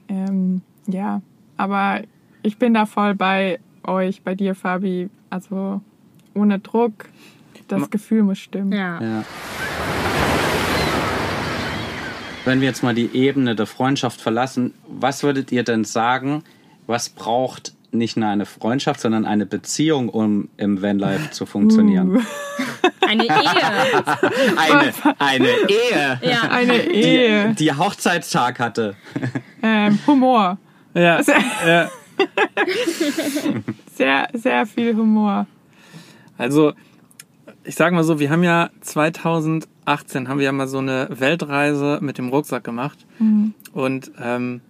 Ähm, 0.07 0.61
ja, 0.87 1.21
aber 1.57 2.01
ich 2.45 2.57
bin 2.57 2.73
da 2.73 2.85
voll 2.85 3.15
bei 3.15 3.59
euch, 3.83 4.21
bei 4.21 4.35
dir, 4.35 4.55
Fabi. 4.55 5.09
Also 5.29 5.81
ohne 6.33 6.59
Druck, 6.59 7.09
das 7.67 7.89
Gefühl 7.89 8.23
muss 8.23 8.37
stimmen. 8.37 8.71
Ja. 8.71 9.01
ja. 9.01 9.23
Wenn 12.45 12.61
wir 12.61 12.67
jetzt 12.67 12.83
mal 12.83 12.93
die 12.93 13.09
Ebene 13.13 13.55
der 13.55 13.65
Freundschaft 13.65 14.21
verlassen, 14.21 14.73
was 14.87 15.23
würdet 15.23 15.51
ihr 15.51 15.63
denn 15.63 15.83
sagen, 15.83 16.43
was 16.85 17.09
braucht 17.09 17.73
nicht 17.91 18.17
nur 18.17 18.29
eine 18.29 18.45
Freundschaft, 18.45 18.99
sondern 18.99 19.25
eine 19.25 19.47
Beziehung, 19.47 20.09
um 20.09 20.49
im 20.57 20.81
Vanlife 20.83 21.31
zu 21.31 21.47
funktionieren? 21.47 22.17
Uh. 22.17 22.21
Eine 23.07 23.23
Ehe. 23.23 23.31
eine, 24.57 24.93
eine 25.19 25.47
Ehe. 25.47 26.19
Ja. 26.23 26.41
Eine 26.49 26.77
Ehe. 26.87 27.49
Die, 27.49 27.65
die 27.65 27.73
Hochzeitstag 27.73 28.57
hatte. 28.57 28.95
Ähm, 29.61 29.99
Humor. 30.07 30.57
Ja. 30.95 31.21
ja. 31.67 31.89
sehr, 33.93 34.27
sehr 34.33 34.65
viel 34.65 34.95
Humor. 34.95 35.47
Also, 36.37 36.73
ich 37.63 37.75
sag 37.75 37.93
mal 37.93 38.03
so, 38.03 38.19
wir 38.19 38.29
haben 38.29 38.43
ja 38.43 38.69
2018 38.81 40.27
haben 40.27 40.39
wir 40.39 40.45
ja 40.45 40.51
mal 40.51 40.67
so 40.67 40.79
eine 40.79 41.07
Weltreise 41.09 41.99
mit 42.01 42.17
dem 42.17 42.29
Rucksack 42.29 42.63
gemacht 42.63 43.05
mhm. 43.19 43.53
und 43.73 44.11
ähm, 44.21 44.61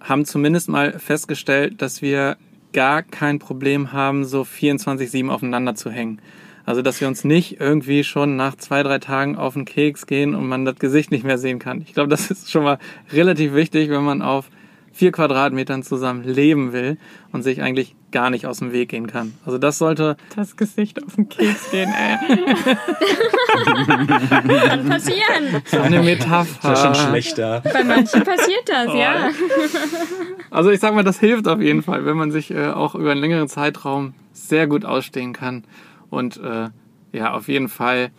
haben 0.00 0.24
zumindest 0.24 0.68
mal 0.68 0.98
festgestellt, 0.98 1.82
dass 1.82 2.02
wir 2.02 2.36
gar 2.72 3.02
kein 3.02 3.38
Problem 3.38 3.92
haben, 3.92 4.24
so 4.24 4.42
24-7 4.42 5.28
aufeinander 5.28 5.74
zu 5.74 5.90
hängen. 5.90 6.20
Also, 6.64 6.80
dass 6.80 7.00
wir 7.00 7.08
uns 7.08 7.24
nicht 7.24 7.60
irgendwie 7.60 8.04
schon 8.04 8.36
nach 8.36 8.56
zwei, 8.56 8.82
drei 8.82 8.98
Tagen 8.98 9.36
auf 9.36 9.54
den 9.54 9.64
Keks 9.64 10.06
gehen 10.06 10.34
und 10.34 10.46
man 10.46 10.64
das 10.64 10.76
Gesicht 10.76 11.10
nicht 11.10 11.24
mehr 11.24 11.38
sehen 11.38 11.58
kann. 11.58 11.82
Ich 11.82 11.92
glaube, 11.92 12.08
das 12.08 12.30
ist 12.30 12.50
schon 12.50 12.62
mal 12.62 12.78
relativ 13.12 13.52
wichtig, 13.54 13.90
wenn 13.90 14.04
man 14.04 14.22
auf 14.22 14.48
vier 14.92 15.12
Quadratmetern 15.12 15.82
zusammen 15.82 16.22
leben 16.22 16.72
will 16.72 16.98
und 17.32 17.42
sich 17.42 17.62
eigentlich 17.62 17.94
gar 18.10 18.30
nicht 18.30 18.46
aus 18.46 18.58
dem 18.58 18.72
Weg 18.72 18.90
gehen 18.90 19.06
kann. 19.06 19.34
Also 19.44 19.58
das 19.58 19.78
sollte... 19.78 20.16
Das 20.36 20.56
Gesicht 20.56 21.02
auf 21.02 21.14
den 21.16 21.28
Keks 21.28 21.70
gehen, 21.70 21.90
ey. 21.90 22.16
Kann 24.68 24.88
passieren. 24.88 25.62
So 25.66 25.80
eine 25.80 26.02
Metapher. 26.02 26.58
Das 26.62 26.78
ist 26.78 26.84
schon 26.84 26.94
schlechter. 26.94 27.62
Bei 27.72 27.84
manchen 27.84 28.22
passiert 28.22 28.66
das, 28.68 28.88
Oh. 28.88 28.96
ja. 28.96 29.30
Also 30.50 30.70
ich 30.70 30.80
sag 30.80 30.94
mal, 30.94 31.04
das 31.04 31.18
hilft 31.18 31.48
auf 31.48 31.60
jeden 31.60 31.82
Fall, 31.82 32.04
wenn 32.04 32.16
man 32.16 32.30
sich 32.30 32.50
äh, 32.50 32.68
auch 32.68 32.94
über 32.94 33.12
einen 33.12 33.20
längeren 33.20 33.48
Zeitraum 33.48 34.14
sehr 34.32 34.66
gut 34.66 34.84
ausstehen 34.84 35.32
kann. 35.32 35.64
Und 36.10 36.36
äh, 36.38 36.68
ja, 37.12 37.32
auf 37.32 37.48
jeden 37.48 37.68
Fall, 37.68 38.10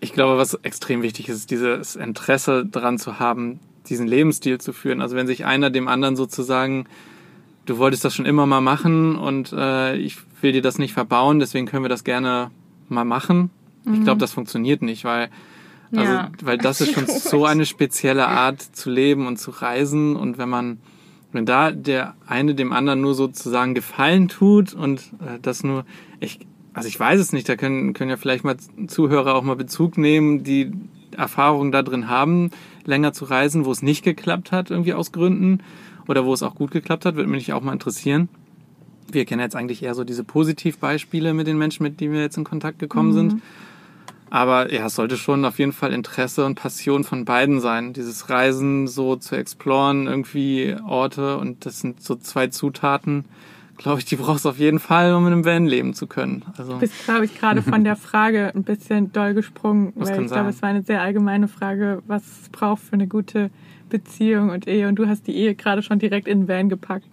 ich 0.00 0.12
glaube, 0.12 0.38
was 0.38 0.54
extrem 0.54 1.02
wichtig 1.02 1.28
ist, 1.28 1.36
ist 1.36 1.50
dieses 1.50 1.94
Interesse 1.96 2.66
daran 2.66 2.98
zu 2.98 3.20
haben, 3.20 3.60
diesen 3.92 4.08
Lebensstil 4.08 4.58
zu 4.58 4.72
führen. 4.72 5.00
Also 5.00 5.14
wenn 5.14 5.26
sich 5.26 5.44
einer 5.44 5.70
dem 5.70 5.86
anderen 5.86 6.16
sozusagen, 6.16 6.86
du 7.66 7.78
wolltest 7.78 8.04
das 8.04 8.14
schon 8.14 8.26
immer 8.26 8.46
mal 8.46 8.60
machen 8.60 9.16
und 9.16 9.52
äh, 9.52 9.96
ich 9.96 10.16
will 10.40 10.52
dir 10.52 10.62
das 10.62 10.78
nicht 10.78 10.94
verbauen, 10.94 11.38
deswegen 11.38 11.66
können 11.66 11.84
wir 11.84 11.88
das 11.88 12.02
gerne 12.02 12.50
mal 12.88 13.04
machen. 13.04 13.50
Ich 13.92 14.02
glaube, 14.04 14.18
das 14.20 14.32
funktioniert 14.32 14.82
nicht, 14.82 15.04
weil 15.04 15.28
also, 15.94 16.04
Ja. 16.12 16.30
weil 16.42 16.58
das 16.58 16.80
ist 16.80 16.94
schon 16.94 17.06
so 17.06 17.44
eine 17.44 17.66
spezielle 17.66 18.26
Art 18.26 18.62
zu 18.62 18.90
leben 18.90 19.26
und 19.26 19.38
zu 19.38 19.50
reisen. 19.50 20.16
Und 20.16 20.38
wenn 20.38 20.48
man, 20.48 20.78
wenn 21.32 21.46
da 21.46 21.70
der 21.70 22.14
eine 22.26 22.54
dem 22.54 22.72
anderen 22.72 23.00
nur 23.00 23.14
sozusagen 23.14 23.74
Gefallen 23.74 24.28
tut 24.28 24.72
und 24.72 25.00
äh, 25.20 25.38
das 25.40 25.64
nur, 25.64 25.84
ich, 26.20 26.40
also 26.74 26.88
ich 26.88 26.98
weiß 26.98 27.20
es 27.20 27.32
nicht, 27.32 27.48
da 27.48 27.56
können, 27.56 27.92
können 27.92 28.10
ja 28.10 28.16
vielleicht 28.16 28.44
mal 28.44 28.56
Zuhörer 28.86 29.34
auch 29.34 29.42
mal 29.42 29.56
Bezug 29.56 29.98
nehmen, 29.98 30.44
die 30.44 30.72
Erfahrung 31.16 31.72
da 31.72 31.82
drin 31.82 32.08
haben, 32.08 32.50
länger 32.84 33.12
zu 33.12 33.24
reisen, 33.24 33.64
wo 33.64 33.72
es 33.72 33.82
nicht 33.82 34.04
geklappt 34.04 34.52
hat, 34.52 34.70
irgendwie 34.70 34.94
aus 34.94 35.12
Gründen, 35.12 35.60
oder 36.08 36.24
wo 36.24 36.32
es 36.32 36.42
auch 36.42 36.54
gut 36.54 36.70
geklappt 36.70 37.04
hat, 37.04 37.16
würde 37.16 37.30
mich 37.30 37.52
auch 37.52 37.62
mal 37.62 37.72
interessieren. 37.72 38.28
Wir 39.10 39.24
kennen 39.24 39.40
jetzt 39.40 39.56
eigentlich 39.56 39.82
eher 39.82 39.94
so 39.94 40.04
diese 40.04 40.24
Positivbeispiele 40.24 41.34
mit 41.34 41.46
den 41.46 41.58
Menschen, 41.58 41.82
mit 41.82 42.00
denen 42.00 42.14
wir 42.14 42.20
jetzt 42.20 42.36
in 42.36 42.44
Kontakt 42.44 42.78
gekommen 42.78 43.12
sind. 43.12 43.42
Aber 44.30 44.72
ja, 44.72 44.86
es 44.86 44.94
sollte 44.94 45.18
schon 45.18 45.44
auf 45.44 45.58
jeden 45.58 45.72
Fall 45.72 45.92
Interesse 45.92 46.46
und 46.46 46.54
Passion 46.54 47.04
von 47.04 47.26
beiden 47.26 47.60
sein. 47.60 47.92
Dieses 47.92 48.30
Reisen 48.30 48.88
so 48.88 49.16
zu 49.16 49.36
exploren, 49.36 50.06
irgendwie 50.06 50.74
Orte 50.86 51.36
und 51.36 51.66
das 51.66 51.80
sind 51.80 52.02
so 52.02 52.16
zwei 52.16 52.46
Zutaten, 52.46 53.26
glaube 53.78 53.98
ich, 53.98 54.04
die 54.04 54.16
brauchst 54.16 54.44
du 54.44 54.48
auf 54.48 54.58
jeden 54.58 54.78
Fall, 54.78 55.14
um 55.14 55.26
in 55.26 55.32
einem 55.32 55.44
Van 55.44 55.66
leben 55.66 55.94
zu 55.94 56.06
können. 56.06 56.44
Also 56.56 56.74
Du 56.74 56.78
bist, 56.80 57.04
glaube 57.04 57.24
ich, 57.24 57.38
gerade 57.38 57.62
von 57.62 57.84
der 57.84 57.96
Frage 57.96 58.52
ein 58.54 58.62
bisschen 58.64 59.12
doll 59.12 59.34
gesprungen, 59.34 59.92
Das 59.96 60.08
weil 60.10 60.22
ich 60.22 60.26
glaube, 60.28 60.44
sein. 60.44 60.46
es 60.48 60.62
war 60.62 60.68
eine 60.68 60.82
sehr 60.82 61.00
allgemeine 61.02 61.48
Frage, 61.48 62.02
was 62.06 62.22
es 62.42 62.48
braucht 62.50 62.82
für 62.82 62.92
eine 62.94 63.06
gute 63.08 63.50
Beziehung 63.88 64.50
und 64.50 64.66
Ehe. 64.68 64.88
Und 64.88 64.96
du 64.96 65.06
hast 65.08 65.26
die 65.26 65.34
Ehe 65.36 65.54
gerade 65.54 65.82
schon 65.82 65.98
direkt 65.98 66.28
in 66.28 66.42
den 66.42 66.48
Van 66.48 66.68
gepackt. 66.68 67.06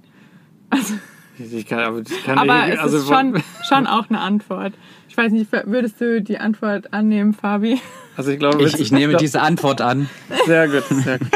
Ich 1.40 1.66
kann, 1.66 1.80
aber 1.80 2.00
ich 2.00 2.24
kann 2.24 2.38
Aber 2.38 2.68
ich- 2.68 2.74
es 2.74 2.80
also 2.80 2.98
ist 2.98 3.08
schon, 3.08 3.42
schon 3.70 3.88
auch 3.88 4.10
eine 4.10 4.20
Antwort. 4.20 4.74
Ich 5.08 5.18
weiß 5.18 5.32
nicht, 5.32 5.52
würdest 5.52 6.00
du 6.00 6.22
die 6.22 6.38
Antwort 6.38 6.94
annehmen, 6.94 7.34
Fabi? 7.34 7.80
also 8.16 8.32
ich 8.32 8.40
glaube, 8.40 8.64
Ich, 8.64 8.80
ich 8.80 8.92
nehme 8.92 9.10
glaub- 9.14 9.20
diese 9.22 9.42
Antwort 9.42 9.82
an. 9.82 10.08
Sehr 10.46 10.68
gut, 10.68 10.84
sehr 10.90 11.18
gut. 11.20 11.28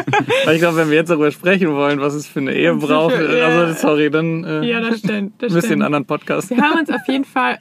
Weil 0.45 0.55
ich 0.55 0.61
glaube, 0.61 0.77
wenn 0.77 0.89
wir 0.89 0.97
jetzt 0.97 1.09
darüber 1.09 1.31
sprechen 1.31 1.73
wollen, 1.73 1.99
was 1.99 2.13
es 2.13 2.27
für 2.27 2.39
eine 2.39 2.53
Ehe 2.53 2.73
es 2.75 2.79
braucht, 2.85 3.15
für- 3.15 3.37
ja. 3.37 3.47
also 3.47 3.73
sorry, 3.79 4.09
dann 4.11 4.43
äh, 4.43 4.63
Ja, 4.69 4.79
das 4.79 4.99
stimmt. 4.99 5.41
Das 5.41 5.51
müsst 5.53 5.67
ihr 5.67 5.73
einen 5.73 5.81
anderen 5.81 6.05
Podcast. 6.05 6.49
Wir 6.51 6.57
haben 6.61 6.79
uns 6.79 6.89
auf 6.91 7.01
jeden 7.07 7.25
Fall, 7.25 7.57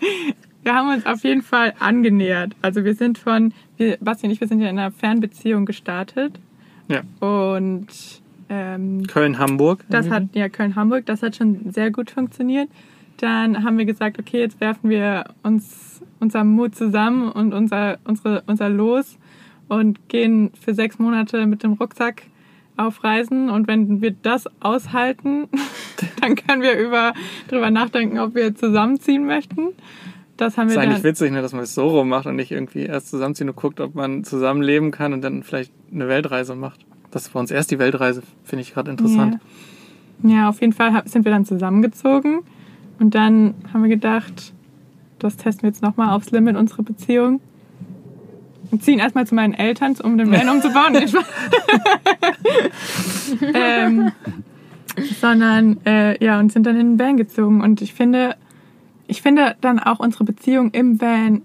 wir 0.62 0.74
haben 0.74 0.88
uns 0.92 1.06
auf 1.06 1.22
jeden 1.22 1.42
Fall 1.42 1.74
angenähert. 1.78 2.52
Also 2.62 2.84
wir 2.84 2.94
sind 2.94 3.18
von, 3.18 3.52
wir, 3.76 3.96
Basti 4.00 4.26
und 4.26 4.32
ich, 4.32 4.40
wir 4.40 4.48
sind 4.48 4.60
ja 4.60 4.68
in 4.68 4.78
einer 4.78 4.90
Fernbeziehung 4.90 5.66
gestartet. 5.66 6.34
Ja. 6.88 7.00
Und 7.26 7.86
ähm, 8.48 9.06
Köln-Hamburg. 9.06 9.84
das 9.88 10.10
hat, 10.10 10.24
ja, 10.34 10.48
Köln-Hamburg, 10.48 11.06
das 11.06 11.22
hat 11.22 11.36
schon 11.36 11.70
sehr 11.72 11.90
gut 11.90 12.10
funktioniert. 12.10 12.68
Dann 13.18 13.62
haben 13.62 13.78
wir 13.78 13.84
gesagt, 13.84 14.18
okay, 14.18 14.40
jetzt 14.40 14.60
werfen 14.60 14.90
wir 14.90 15.24
uns 15.42 16.02
unser 16.20 16.44
Mut 16.44 16.74
zusammen 16.74 17.30
und 17.30 17.54
unser, 17.54 17.98
unsere, 18.04 18.42
unser 18.46 18.68
Los 18.68 19.18
und 19.68 20.08
gehen 20.08 20.50
für 20.60 20.74
sechs 20.74 20.98
Monate 20.98 21.46
mit 21.46 21.62
dem 21.62 21.74
Rucksack 21.74 22.22
auf 22.76 23.04
Reisen. 23.04 23.50
Und 23.50 23.68
wenn 23.68 24.00
wir 24.00 24.10
das 24.10 24.46
aushalten, 24.60 25.48
dann 26.20 26.34
können 26.34 26.62
wir 26.62 26.78
über, 26.78 27.14
drüber 27.48 27.70
nachdenken, 27.70 28.18
ob 28.18 28.34
wir 28.34 28.54
zusammenziehen 28.54 29.26
möchten. 29.26 29.68
Das 30.36 30.58
haben 30.58 30.68
ist 30.68 30.74
wir 30.74 30.82
eigentlich 30.82 31.02
dann. 31.02 31.04
witzig, 31.04 31.30
ne, 31.30 31.42
dass 31.42 31.52
man 31.52 31.62
es 31.62 31.74
so 31.74 31.88
rum 31.88 32.08
macht 32.08 32.26
und 32.26 32.36
nicht 32.36 32.50
irgendwie 32.50 32.86
erst 32.86 33.10
zusammenziehen 33.10 33.48
und 33.48 33.56
guckt, 33.56 33.80
ob 33.80 33.94
man 33.94 34.24
zusammenleben 34.24 34.90
kann 34.90 35.12
und 35.12 35.22
dann 35.22 35.44
vielleicht 35.44 35.72
eine 35.92 36.08
Weltreise 36.08 36.56
macht. 36.56 36.84
Das 37.14 37.32
war 37.32 37.40
uns 37.40 37.52
erst 37.52 37.70
die 37.70 37.78
Weltreise, 37.78 38.24
finde 38.42 38.62
ich 38.62 38.74
gerade 38.74 38.90
interessant. 38.90 39.38
Ja. 40.24 40.30
ja, 40.30 40.48
auf 40.48 40.60
jeden 40.60 40.72
Fall 40.72 41.00
sind 41.06 41.24
wir 41.24 41.30
dann 41.30 41.44
zusammengezogen. 41.44 42.40
Und 42.98 43.14
dann 43.14 43.54
haben 43.72 43.82
wir 43.82 43.88
gedacht, 43.88 44.52
das 45.20 45.36
testen 45.36 45.62
wir 45.62 45.68
jetzt 45.68 45.80
nochmal 45.80 46.10
aufs 46.10 46.32
Limit, 46.32 46.56
unsere 46.56 46.82
Beziehung. 46.82 47.40
Und 48.72 48.82
ziehen 48.82 48.98
erstmal 48.98 49.28
zu 49.28 49.36
meinen 49.36 49.54
Eltern, 49.54 49.94
um 50.02 50.18
den 50.18 50.32
Van 50.32 50.48
umzubauen. 50.48 50.96
Ähm, 53.54 54.10
sondern, 55.20 55.78
äh, 55.86 56.22
ja, 56.24 56.40
und 56.40 56.50
sind 56.52 56.66
dann 56.66 56.76
in 56.76 56.96
den 56.96 56.98
Van 56.98 57.16
gezogen. 57.16 57.60
Und 57.60 57.80
ich 57.80 57.94
finde, 57.94 58.34
ich 59.06 59.22
finde 59.22 59.54
dann 59.60 59.78
auch 59.78 60.00
unsere 60.00 60.24
Beziehung 60.24 60.72
im 60.72 61.00
Van 61.00 61.42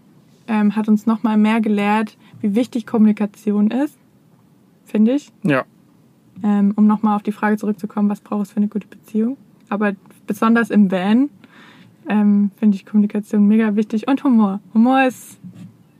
ähm, 0.47 0.75
hat 0.75 0.87
uns 0.87 1.05
nochmal 1.05 1.37
mehr 1.37 1.61
gelehrt, 1.61 2.17
wie 2.41 2.55
wichtig 2.55 2.87
Kommunikation 2.87 3.69
ist. 3.69 3.98
Finde 4.89 5.13
ich 5.13 5.31
Ja. 5.43 5.65
ähm, 6.43 6.73
um 6.75 6.87
nochmal 6.87 7.15
auf 7.15 7.23
die 7.23 7.31
Frage 7.31 7.57
zurückzukommen, 7.57 8.09
was 8.09 8.21
braucht 8.21 8.43
es 8.47 8.51
für 8.51 8.57
eine 8.57 8.67
gute 8.67 8.87
Beziehung. 8.87 9.37
Aber 9.69 9.93
besonders 10.27 10.69
im 10.69 10.91
Van 10.91 11.29
ähm, 12.09 12.51
finde 12.57 12.75
ich 12.75 12.85
Kommunikation 12.85 13.47
mega 13.47 13.75
wichtig 13.75 14.07
und 14.07 14.23
Humor. 14.23 14.59
Humor 14.73 15.03
ist 15.07 15.37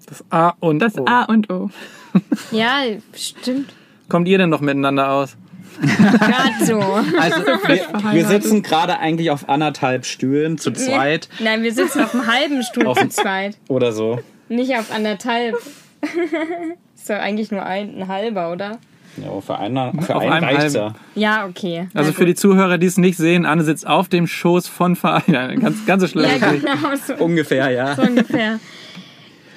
Das 0.08 0.23
A 0.32 0.54
und 0.60 0.80
das 0.80 0.97
O. 0.97 1.06
A 1.06 1.25
und 1.25 1.49
O. 1.52 1.69
Ja, 2.52 2.80
stimmt. 3.15 3.71
Kommt 4.08 4.28
ihr 4.28 4.39
denn 4.39 4.49
noch 4.49 4.62
miteinander 4.62 5.12
aus? 5.12 5.38
Gerade 5.82 6.65
so. 6.65 6.80
Also 6.80 7.45
wir, 7.45 8.13
wir 8.13 8.25
sitzen 8.25 8.63
gerade 8.63 8.97
eigentlich 8.97 9.30
auf 9.30 9.47
anderthalb 9.47 10.06
Stühlen 10.06 10.58
zu 10.58 10.71
zweit 10.71 11.30
Nein, 11.39 11.62
wir 11.62 11.71
sitzen 11.73 12.02
auf 12.04 12.13
einem 12.15 12.25
halben 12.25 12.63
Stuhl 12.63 12.88
Auf- 12.88 12.97
zu 12.99 13.08
zweit. 13.10 13.58
oder 13.69 13.91
so. 13.91 14.19
Nicht 14.49 14.75
auf 14.75 14.91
anderthalb. 14.91 15.56
Ist 17.09 17.15
doch 17.17 17.23
eigentlich 17.23 17.49
nur 17.51 17.63
ein, 17.63 17.95
ein 18.01 18.07
halber, 18.07 18.51
oder? 18.51 18.77
Ja, 19.17 19.41
für, 19.41 19.57
einer, 19.57 19.91
für 20.01 20.15
Auf 20.15 20.21
einen 20.21 20.43
reicht's 20.43 20.75
ja. 20.75 20.93
Ja, 21.15 21.47
okay. 21.47 21.87
Also 21.95 22.13
für 22.13 22.25
die. 22.27 22.35
Zuhörer, 22.35 22.77
die 22.77 22.85
es 22.85 22.97
nicht 22.97 23.17
sehen, 23.17 23.45
Anne 23.47 23.63
sitzt 23.63 23.87
auf 23.87 24.07
dem 24.09 24.27
Schoß 24.27 24.67
von 24.67 24.95
Verein. 24.95 25.59
Ganz, 25.59 25.85
ganz 25.87 26.03
so 26.03 26.07
schlimm. 26.07 26.29
Ja, 26.39 26.51
genau 26.51 26.95
so, 27.05 27.15
Ungefähr, 27.15 27.71
ja. 27.71 27.95
so 27.95 28.03
ungefähr. 28.03 28.59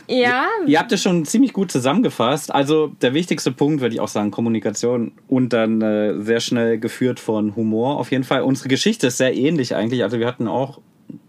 Ja, 0.08 0.46
Ihr 0.66 0.78
habt 0.78 0.90
es 0.92 1.02
schon 1.02 1.24
ziemlich 1.26 1.52
gut 1.52 1.70
zusammengefasst. 1.70 2.52
Also 2.52 2.88
der 3.02 3.12
wichtigste 3.14 3.52
Punkt 3.52 3.82
würde 3.82 3.94
ich 3.94 4.00
auch 4.00 4.08
sagen, 4.08 4.30
Kommunikation 4.30 5.12
und 5.28 5.52
dann 5.52 5.80
äh, 5.82 6.20
sehr 6.22 6.40
schnell 6.40 6.78
geführt 6.78 7.20
von 7.20 7.54
Humor. 7.54 7.98
Auf 7.98 8.10
jeden 8.10 8.24
Fall. 8.24 8.42
Unsere 8.42 8.68
Geschichte 8.68 9.08
ist 9.08 9.18
sehr 9.18 9.36
ähnlich 9.36 9.76
eigentlich. 9.76 10.02
Also 10.02 10.18
wir 10.18 10.26
hatten 10.26 10.48
auch, 10.48 10.80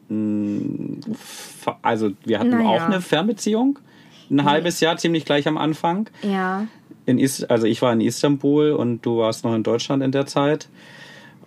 mh, 0.09 1.01
fa- 1.15 1.77
also 1.81 2.12
wir 2.25 2.39
hatten 2.39 2.49
Naja. 2.49 2.67
auch 2.67 2.81
eine 2.81 2.99
Fernbeziehung. 3.01 3.79
Ein 4.34 4.46
halbes 4.46 4.80
Jahr, 4.80 4.98
ziemlich 4.98 5.26
gleich 5.26 5.48
am 5.48 5.58
Anfang. 5.58 6.10
ja. 6.22 6.67
In 7.06 7.19
Is 7.19 7.43
also 7.43 7.67
ich 7.67 7.82
war 7.82 7.91
in 7.91 8.00
Istanbul 8.00 8.72
und 8.72 9.06
du 9.06 9.17
warst 9.17 9.43
noch 9.43 9.54
in 9.54 9.63
Deutschland 9.63 10.02
in 10.02 10.13
der 10.13 10.26
Zeit. 10.26 10.69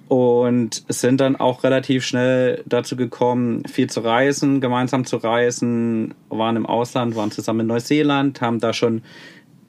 Und 0.08 0.84
sind 0.88 1.20
dann 1.20 1.34
auch 1.34 1.64
relativ 1.64 2.04
schnell 2.04 2.62
dazu 2.66 2.94
gekommen, 2.94 3.64
viel 3.64 3.88
zu 3.88 4.00
reisen, 4.00 4.60
gemeinsam 4.60 5.04
zu 5.06 5.16
reisen, 5.16 6.14
waren 6.28 6.56
im 6.56 6.66
Ausland, 6.66 7.16
waren 7.16 7.30
zusammen 7.30 7.60
in 7.60 7.66
Neuseeland, 7.68 8.40
haben 8.40 8.60
da 8.60 8.72
schon 8.72 9.02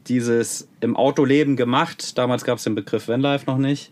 dieses 0.08 0.68
im 0.82 0.96
Autoleben 0.96 1.56
gemacht. 1.56 2.18
Damals 2.18 2.44
gab 2.44 2.58
es 2.58 2.66
den 2.66 2.76
Begriff 2.76 3.08
Vanlife 3.08 3.46
noch 3.48 3.58
nicht. 3.58 3.92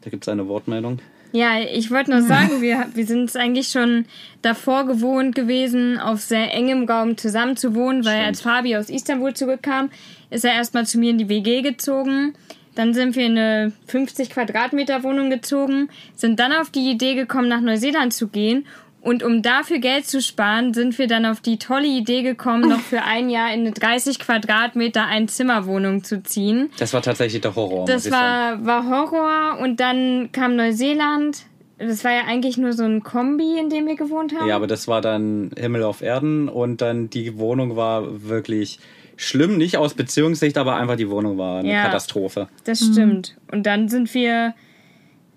Da 0.00 0.10
gibt 0.10 0.24
es 0.24 0.28
eine 0.28 0.48
Wortmeldung. 0.48 1.00
Ja, 1.32 1.60
ich 1.60 1.90
wollte 1.90 2.10
nur 2.10 2.22
sagen, 2.22 2.60
wir, 2.60 2.86
wir 2.94 3.06
sind 3.06 3.24
es 3.24 3.36
eigentlich 3.36 3.68
schon 3.68 4.06
davor 4.42 4.86
gewohnt 4.86 5.34
gewesen, 5.34 5.98
auf 5.98 6.20
sehr 6.20 6.52
engem 6.52 6.88
Raum 6.88 7.16
zusammen 7.16 7.56
zu 7.56 7.74
wohnen, 7.74 8.04
weil 8.04 8.14
Stimmt. 8.14 8.26
als 8.26 8.40
Fabi 8.40 8.76
aus 8.76 8.90
Istanbul 8.90 9.34
zurückkam, 9.34 9.90
ist 10.30 10.44
er 10.44 10.54
erstmal 10.54 10.86
zu 10.86 10.98
mir 10.98 11.10
in 11.10 11.18
die 11.18 11.28
WG 11.28 11.62
gezogen. 11.62 12.34
Dann 12.74 12.94
sind 12.94 13.16
wir 13.16 13.26
in 13.26 13.38
eine 13.38 13.72
50 13.86 14.30
Quadratmeter 14.30 15.02
Wohnung 15.02 15.30
gezogen, 15.30 15.88
sind 16.14 16.40
dann 16.40 16.52
auf 16.52 16.70
die 16.70 16.90
Idee 16.90 17.14
gekommen, 17.14 17.48
nach 17.48 17.60
Neuseeland 17.60 18.12
zu 18.12 18.28
gehen. 18.28 18.66
Und 19.02 19.22
um 19.22 19.40
dafür 19.42 19.78
Geld 19.78 20.06
zu 20.06 20.20
sparen, 20.20 20.74
sind 20.74 20.98
wir 20.98 21.06
dann 21.06 21.24
auf 21.24 21.40
die 21.40 21.58
tolle 21.58 21.86
Idee 21.86 22.22
gekommen, 22.22 22.68
noch 22.68 22.80
für 22.80 23.02
ein 23.02 23.30
Jahr 23.30 23.52
in 23.52 23.60
eine 23.60 23.72
30 23.72 24.18
Quadratmeter 24.18 25.06
Einzimmerwohnung 25.06 26.04
zu 26.04 26.22
ziehen. 26.22 26.70
Das 26.78 26.92
war 26.92 27.00
tatsächlich 27.00 27.40
der 27.40 27.54
Horror. 27.56 27.86
Das 27.86 28.10
war, 28.10 28.64
war 28.66 28.88
Horror 28.88 29.58
und 29.62 29.80
dann 29.80 30.30
kam 30.32 30.54
Neuseeland. 30.56 31.46
das 31.78 32.04
war 32.04 32.12
ja 32.12 32.24
eigentlich 32.28 32.58
nur 32.58 32.74
so 32.74 32.84
ein 32.84 33.02
Kombi, 33.02 33.58
in 33.58 33.70
dem 33.70 33.86
wir 33.86 33.96
gewohnt 33.96 34.34
haben. 34.38 34.46
Ja, 34.46 34.56
aber 34.56 34.66
das 34.66 34.86
war 34.86 35.00
dann 35.00 35.50
Himmel 35.58 35.82
auf 35.82 36.02
Erden 36.02 36.48
und 36.50 36.82
dann 36.82 37.08
die 37.08 37.38
Wohnung 37.38 37.76
war 37.76 38.28
wirklich 38.28 38.80
schlimm, 39.16 39.56
nicht 39.56 39.78
aus 39.78 39.94
Beziehungssicht, 39.94 40.58
aber 40.58 40.76
einfach 40.76 40.96
die 40.96 41.08
Wohnung 41.08 41.38
war 41.38 41.60
eine 41.60 41.72
Ja. 41.72 41.84
Katastrophe. 41.84 42.48
Das 42.64 42.80
stimmt. 42.80 43.36
Und 43.50 43.64
dann 43.64 43.88
sind 43.88 44.12
wir 44.12 44.54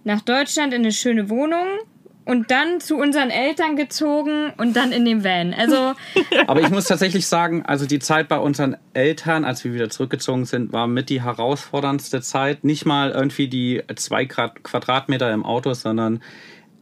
nach 0.04 0.22
Deutschland 0.22 0.74
in 0.74 0.82
eine 0.82 0.92
schöne 0.92 1.30
Wohnung 1.30 1.66
und 2.26 2.52
dann 2.52 2.80
zu 2.80 2.98
unseren 2.98 3.30
Eltern 3.30 3.76
gezogen 3.76 4.52
und 4.58 4.76
dann 4.76 4.92
in 4.92 5.06
den 5.06 5.24
Van. 5.24 5.54
Also, 5.54 5.94
Aber 6.48 6.62
ich 6.62 6.70
muss 6.70 6.86
tatsächlich 6.86 7.28
sagen, 7.28 7.64
also 7.66 7.86
die 7.86 8.00
Zeit 8.00 8.28
bei 8.28 8.38
unseren 8.38 8.78
Eltern, 8.94 9.46
als 9.46 9.64
wir 9.64 9.74
wieder 9.74 9.90
zurückgezogen 9.90 10.46
sind, 10.46 10.72
war 10.74 10.88
mit 10.88 11.10
die 11.10 11.22
herausforderndste 11.22 12.22
Zeit. 12.22 12.64
Nicht 12.64 12.86
mal 12.86 13.12
irgendwie 13.12 13.48
die 13.48 13.82
zwei 13.96 14.26
Quadratmeter 14.26 15.32
im 15.34 15.46
Auto, 15.46 15.74
sondern 15.74 16.22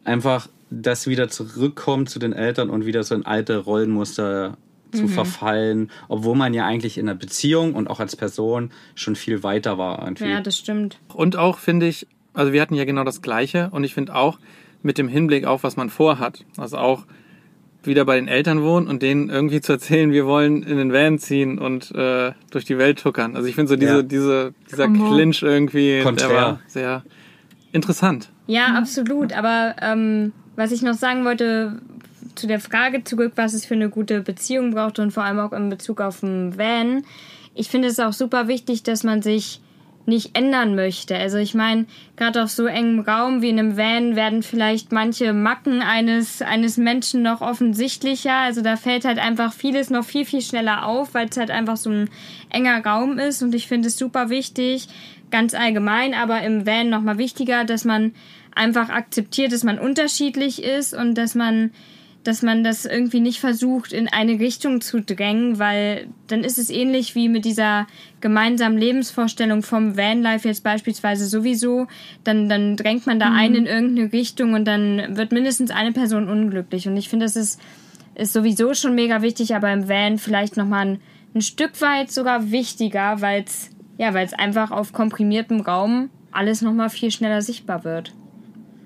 einfach 0.03 0.47
das 0.69 1.07
wieder 1.07 1.27
zurückkommen 1.29 2.07
zu 2.07 2.19
den 2.19 2.33
Eltern 2.33 2.69
und 2.69 2.85
wieder 2.85 3.03
so 3.03 3.13
in 3.15 3.25
alte 3.25 3.57
Rollenmuster 3.57 4.57
zu 4.91 5.07
verfallen, 5.07 5.89
obwohl 6.09 6.35
man 6.35 6.53
ja 6.53 6.65
eigentlich 6.65 6.97
in 6.97 7.07
einer 7.07 7.17
Beziehung 7.17 7.75
und 7.75 7.89
auch 7.89 7.99
als 7.99 8.15
Person 8.15 8.71
schon 8.95 9.15
viel 9.15 9.43
weiter 9.43 9.77
war. 9.77 10.03
Irgendwie. 10.03 10.29
ja, 10.29 10.41
das 10.41 10.57
stimmt. 10.57 10.99
Und 11.13 11.35
auch 11.37 11.59
finde 11.59 11.87
ich, 11.87 12.07
also 12.33 12.53
wir 12.53 12.61
hatten 12.61 12.75
ja 12.75 12.85
genau 12.85 13.03
das 13.03 13.21
Gleiche 13.21 13.69
und 13.71 13.83
ich 13.83 13.93
finde 13.93 14.15
auch 14.15 14.37
mit 14.83 14.97
dem 14.97 15.07
Hinblick 15.07 15.45
auf, 15.45 15.63
was 15.63 15.75
man 15.77 15.89
vorhat. 15.89 16.45
Also 16.57 16.77
auch 16.77 17.05
wieder 17.83 18.05
bei 18.05 18.15
den 18.17 18.27
Eltern 18.27 18.61
wohnen 18.61 18.87
und 18.87 19.01
denen 19.01 19.29
irgendwie 19.29 19.59
zu 19.61 19.71
erzählen, 19.71 20.11
wir 20.11 20.25
wollen 20.27 20.61
in 20.63 20.77
den 20.77 20.93
Van 20.93 21.17
ziehen 21.17 21.57
und 21.57 21.91
äh, 21.95 22.31
durch 22.51 22.65
die 22.65 22.77
Welt 22.77 22.99
tuckern. 22.99 23.35
Also 23.35 23.47
ich 23.47 23.55
finde 23.55 23.69
so 23.69 23.75
diese, 23.75 23.95
Ja. 23.97 24.01
diese, 24.03 24.53
dieser 24.71 24.85
Kombo. 24.85 25.15
Clinch 25.15 25.41
irgendwie, 25.41 26.01
Konträr. 26.01 26.27
der 26.29 26.37
war 26.37 26.59
sehr 26.67 27.03
interessant. 27.71 28.29
Ja, 28.47 28.75
absolut. 28.75 29.33
Aber 29.33 29.75
ähm, 29.81 30.31
was 30.55 30.71
ich 30.71 30.81
noch 30.83 30.93
sagen 30.93 31.25
wollte 31.25 31.81
zu 32.35 32.45
der 32.47 32.59
Frage 32.59 33.03
zurück, 33.03 33.33
was 33.35 33.53
es 33.53 33.65
für 33.65 33.73
eine 33.73 33.89
gute 33.89 34.21
Beziehung 34.21 34.71
braucht 34.71 34.99
und 34.99 35.11
vor 35.11 35.23
allem 35.23 35.39
auch 35.39 35.51
in 35.53 35.69
Bezug 35.69 36.01
auf 36.01 36.19
den 36.21 36.57
Van. 36.57 37.03
Ich 37.55 37.69
finde 37.69 37.87
es 37.87 37.99
auch 37.99 38.13
super 38.13 38.47
wichtig, 38.47 38.83
dass 38.83 39.03
man 39.03 39.21
sich 39.21 39.59
nicht 40.07 40.37
ändern 40.37 40.75
möchte. 40.75 41.15
Also 41.15 41.37
ich 41.37 41.53
meine, 41.53 41.85
gerade 42.15 42.43
auf 42.43 42.49
so 42.49 42.65
engem 42.65 42.99
Raum 42.99 43.41
wie 43.41 43.49
in 43.49 43.59
einem 43.59 43.77
Van 43.77 44.15
werden 44.15 44.43
vielleicht 44.43 44.91
manche 44.91 45.33
Macken 45.33 45.81
eines, 45.81 46.41
eines 46.41 46.77
Menschen 46.77 47.21
noch 47.21 47.41
offensichtlicher. 47.41 48.35
Also 48.35 48.61
da 48.61 48.75
fällt 48.75 49.05
halt 49.05 49.19
einfach 49.19 49.53
vieles 49.53 49.89
noch 49.89 50.03
viel, 50.03 50.25
viel 50.25 50.41
schneller 50.41 50.85
auf, 50.85 51.13
weil 51.13 51.29
es 51.29 51.37
halt 51.37 51.51
einfach 51.51 51.77
so 51.77 51.89
ein 51.89 52.09
enger 52.49 52.83
Raum 52.85 53.19
ist. 53.19 53.41
Und 53.43 53.55
ich 53.55 53.67
finde 53.67 53.87
es 53.87 53.97
super 53.97 54.29
wichtig, 54.29 54.87
ganz 55.29 55.53
allgemein, 55.53 56.13
aber 56.13 56.41
im 56.41 56.65
Van 56.65 56.89
nochmal 56.89 57.17
wichtiger, 57.17 57.63
dass 57.63 57.85
man 57.85 58.13
einfach 58.53 58.89
akzeptiert, 58.89 59.51
dass 59.51 59.63
man 59.63 59.79
unterschiedlich 59.79 60.63
ist 60.63 60.93
und 60.93 61.15
dass 61.15 61.35
man 61.35 61.71
dass 62.23 62.41
man 62.41 62.63
das 62.63 62.85
irgendwie 62.85 63.19
nicht 63.19 63.39
versucht, 63.39 63.93
in 63.93 64.07
eine 64.07 64.39
Richtung 64.39 64.81
zu 64.81 65.01
drängen, 65.01 65.59
weil 65.59 66.07
dann 66.27 66.43
ist 66.43 66.57
es 66.57 66.69
ähnlich 66.69 67.15
wie 67.15 67.29
mit 67.29 67.45
dieser 67.45 67.87
gemeinsamen 68.19 68.77
Lebensvorstellung 68.77 69.63
vom 69.63 69.97
Vanlife 69.97 70.47
jetzt 70.47 70.63
beispielsweise 70.63 71.25
sowieso. 71.25 71.87
Dann, 72.23 72.47
dann 72.47 72.77
drängt 72.77 73.07
man 73.07 73.19
da 73.19 73.31
ein 73.33 73.55
in 73.55 73.65
irgendeine 73.65 74.11
Richtung 74.11 74.53
und 74.53 74.65
dann 74.65 75.17
wird 75.17 75.31
mindestens 75.31 75.71
eine 75.71 75.91
Person 75.91 76.29
unglücklich. 76.29 76.87
Und 76.87 76.95
ich 76.97 77.09
finde, 77.09 77.25
das 77.25 77.35
ist, 77.35 77.59
ist 78.15 78.33
sowieso 78.33 78.73
schon 78.73 78.93
mega 78.93 79.21
wichtig, 79.21 79.55
aber 79.55 79.71
im 79.73 79.89
Van 79.89 80.17
vielleicht 80.19 80.57
nochmal 80.57 80.85
ein, 80.85 81.01
ein 81.33 81.41
Stück 81.41 81.81
weit 81.81 82.11
sogar 82.11 82.51
wichtiger, 82.51 83.21
weil 83.21 83.43
es 83.43 83.71
ja, 83.97 84.13
weil's 84.15 84.33
einfach 84.33 84.71
auf 84.71 84.93
komprimiertem 84.93 85.61
Raum 85.61 86.09
alles 86.31 86.61
nochmal 86.61 86.89
viel 86.89 87.11
schneller 87.11 87.41
sichtbar 87.41 87.83
wird. 87.83 88.13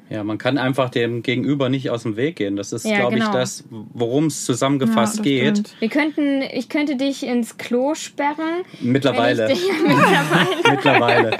Ja, 0.10 0.24
man 0.24 0.38
kann 0.38 0.58
einfach 0.60 0.90
dem 0.90 1.24
Gegenüber 1.24 1.70
nicht 1.70 1.90
aus 1.90 2.04
dem 2.04 2.16
Weg 2.16 2.36
gehen. 2.36 2.56
Das 2.56 2.72
ist, 2.74 2.86
Ja, 2.86 2.98
glaube 2.98 3.16
genau. 3.16 3.26
ich, 3.28 3.32
das, 3.34 3.64
worum 3.70 4.28
es 4.28 4.46
zusammengefasst 4.46 5.18
Ja, 5.18 5.24
geht. 5.24 5.58
stimmt. 5.58 5.76
Wir 5.80 5.90
könnten, 5.90 6.42
ich 6.54 6.70
könnte 6.70 6.96
dich 6.96 7.24
ins 7.26 7.58
Klo 7.58 7.96
sperren. 7.96 8.64
Mittlerweile. 8.82 9.48
Wenn 9.48 9.52
ich 9.54 9.62
dich, 9.62 9.72
mittlerweile. 9.82 10.48
Mittlerweile. 10.72 11.38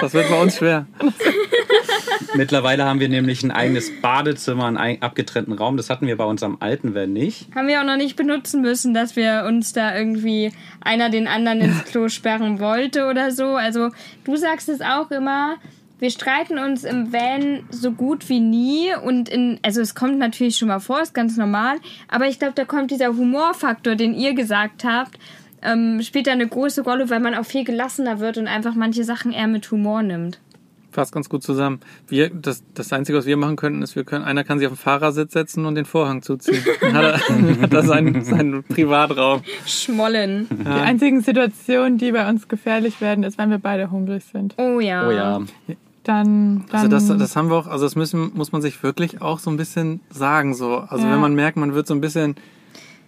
Das 0.00 0.14
wird 0.14 0.28
bei 0.30 0.40
uns 0.40 0.56
schwer. 0.58 0.86
Mittlerweile 2.36 2.84
haben 2.84 3.00
wir 3.00 3.08
nämlich 3.08 3.42
ein 3.42 3.50
eigenes 3.50 3.90
Badezimmer, 4.00 4.66
einen 4.66 4.76
ein- 4.76 5.02
abgetrennten 5.02 5.52
Raum. 5.54 5.76
Das 5.76 5.90
hatten 5.90 6.06
wir 6.06 6.16
bei 6.16 6.24
unserem 6.24 6.56
alten 6.60 6.94
Van 6.94 7.12
nicht. 7.12 7.48
Haben 7.54 7.68
wir 7.68 7.80
auch 7.80 7.84
noch 7.84 7.96
nicht 7.96 8.16
benutzen 8.16 8.60
müssen, 8.62 8.94
dass 8.94 9.16
wir 9.16 9.44
uns 9.46 9.72
da 9.72 9.96
irgendwie 9.96 10.52
einer 10.80 11.10
den 11.10 11.26
anderen 11.28 11.60
ins 11.60 11.84
Klo 11.84 12.08
sperren 12.08 12.60
wollte 12.60 13.06
oder 13.06 13.30
so. 13.30 13.56
Also 13.56 13.90
du 14.24 14.36
sagst 14.36 14.68
es 14.68 14.80
auch 14.80 15.10
immer. 15.10 15.56
Wir 15.98 16.10
streiten 16.10 16.58
uns 16.58 16.84
im 16.84 17.12
Van 17.12 17.64
so 17.70 17.92
gut 17.92 18.28
wie 18.28 18.40
nie 18.40 18.94
und 19.04 19.28
in, 19.28 19.60
also 19.62 19.80
es 19.80 19.94
kommt 19.94 20.18
natürlich 20.18 20.56
schon 20.56 20.68
mal 20.68 20.80
vor, 20.80 21.00
ist 21.00 21.14
ganz 21.14 21.36
normal, 21.36 21.76
aber 22.08 22.26
ich 22.26 22.38
glaube, 22.38 22.54
da 22.54 22.64
kommt 22.64 22.90
dieser 22.90 23.16
Humorfaktor, 23.16 23.94
den 23.94 24.14
ihr 24.14 24.34
gesagt 24.34 24.84
habt, 24.84 25.18
ähm, 25.62 26.02
spielt 26.02 26.26
da 26.26 26.32
eine 26.32 26.46
große 26.46 26.82
Rolle, 26.82 27.10
weil 27.10 27.20
man 27.20 27.34
auch 27.34 27.46
viel 27.46 27.64
gelassener 27.64 28.20
wird 28.20 28.38
und 28.38 28.48
einfach 28.48 28.74
manche 28.74 29.04
Sachen 29.04 29.32
eher 29.32 29.46
mit 29.46 29.70
Humor 29.70 30.02
nimmt. 30.02 30.40
Passt 30.94 31.12
ganz 31.12 31.28
gut 31.28 31.42
zusammen. 31.42 31.80
Wir, 32.06 32.30
das, 32.30 32.62
das 32.72 32.92
Einzige, 32.92 33.18
was 33.18 33.26
wir 33.26 33.36
machen 33.36 33.56
könnten, 33.56 33.82
ist, 33.82 33.96
wir 33.96 34.04
können, 34.04 34.24
einer 34.24 34.44
kann 34.44 34.60
sich 34.60 34.68
auf 34.68 34.74
den 34.74 34.78
Fahrersitz 34.78 35.32
setzen 35.32 35.66
und 35.66 35.74
den 35.74 35.86
Vorhang 35.86 36.22
zuziehen. 36.22 36.62
Dann 36.80 36.94
hat 36.94 37.04
er, 37.04 37.60
hat 37.62 37.74
er 37.74 37.82
seinen, 37.82 38.22
seinen 38.24 38.62
Privatraum. 38.62 39.42
Schmollen. 39.66 40.46
Die 40.50 40.66
einzigen 40.68 41.20
Situationen, 41.20 41.98
die 41.98 42.12
bei 42.12 42.28
uns 42.28 42.46
gefährlich 42.46 43.00
werden, 43.00 43.24
ist, 43.24 43.38
wenn 43.38 43.50
wir 43.50 43.58
beide 43.58 43.90
hungrig 43.90 44.22
sind. 44.24 44.54
Oh 44.56 44.78
ja. 44.78 45.08
Oh 45.08 45.10
ja. 45.10 45.40
Dann, 46.04 46.64
dann 46.70 46.70
Also 46.70 46.88
das, 46.88 47.08
das 47.08 47.34
haben 47.34 47.50
wir 47.50 47.56
auch, 47.56 47.66
also 47.66 47.84
das 47.86 47.96
müssen, 47.96 48.30
muss 48.34 48.52
man 48.52 48.62
sich 48.62 48.80
wirklich 48.84 49.20
auch 49.20 49.40
so 49.40 49.50
ein 49.50 49.56
bisschen 49.56 50.00
sagen, 50.10 50.54
so. 50.54 50.76
Also 50.76 51.06
Ja. 51.06 51.12
wenn 51.12 51.20
man 51.20 51.34
merkt, 51.34 51.56
man 51.56 51.74
wird 51.74 51.88
so 51.88 51.94
ein 51.94 52.00
bisschen 52.00 52.36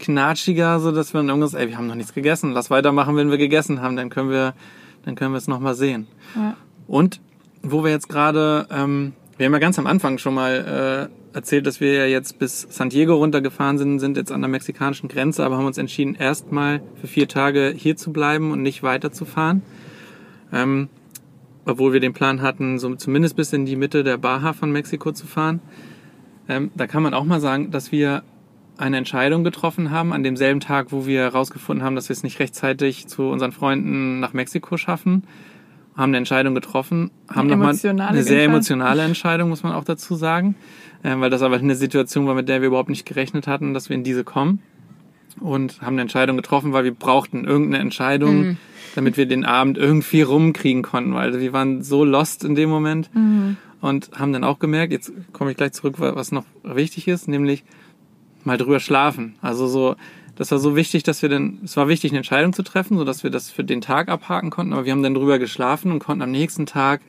knatschiger, 0.01 0.81
so 0.81 0.91
dass 0.93 1.13
man 1.13 1.29
irgendwas, 1.29 1.55
ey, 1.55 1.69
wir 1.69 1.79
haben 1.79 1.87
noch 1.87 1.95
nichts 1.95 2.15
gegessen, 2.15 2.53
lass 2.53 2.69
weitermachen, 2.71 3.17
wenn 3.17 3.31
wir 3.31 3.39
gegessen 3.39 3.81
haben, 3.81 3.97
dann 3.97 4.11
können 4.11 4.31
wir, 4.31 4.55
dann 5.05 5.15
können 5.15 5.33
wir 5.33 5.39
es 5.39 5.47
nochmal 5.49 5.75
sehen. 5.75 6.07
Ja. 6.35 6.57
Und 6.87 7.21
wo 7.63 7.85
wir 7.85 7.91
jetzt 7.91 8.09
gerade, 8.09 8.67
ähm, 8.71 9.13
wir 9.37 9.47
haben 9.47 9.53
ja 9.53 9.59
ganz 9.59 9.79
am 9.79 9.87
Anfang 9.87 10.19
schon 10.19 10.35
mal 10.35 11.11
äh, 11.11 11.37
erzählt, 11.37 11.67
dass 11.67 11.81
wir 11.81 11.93
ja 11.93 12.07
jetzt 12.07 12.39
bis 12.39 12.67
San 12.71 12.89
Diego 12.89 13.15
runtergefahren 13.15 13.79
sind, 13.79 13.99
sind 13.99 14.17
jetzt 14.17 14.33
an 14.33 14.41
der 14.41 14.49
mexikanischen 14.49 15.09
Grenze, 15.09 15.45
aber 15.45 15.57
haben 15.59 15.67
uns 15.67 15.79
entschieden, 15.79 16.15
erstmal 16.15 16.81
für 17.01 17.07
vier 17.07 17.29
Tage 17.29 17.75
hier 17.77 17.97
zu 17.97 18.13
bleiben 18.13 18.53
und 18.53 18.63
nicht 18.63 18.83
weiterzufahren. 18.83 19.63
Ähm, 20.53 20.89
obwohl 21.67 21.93
wir 21.93 22.01
den 22.01 22.13
Plan 22.13 22.41
hatten, 22.41 22.79
so 22.79 22.95
zumindest 22.95 23.37
bis 23.37 23.53
in 23.53 23.67
die 23.67 23.77
Mitte 23.77 24.05
der 24.05 24.17
Baja 24.17 24.53
von 24.53 24.71
Mexiko 24.71 25.13
zu 25.13 25.27
fahren. 25.27 25.61
Ähm, 26.49 26.71
da 26.77 26.87
kann 26.87 27.03
man 27.03 27.13
auch 27.13 27.25
mal 27.25 27.41
sagen, 27.41 27.71
dass 27.73 27.91
wir 27.91 28.23
eine 28.79 28.99
Entscheidung 28.99 29.43
getroffen 29.43 29.91
haben 29.91 30.13
an 30.13 30.23
demselben 30.23 30.61
Tag, 30.61 30.93
wo 30.93 31.07
wir 31.07 31.23
herausgefunden 31.23 31.85
haben, 31.85 31.97
dass 31.97 32.09
wir 32.09 32.15
es 32.15 32.23
nicht 32.23 32.39
rechtzeitig 32.39 33.09
zu 33.09 33.25
unseren 33.25 33.53
Freunden 33.53 34.21
nach 34.21 34.33
Mexiko 34.33 34.77
schaffen. 34.77 35.25
Haben 35.97 36.11
eine 36.11 36.19
Entscheidung 36.19 36.55
getroffen, 36.55 37.11
haben 37.29 37.51
Eine 37.51 37.57
nochmal 37.57 38.09
eine 38.09 38.23
sehr 38.23 38.45
emotionale 38.45 39.03
Entscheidung, 39.03 39.49
muss 39.49 39.63
man 39.63 39.73
auch 39.73 39.85
dazu 39.85 40.15
sagen, 40.15 40.55
ähm, 41.03 41.21
weil 41.21 41.31
das 41.31 41.43
aber 41.43 41.57
eine 41.57 41.75
Situation 41.75 42.27
war, 42.27 42.35
mit 42.35 42.49
der 42.49 42.61
wir 42.61 42.69
überhaupt 42.69 42.91
nicht 42.91 43.07
gerechnet 43.07 43.47
hatten, 43.47 43.73
dass 43.73 43.89
wir 43.89 43.97
in 43.97 44.05
diese 44.05 44.23
kommen. 44.23 44.61
Und 45.41 45.83
haben 45.83 45.95
eine 45.95 46.03
Entscheidung 46.03 46.37
getroffen, 46.37 46.73
weil 46.73 46.85
wir 46.85 46.95
brauchten 46.95 47.45
irgendeine 47.45 47.83
Entscheidung, 47.83 48.57
damit 48.95 49.19
wir 49.19 49.27
den 49.27 49.45
Abend 49.45 49.77
irgendwie 49.77 50.23
rumkriegen 50.23 50.83
konnten, 50.83 51.13
weil 51.15 51.39
wir 51.41 51.53
waren 51.53 51.83
so 51.83 52.05
lost 52.05 52.43
in 52.43 52.55
dem 52.55 52.71
Moment 52.71 53.11
und 53.83 54.11
haben 54.19 54.33
dann 54.33 54.45
auch 54.45 54.59
gemerkt, 54.59 54.93
jetzt 54.93 55.13
komme 55.33 55.51
ich 55.51 55.57
gleich 55.57 55.73
zurück, 55.73 55.97
was 55.99 56.33
noch 56.33 56.45
wichtig 56.65 57.07
ist, 57.09 57.29
nämlich 57.29 57.65
mal 58.45 58.57
drüber 58.57 58.81
schlafen. 58.81 59.35
Also 59.43 59.67
so, 59.67 59.97
das 60.37 60.51
war 60.51 60.59
so 60.59 60.77
wichtig, 60.77 61.03
dass 61.03 61.23
wir 61.23 61.29
dann, 61.29 61.61
es 61.65 61.77
war 61.77 61.89
wichtig, 61.89 62.13
eine 62.13 62.19
Entscheidung 62.19 62.53
zu 62.53 62.63
treffen, 62.63 62.99
so 62.99 63.05
dass 63.05 63.23
wir 63.23 63.31
das 63.31 63.51
für 63.51 63.65
den 63.65 63.81
Tag 63.81 64.09
abhaken 64.09 64.51
konnten, 64.51 64.75
aber 64.75 64.85
wir 64.85 64.93
haben 64.93 65.03
dann 65.03 65.15
drüber 65.15 65.39
geschlafen 65.39 65.91
und 65.91 65.99
konnten 65.99 66.23
am 66.23 66.31
nächsten 66.31 66.67
Tag 66.67 67.01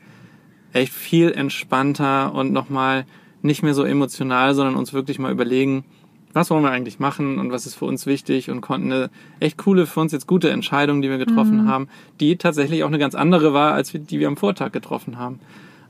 echt 0.72 0.92
viel 0.92 1.30
entspannter 1.30 2.34
und 2.34 2.52
nochmal 2.52 3.06
nicht 3.42 3.62
mehr 3.62 3.74
so 3.74 3.84
emotional, 3.84 4.54
sondern 4.54 4.76
uns 4.76 4.92
wirklich 4.92 5.18
mal 5.18 5.30
überlegen, 5.30 5.84
was 6.32 6.50
wollen 6.50 6.62
wir 6.62 6.70
eigentlich 6.70 6.98
machen 6.98 7.38
und 7.38 7.52
was 7.52 7.66
ist 7.66 7.74
für 7.74 7.84
uns 7.84 8.06
wichtig 8.06 8.50
und 8.50 8.60
konnten 8.60 8.92
eine 8.92 9.10
echt 9.40 9.58
coole, 9.58 9.86
für 9.86 10.00
uns 10.00 10.12
jetzt 10.12 10.26
gute 10.26 10.50
Entscheidung, 10.50 11.02
die 11.02 11.08
wir 11.08 11.18
getroffen 11.18 11.66
haben, 11.66 11.88
die 12.20 12.36
tatsächlich 12.36 12.82
auch 12.82 12.88
eine 12.88 12.98
ganz 12.98 13.14
andere 13.14 13.54
war, 13.54 13.72
als 13.72 13.92
wir, 13.92 14.00
die 14.00 14.20
wir 14.20 14.28
am 14.28 14.36
Vortag 14.36 14.72
getroffen 14.72 15.18
haben. 15.18 15.40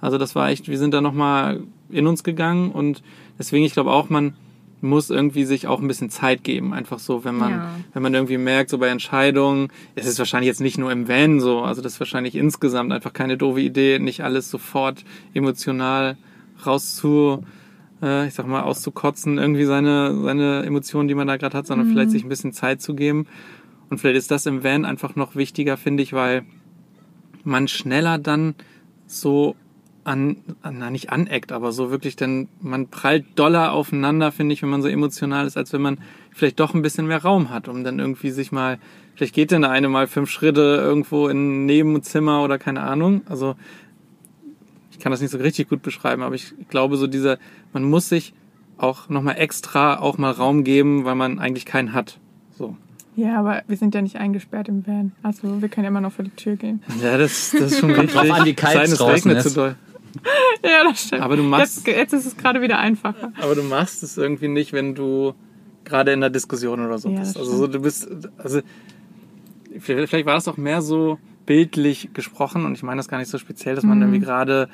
Also 0.01 0.16
das 0.16 0.34
war 0.34 0.49
echt, 0.49 0.68
wir 0.68 0.78
sind 0.78 0.95
da 0.95 1.01
nochmal 1.01 1.61
in 1.91 2.07
uns 2.07 2.22
gegangen 2.22 2.70
und 2.70 3.03
deswegen, 3.39 3.64
ich 3.64 3.72
glaube 3.72 3.91
auch, 3.91 4.11
man 4.11 4.34
muss 4.81 5.11
irgendwie 5.11 5.45
sich 5.45 5.66
auch 5.66 5.81
ein 5.81 5.89
bisschen 5.89 6.11
Zeit 6.11 6.45
geben. 6.45 6.72
Einfach 6.72 6.99
so, 6.99 7.24
wenn 7.24 7.37
man, 7.37 7.51
Ja. 7.53 7.70
wenn 7.95 8.03
man 8.03 8.14
irgendwie 8.14 8.39
merkt, 8.39 8.70
so 8.70 8.79
bei 8.79 8.89
Entscheidungen, 8.89 9.68
es 9.95 10.07
ist 10.07 10.18
wahrscheinlich 10.18 10.47
jetzt 10.49 10.61
nicht 10.61 10.79
nur 10.79 10.93
im 10.93 11.09
Van 11.09 11.41
so, 11.41 11.61
also 11.62 11.83
das 11.83 11.95
ist 11.95 12.01
wahrscheinlich 12.01 12.35
insgesamt 12.37 12.93
einfach 12.93 13.12
keine 13.12 13.37
doofe 13.37 13.61
Idee, 13.61 13.99
nicht 13.99 14.22
alles 14.22 14.51
sofort 14.51 15.05
emotional 15.35 16.16
rauszu, 16.64 17.45
äh, 18.03 18.29
ich 18.29 18.35
sag 18.35 18.47
mal, 18.47 18.62
auszukotzen, 18.62 19.39
irgendwie 19.39 19.64
seine, 19.64 20.14
seine 20.22 20.62
Emotionen, 20.64 21.09
die 21.09 21.14
man 21.14 21.26
da 21.26 21.37
gerade 21.37 21.57
hat, 21.57 21.66
sondern 21.66 21.89
vielleicht 21.89 22.11
sich 22.11 22.24
ein 22.24 22.29
bisschen 22.29 22.53
Zeit 22.53 22.81
zu 22.81 22.95
geben. 22.95 23.26
Und 23.91 23.99
vielleicht 23.99 24.18
ist 24.18 24.31
das 24.31 24.47
im 24.47 24.62
Van 24.64 24.85
einfach 24.85 25.16
noch 25.16 25.35
wichtiger, 25.35 25.76
finde 25.76 26.03
ich, 26.03 26.12
weil 26.12 26.45
man 27.45 27.68
schneller 27.68 28.18
dann 28.18 28.55
so 29.07 29.57
an, 30.09 30.39
an 30.63 30.79
na, 30.79 30.91
nicht 30.91 31.11
aneckt, 31.11 31.53
aber 31.53 31.71
so 31.71 31.91
wirklich, 31.91 32.17
denn 32.17 32.49
man 32.61 32.89
prallt 32.89 33.27
doller 33.37 33.73
aufeinander, 33.73 34.33
finde 34.33 34.55
ich, 34.55 34.63
wenn 34.63 34.71
man 34.71 34.83
so 34.83 34.89
emotional 34.89 35.47
ist, 35.47 35.57
als 35.57 35.73
wenn 35.73 35.83
man 35.83 35.99
vielleicht 36.33 36.59
doch 36.59 36.75
ein 36.75 36.83
bisschen 36.83 37.07
mehr 37.07 37.23
Raum 37.23 37.51
hat, 37.51 37.69
um 37.69 37.85
dann 37.85 37.99
irgendwie 37.99 38.31
sich 38.31 38.51
mal, 38.51 38.79
vielleicht 39.15 39.35
geht 39.35 39.53
dann 39.53 39.63
der 39.63 39.71
eine 39.71 39.89
mal 39.89 40.07
fünf 40.07 40.31
Schritte 40.31 40.79
irgendwo 40.81 41.29
in 41.29 41.37
ein 41.65 41.67
Nebenzimmer 41.67 42.43
oder 42.43 42.59
keine 42.59 42.81
Ahnung. 42.81 43.21
Also 43.29 43.55
ich 44.91 44.99
kann 44.99 45.13
das 45.13 45.21
nicht 45.21 45.31
so 45.31 45.39
richtig 45.39 45.69
gut 45.69 45.83
beschreiben, 45.83 46.23
aber 46.23 46.35
ich 46.35 46.55
glaube 46.71 46.97
so 46.97 47.07
dieser, 47.07 47.39
man 47.73 47.85
muss 47.85 48.09
sich 48.09 48.33
auch 48.79 49.09
nochmal 49.09 49.37
extra 49.37 49.99
auch 49.99 50.17
mal 50.17 50.31
Raum 50.31 50.65
geben, 50.65 51.05
weil 51.05 51.17
man 51.17 51.39
eigentlich 51.39 51.67
keinen 51.67 51.93
hat. 51.93 52.19
So. 52.57 52.77
Ja, 53.15 53.37
aber 53.41 53.63
wir 53.67 53.77
sind 53.77 53.97
ja 53.97 54.01
nicht 54.01 54.17
eingesperrt 54.17 54.69
im 54.69 54.87
Van. 54.87 55.11
Also 55.25 55.61
wir 55.61 55.69
können 55.69 55.85
ja 55.85 55.89
immer 55.89 56.01
noch 56.01 56.13
vor 56.13 56.25
die 56.25 56.31
Tür 56.31 56.55
gehen. 56.55 56.83
Ja, 57.03 57.19
das, 57.19 57.51
das 57.51 57.73
ist 57.73 57.81
schon 57.81 57.91
richtig. 57.91 58.13
drauf 58.13 58.31
an, 58.31 58.47
wie 58.47 58.55
kalt 58.55 58.77
denn, 58.77 58.95
draußen 58.95 59.31
regnet 59.31 59.39
ist. 59.39 59.49
zu 59.49 59.55
doll. 59.55 59.77
Ja, 60.65 60.85
das 60.85 61.03
stimmt. 61.07 61.23
Aber 61.23 61.37
du 61.37 61.43
machst- 61.43 61.87
Jetzt, 61.87 61.97
jetzt 61.99 62.13
ist 62.13 62.27
es 62.27 62.37
gerade 62.37 62.61
wieder 62.61 62.79
einfacher. 62.79 63.33
Aber 63.41 63.55
du 63.55 63.63
machst 63.63 64.03
es 64.03 64.17
irgendwie 64.19 64.49
nicht, 64.49 64.73
wenn 64.73 64.95
du 64.95 65.35
gerade 65.85 66.13
in 66.13 66.21
der 66.21 66.31
Diskussion 66.31 66.85
oder 66.85 66.99
so 66.99 67.09
Ja, 67.11 67.21
bist. 67.21 67.37
Also 67.37 67.57
so, 67.57 67.67
du 67.67 67.81
bist, 67.81 68.09
also 68.37 68.61
vielleicht 69.79 70.27
war 70.27 70.35
das 70.35 70.49
auch 70.49 70.57
mehr 70.57 70.83
so 70.83 71.19
bildlich 71.47 72.11
gesprochen 72.13 72.65
und 72.67 72.75
ich 72.75 72.83
meine 72.83 72.99
das 72.99 73.09
gar 73.09 73.19
nicht 73.19 73.31
so 73.31 73.39
speziell, 73.39 73.75
dass 73.75 73.85
man 73.85 74.01
irgendwie 74.01 74.21
gerade 74.21 74.69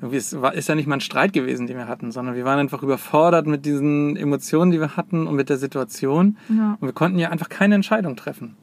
irgendwie 0.00 0.18
es 0.18 0.40
war, 0.40 0.54
ist 0.54 0.68
ja 0.68 0.74
nicht 0.74 0.86
mal 0.86 0.96
ein 0.96 1.00
Streit 1.00 1.32
gewesen, 1.32 1.66
den 1.66 1.76
wir 1.76 1.88
hatten, 1.88 2.12
sondern 2.12 2.34
wir 2.36 2.44
waren 2.44 2.58
einfach 2.58 2.82
überfordert 2.82 3.46
mit 3.46 3.64
diesen 3.64 4.16
Emotionen, 4.16 4.70
die 4.70 4.78
wir 4.78 4.96
hatten 4.96 5.26
und 5.26 5.34
mit 5.34 5.48
der 5.48 5.56
Situation 5.56 6.36
Ja. 6.50 6.76
und 6.80 6.86
wir 6.86 6.92
konnten 6.92 7.18
ja 7.18 7.30
einfach 7.30 7.48
keine 7.48 7.74
Entscheidung 7.74 8.14
treffen. 8.14 8.56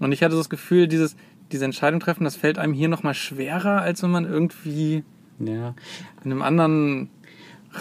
Und 0.00 0.12
ich 0.12 0.22
hatte 0.22 0.32
so 0.34 0.40
das 0.40 0.50
Gefühl, 0.50 0.86
dieses 0.88 1.16
diese 1.52 1.64
Entscheidung 1.66 2.00
treffen, 2.00 2.24
das 2.24 2.36
fällt 2.36 2.58
einem 2.58 2.72
hier 2.72 2.88
noch 2.88 3.02
mal 3.02 3.12
schwerer, 3.14 3.82
als 3.82 4.02
wenn 4.02 4.10
man 4.10 4.24
irgendwie 4.24 5.04
Ja. 5.38 5.74
in 6.24 6.32
einem 6.32 6.42
anderen 6.42 7.10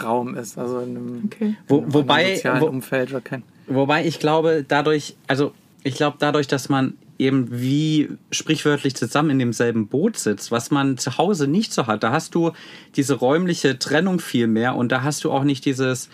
Raum 0.02 0.36
ist, 0.36 0.58
also 0.58 0.80
in 0.80 0.98
einem, 0.98 1.22
Okay. 1.26 1.56
Wo, 1.68 1.78
in 1.78 1.84
einem 1.84 1.94
wobei, 1.94 2.36
sozialen 2.36 2.62
wo, 2.62 2.66
Umfeld 2.66 3.12
oder 3.12 3.22
kein. 3.22 3.44
Wobei 3.68 4.06
ich 4.06 4.20
glaube, 4.20 4.66
dadurch, 4.68 5.16
also 5.28 5.54
ich 5.84 5.96
glaube, 5.96 6.18
dadurch, 6.20 6.48
dass 6.48 6.70
man 6.70 6.96
eben 7.20 7.48
wie 7.52 8.10
sprichwörtlich 8.32 8.96
zusammen 8.96 9.30
in 9.30 9.40
demselben 9.40 9.88
Boot 9.88 10.18
sitzt, 10.18 10.52
was 10.52 10.72
man 10.72 10.98
zu 10.98 11.18
Hause 11.18 11.48
nicht 11.48 11.72
so 11.74 11.88
hat, 11.88 12.04
da 12.04 12.12
hast 12.12 12.36
du 12.36 12.52
diese 12.96 13.16
räumliche 13.16 13.78
Trennung 13.78 14.20
viel 14.20 14.48
mehr 14.48 14.76
und 14.76 14.92
da 14.92 15.04
hast 15.04 15.24
du 15.24 15.32
auch 15.32 15.44
nicht 15.44 15.66
dieses, 15.66 16.10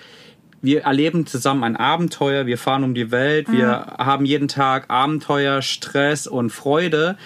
wir 0.61 0.81
erleben 0.81 1.25
zusammen 1.25 1.63
ein 1.63 1.77
Abenteuer, 1.77 2.45
wir 2.45 2.57
fahren 2.57 2.83
um 2.83 2.93
die 2.93 3.11
Welt, 3.11 3.51
wir 3.51 3.69
haben 3.97 4.25
jeden 4.25 4.47
Tag 4.47 4.89
Abenteuer, 4.89 5.61
Stress 5.61 6.27
und 6.27 6.49
Freude. 6.51 7.17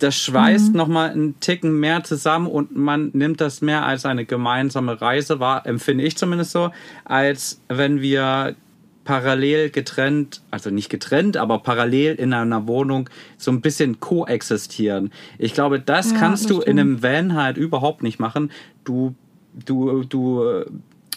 Das 0.00 0.16
schweißt 0.16 0.74
noch 0.74 0.88
mal 0.88 1.10
einen 1.10 1.38
Ticken 1.40 1.78
mehr 1.78 2.02
zusammen 2.02 2.46
und 2.46 2.74
man 2.74 3.10
nimmt 3.12 3.40
das 3.40 3.60
mehr 3.60 3.84
als 3.86 4.04
eine 4.06 4.24
gemeinsame 4.24 5.00
Reise 5.00 5.40
wahr, 5.40 5.66
empfinde 5.66 6.02
ich 6.04 6.16
zumindest 6.16 6.52
so, 6.52 6.70
als 7.04 7.60
wenn 7.68 8.00
wir 8.00 8.56
parallel 9.04 9.70
getrennt, 9.70 10.40
also 10.50 10.70
nicht 10.70 10.88
getrennt, 10.88 11.36
aber 11.36 11.58
parallel 11.58 12.14
in 12.14 12.32
einer 12.32 12.66
Wohnung 12.66 13.10
so 13.38 13.50
ein 13.50 13.60
bisschen 13.60 14.00
koexistieren. 14.00 15.10
Ich 15.38 15.52
glaube, 15.54 15.80
das 15.80 16.12
Ja, 16.12 16.18
kannst 16.18 16.44
das 16.44 16.48
du 16.48 16.56
in 16.56 16.62
stimmt. 16.62 16.80
einem 16.80 17.02
Van 17.02 17.34
halt 17.34 17.56
überhaupt 17.56 18.02
nicht 18.02 18.18
machen. 18.18 18.50
Du, 18.84 19.14
du, 19.66 20.04
du, 20.04 20.44
äh, 20.44 20.66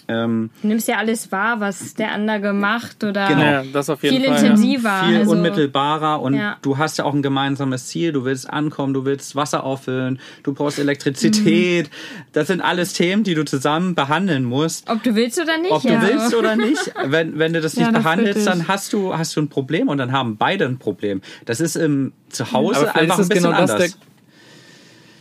ähm, 0.08 0.50
Du 0.62 0.68
nimmst 0.68 0.88
ja 0.88 0.98
alles 0.98 1.32
wahr, 1.32 1.60
was 1.60 1.94
der 1.96 2.12
andere 2.12 2.40
gemacht 2.42 3.04
oder 3.04 3.28
Genau. 3.28 3.42
Ja, 3.42 3.64
das 3.64 3.90
auf 3.90 4.04
jeden 4.04 4.18
viel 4.18 4.26
Fall. 4.26 4.44
intensiver. 4.44 5.04
viel 5.08 5.18
also, 5.18 5.32
unmittelbarer 5.32 6.22
und 6.22 6.34
Ja. 6.36 6.58
du 6.62 6.78
hast 6.78 6.98
ja 6.98 7.06
auch 7.06 7.14
ein 7.14 7.22
gemeinsames 7.22 7.88
Ziel. 7.88 8.12
Du 8.12 8.26
willst 8.26 8.50
ankommen, 8.50 8.94
du 8.94 9.06
willst 9.06 9.36
Wasser 9.36 9.64
auffüllen, 9.64 10.20
du 10.44 10.54
brauchst 10.54 10.80
Elektrizität. 10.80 11.90
Das 12.32 12.48
sind 12.48 12.62
alles 12.62 12.94
Themen, 12.94 13.24
die 13.24 13.34
du 13.36 13.46
zusammen 13.46 13.96
behandeln 13.96 14.44
musst. 14.44 14.90
Ob 14.90 15.02
du 15.04 15.16
willst 15.16 15.40
oder 15.40 15.58
nicht. 15.58 15.72
Ob 15.72 15.84
ja. 15.84 16.00
du 16.00 16.08
willst 16.08 16.34
oder 16.36 16.56
nicht, 16.56 16.94
wenn, 17.06 17.40
wenn 17.40 17.54
du 17.54 17.62
das 17.62 17.76
nicht 17.76 17.86
Ja, 17.86 17.92
das 17.92 18.04
behandelst, 18.04 18.46
dann 18.48 18.68
hast 18.68 18.94
du, 18.94 19.18
hast 19.18 19.36
du 19.36 19.42
ein 19.42 19.50
Problem 19.50 19.88
und 19.88 19.98
dann 19.98 20.12
haben 20.12 20.38
beide 20.38 20.66
ein 20.66 20.78
Problem. 20.80 21.22
Das 21.46 21.60
ist 21.60 21.76
im 21.76 22.14
Zuhause 22.30 22.94
einfach 22.96 23.20
ein 23.20 23.28
bisschen 23.28 23.44
genau 23.44 23.58
anders. 23.58 23.78
der, 23.78 23.90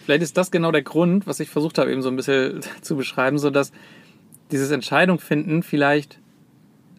vielleicht 0.05 0.23
ist 0.23 0.37
das 0.37 0.51
genau 0.51 0.73
der 0.73 0.83
Grund, 0.83 1.27
was 1.27 1.41
ich 1.41 1.49
versucht 1.51 1.79
habe, 1.79 1.93
eben 1.93 2.03
so 2.03 2.09
ein 2.09 2.17
bisschen 2.17 2.61
zu 2.83 2.97
beschreiben, 2.97 3.39
so 3.39 3.51
dass 3.51 3.73
dieses 4.53 4.71
Entscheidung 4.71 5.19
finden 5.19 5.63
vielleicht 5.63 6.19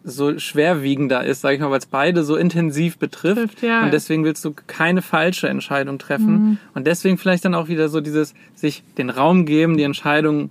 so 0.06 0.38
schwerwiegender 0.38 1.24
ist, 1.24 1.40
sage 1.40 1.54
ich 1.54 1.60
mal, 1.62 1.70
weil 1.70 1.78
es 1.78 1.86
beide 1.86 2.24
so 2.24 2.36
intensiv 2.36 2.98
betrifft. 2.98 3.36
Trifft, 3.36 3.62
ja. 3.62 3.82
Und 3.84 3.92
deswegen 3.92 4.22
willst 4.24 4.44
du 4.44 4.52
keine 4.66 5.00
falsche 5.00 5.48
Entscheidung 5.48 5.98
treffen. 5.98 6.58
Und 6.74 6.86
deswegen 6.86 7.16
vielleicht 7.16 7.46
dann 7.46 7.54
auch 7.54 7.68
wieder 7.68 7.88
so 7.88 8.02
dieses, 8.02 8.34
sich 8.54 8.82
den 8.98 9.08
Raum 9.08 9.46
geben, 9.46 9.78
die 9.78 9.82
Entscheidung 9.82 10.50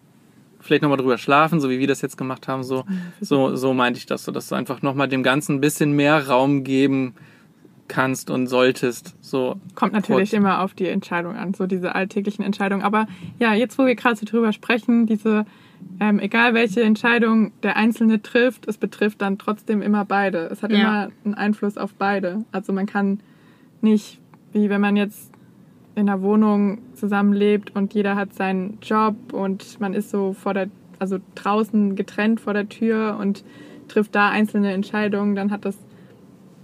vielleicht 0.59 0.81
nochmal 0.81 0.97
drüber 0.97 1.19
schlafen, 1.19 1.59
so 1.59 1.69
wie 1.69 1.77
wir 1.77 1.87
das 1.87 2.01
jetzt 2.01 2.17
gemacht 2.17 2.47
haben, 2.47 2.63
so, 2.63 2.85
so, 3.21 3.55
so 3.55 3.73
meinte 3.73 3.99
ich 3.99 4.05
das, 4.05 4.23
so 4.23 4.31
dass 4.31 4.47
du 4.47 4.55
einfach 4.55 4.81
nochmal 4.81 5.07
dem 5.07 5.21
Ganzen 5.21 5.55
ein 5.57 5.61
bisschen 5.61 5.91
mehr 5.91 6.27
Raum 6.27 6.63
geben 6.63 7.13
kannst 7.87 8.29
und 8.29 8.47
solltest. 8.47 9.13
So 9.21 9.57
Kommt 9.75 9.93
natürlich 9.93 10.31
kurz. 10.31 10.39
immer 10.39 10.61
auf 10.61 10.73
die 10.73 10.87
Entscheidung 10.87 11.35
an, 11.35 11.53
so 11.53 11.67
diese 11.67 11.93
alltäglichen 11.95 12.43
Entscheidungen. 12.43 12.81
Aber 12.81 13.07
ja, 13.39 13.53
jetzt 13.53 13.77
wo 13.77 13.85
wir 13.85 13.95
gerade 13.95 14.15
so 14.15 14.25
drüber 14.25 14.53
sprechen, 14.53 15.05
diese, 15.05 15.45
ähm, 15.99 16.19
egal 16.19 16.53
welche 16.53 16.81
Entscheidung 16.84 17.51
der 17.63 17.75
Einzelne 17.77 18.21
trifft, 18.21 18.67
es 18.67 18.77
betrifft 18.77 19.21
dann 19.21 19.38
trotzdem 19.38 19.81
immer 19.81 20.05
beide. 20.05 20.47
Es 20.51 20.63
hat 20.63 20.71
Ja. 20.71 20.77
immer 20.79 21.09
einen 21.25 21.34
Einfluss 21.36 21.77
auf 21.77 21.93
beide. 21.93 22.43
Also 22.51 22.73
man 22.73 22.86
kann 22.86 23.19
nicht, 23.81 24.19
wie 24.51 24.69
wenn 24.69 24.81
man 24.81 24.95
jetzt 24.95 25.31
in 25.95 26.09
einer 26.09 26.21
Wohnung 26.21 26.79
zusammenlebt 26.95 27.75
und 27.75 27.93
jeder 27.93 28.15
hat 28.15 28.34
seinen 28.34 28.77
Job 28.81 29.15
und 29.34 29.79
man 29.79 29.93
ist 29.93 30.09
so 30.09 30.34
vor 30.34 30.53
der, 30.53 30.69
also 30.99 31.19
draußen 31.36 31.95
getrennt 31.95 32.39
vor 32.41 32.53
der 32.53 32.67
Tür 32.69 33.17
und 33.19 33.43
trifft 33.88 34.15
da 34.15 34.29
einzelne 34.29 34.73
Entscheidungen, 34.73 35.36
dann 35.36 35.51
hat 35.51 35.65
das 35.65 35.77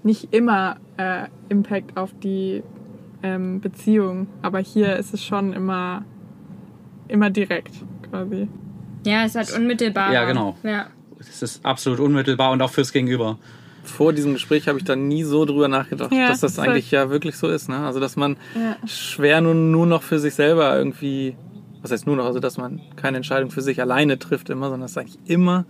nicht 0.04 0.34
immer 0.34 0.78
äh, 0.98 1.28
Impact 1.50 1.98
auf 1.98 2.14
die 2.24 2.64
ähm, 3.22 3.60
Beziehung. 3.60 4.28
Aber 4.42 4.60
hier 4.60 4.96
ist 4.96 5.14
es 5.14 5.24
schon 5.24 5.54
immer, 5.54 6.04
immer 7.08 7.30
direkt 7.30 7.74
quasi. 8.10 8.48
Ja, 9.06 9.24
es 9.26 9.36
hat 9.36 9.52
unmittelbar. 9.52 10.14
Ja, 10.14 10.26
genau. 10.26 10.58
Ja. 10.64 10.88
Das 11.18 11.42
ist 11.42 11.66
absolut 11.66 12.00
unmittelbar 12.00 12.52
und 12.52 12.62
auch 12.62 12.72
fürs 12.72 12.92
Gegenüber. 12.94 13.38
vor 13.84 14.14
diesem 14.14 14.34
Gespräch 14.34 14.68
habe 14.68 14.78
ich 14.78 14.84
da 14.86 14.96
nie 14.96 15.24
so 15.24 15.46
drüber 15.46 15.68
nachgedacht, 15.68 16.12
Ja, 16.12 16.28
dass 16.28 16.42
das 16.42 16.56
das 16.56 16.60
eigentlich 16.66 16.92
ja 16.92 17.10
wirklich 17.10 17.38
so 17.38 17.48
ist. 17.48 17.70
Ne? 17.70 17.78
Also 17.80 18.00
dass 18.00 18.16
man 18.16 18.38
Ja. 18.54 18.76
schwer 18.88 19.42
nur, 19.42 19.56
nur 19.56 19.88
noch 19.88 20.04
für 20.04 20.20
sich 20.20 20.36
selber 20.36 20.78
irgendwie, 20.78 21.36
was 21.82 21.92
heißt 21.92 22.06
nur 22.06 22.16
noch, 22.16 22.26
also 22.26 22.40
dass 22.40 22.58
man 22.58 22.82
keine 22.98 23.18
Entscheidung 23.18 23.50
für 23.50 23.62
sich 23.62 23.82
alleine 23.82 24.20
trifft 24.20 24.50
immer, 24.52 24.66
sondern 24.70 24.82
dass 24.82 24.92
es 24.92 24.98
eigentlich 24.98 25.18
immer 25.26 25.66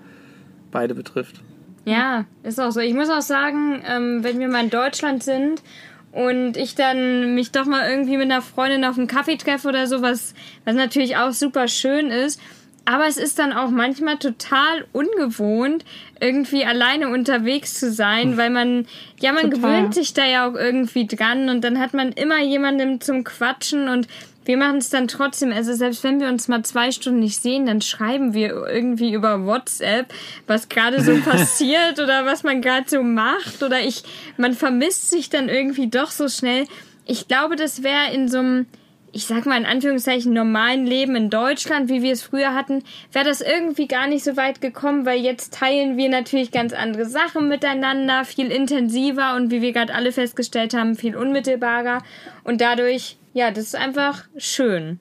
beide 0.71 0.95
betrifft. 0.95 1.41
Ja, 1.85 2.25
ist 2.43 2.59
auch 2.59 2.71
so. 2.71 2.81
Ich 2.81 2.93
muss 2.93 3.09
auch 3.09 3.21
sagen, 3.21 3.81
ähm, 3.87 4.23
wenn 4.23 4.37
wir 4.39 4.49
mal 4.49 4.63
in 4.65 4.69
Deutschland 4.69 5.23
sind 5.23 5.63
und 6.11 6.57
ich 6.57 6.75
dann 6.75 7.35
mich 7.35 7.51
doch 7.51 7.65
mal 7.65 7.89
irgendwie 7.89 8.17
mit 8.17 8.25
einer 8.29 8.41
Freundin 8.41 8.83
auf 8.83 8.97
einen 8.97 9.07
Kaffee 9.07 9.37
treffe 9.37 9.67
oder 9.69 9.87
sowas, 9.87 10.33
was 10.65 10.75
natürlich 10.75 11.15
auch 11.15 11.31
super 11.31 11.67
schön 11.69 12.07
ist. 12.11 12.41
Aber 12.89 13.05
es 13.05 13.17
ist 13.17 13.37
dann 13.37 13.53
auch 13.53 13.69
manchmal 13.69 14.17
total 14.17 14.83
ungewohnt, 14.93 15.85
irgendwie 16.19 16.65
alleine 16.65 17.09
unterwegs 17.09 17.79
zu 17.79 17.91
sein, 17.91 18.35
weil 18.35 18.49
man, 18.49 18.87
ja, 19.19 19.31
man 19.31 19.51
Total. 19.51 19.59
gewöhnt 19.59 19.93
sich 19.93 20.15
da 20.15 20.25
ja 20.25 20.49
auch 20.49 20.55
irgendwie 20.55 21.05
dran 21.05 21.49
und 21.49 21.63
dann 21.63 21.77
hat 21.77 21.93
man 21.93 22.11
immer 22.13 22.41
jemanden 22.41 22.99
zum 22.99 23.23
Quatschen 23.23 23.89
und 23.89 24.07
wir 24.45 24.57
machen 24.57 24.77
es 24.77 24.89
dann 24.89 25.07
trotzdem. 25.07 25.53
Also 25.53 25.75
selbst 25.75 26.03
wenn 26.03 26.19
wir 26.19 26.29
uns 26.29 26.47
mal 26.47 26.63
zwei 26.63 26.91
Stunden 26.91 27.19
nicht 27.19 27.39
sehen, 27.39 27.67
dann 27.67 27.81
schreiben 27.81 28.33
wir 28.33 28.65
irgendwie 28.67 29.13
über 29.13 29.45
WhatsApp, 29.45 30.11
was 30.47 30.67
gerade 30.67 31.03
so 31.03 31.15
passiert 31.23 31.99
oder 31.99 32.25
was 32.25 32.41
man 32.41 32.59
gerade 32.59 32.89
so 32.89 33.03
macht 33.03 33.61
oder 33.61 33.81
ich, 33.81 34.01
man 34.37 34.55
vermisst 34.55 35.11
sich 35.11 35.29
dann 35.29 35.47
irgendwie 35.47 35.91
doch 35.91 36.09
so 36.09 36.27
schnell. 36.27 36.65
Ich 37.05 37.27
glaube, 37.27 37.55
das 37.55 37.83
wäre 37.83 38.11
in 38.11 38.29
so 38.29 38.39
einem 38.39 38.65
ich 39.11 39.25
sag 39.25 39.45
mal 39.45 39.57
in 39.57 39.65
Anführungszeichen 39.65 40.33
normalen 40.33 40.85
Leben 40.85 41.15
in 41.15 41.29
Deutschland, 41.29 41.89
wie 41.89 42.01
wir 42.01 42.13
es 42.13 42.21
früher 42.21 42.53
hatten, 42.53 42.83
wäre 43.11 43.25
das 43.25 43.41
irgendwie 43.41 43.87
gar 43.87 44.07
nicht 44.07 44.23
so 44.23 44.37
weit 44.37 44.61
gekommen, 44.61 45.05
weil 45.05 45.19
jetzt 45.19 45.53
teilen 45.53 45.97
wir 45.97 46.09
natürlich 46.09 46.51
ganz 46.51 46.73
andere 46.73 47.05
Sachen 47.05 47.47
miteinander, 47.47 48.25
viel 48.25 48.51
intensiver 48.51 49.35
und 49.35 49.51
wie 49.51 49.61
wir 49.61 49.73
gerade 49.73 49.93
alle 49.93 50.11
festgestellt 50.11 50.73
haben, 50.73 50.95
viel 50.95 51.15
unmittelbarer 51.15 52.03
und 52.43 52.61
dadurch, 52.61 53.17
ja, 53.33 53.51
das 53.51 53.65
ist 53.65 53.75
einfach 53.75 54.25
schön. 54.37 54.99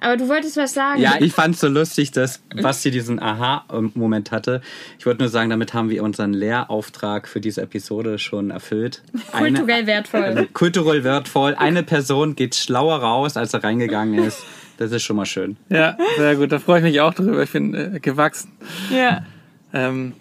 Aber 0.00 0.16
du 0.16 0.28
wolltest 0.28 0.56
was 0.56 0.74
sagen. 0.74 1.00
Ja, 1.00 1.14
ich 1.18 1.32
fand's 1.32 1.60
so 1.60 1.66
lustig, 1.68 2.12
dass 2.12 2.38
Basti 2.62 2.90
diesen 2.90 3.20
Aha-Moment 3.20 4.30
hatte. 4.30 4.60
Ich 4.98 5.06
wollte 5.06 5.20
nur 5.22 5.28
sagen, 5.28 5.50
damit 5.50 5.74
haben 5.74 5.90
wir 5.90 6.02
unseren 6.04 6.32
Lehrauftrag 6.32 7.26
für 7.28 7.40
diese 7.40 7.62
Episode 7.62 8.18
schon 8.18 8.50
erfüllt. 8.50 9.02
Eine- 9.32 9.58
Kulturell 9.58 9.86
wertvoll. 9.86 10.48
kulturell 10.52 11.04
wertvoll. 11.04 11.54
Eine 11.56 11.82
Person 11.82 12.36
geht 12.36 12.54
schlauer 12.54 12.98
raus, 13.00 13.36
als 13.36 13.54
er 13.54 13.64
reingegangen 13.64 14.22
ist. 14.22 14.44
Das 14.76 14.92
ist 14.92 15.02
schon 15.02 15.16
mal 15.16 15.26
schön. 15.26 15.56
Ja, 15.68 15.96
sehr 16.16 16.36
gut. 16.36 16.52
Da 16.52 16.60
freue 16.60 16.78
ich 16.78 16.84
mich 16.84 17.00
auch 17.00 17.12
drüber. 17.12 17.42
Ich 17.42 17.50
bin 17.50 17.74
äh, 17.74 17.98
gewachsen. 18.00 18.52
Ja. 18.92 19.24
Ähm, 19.72 20.12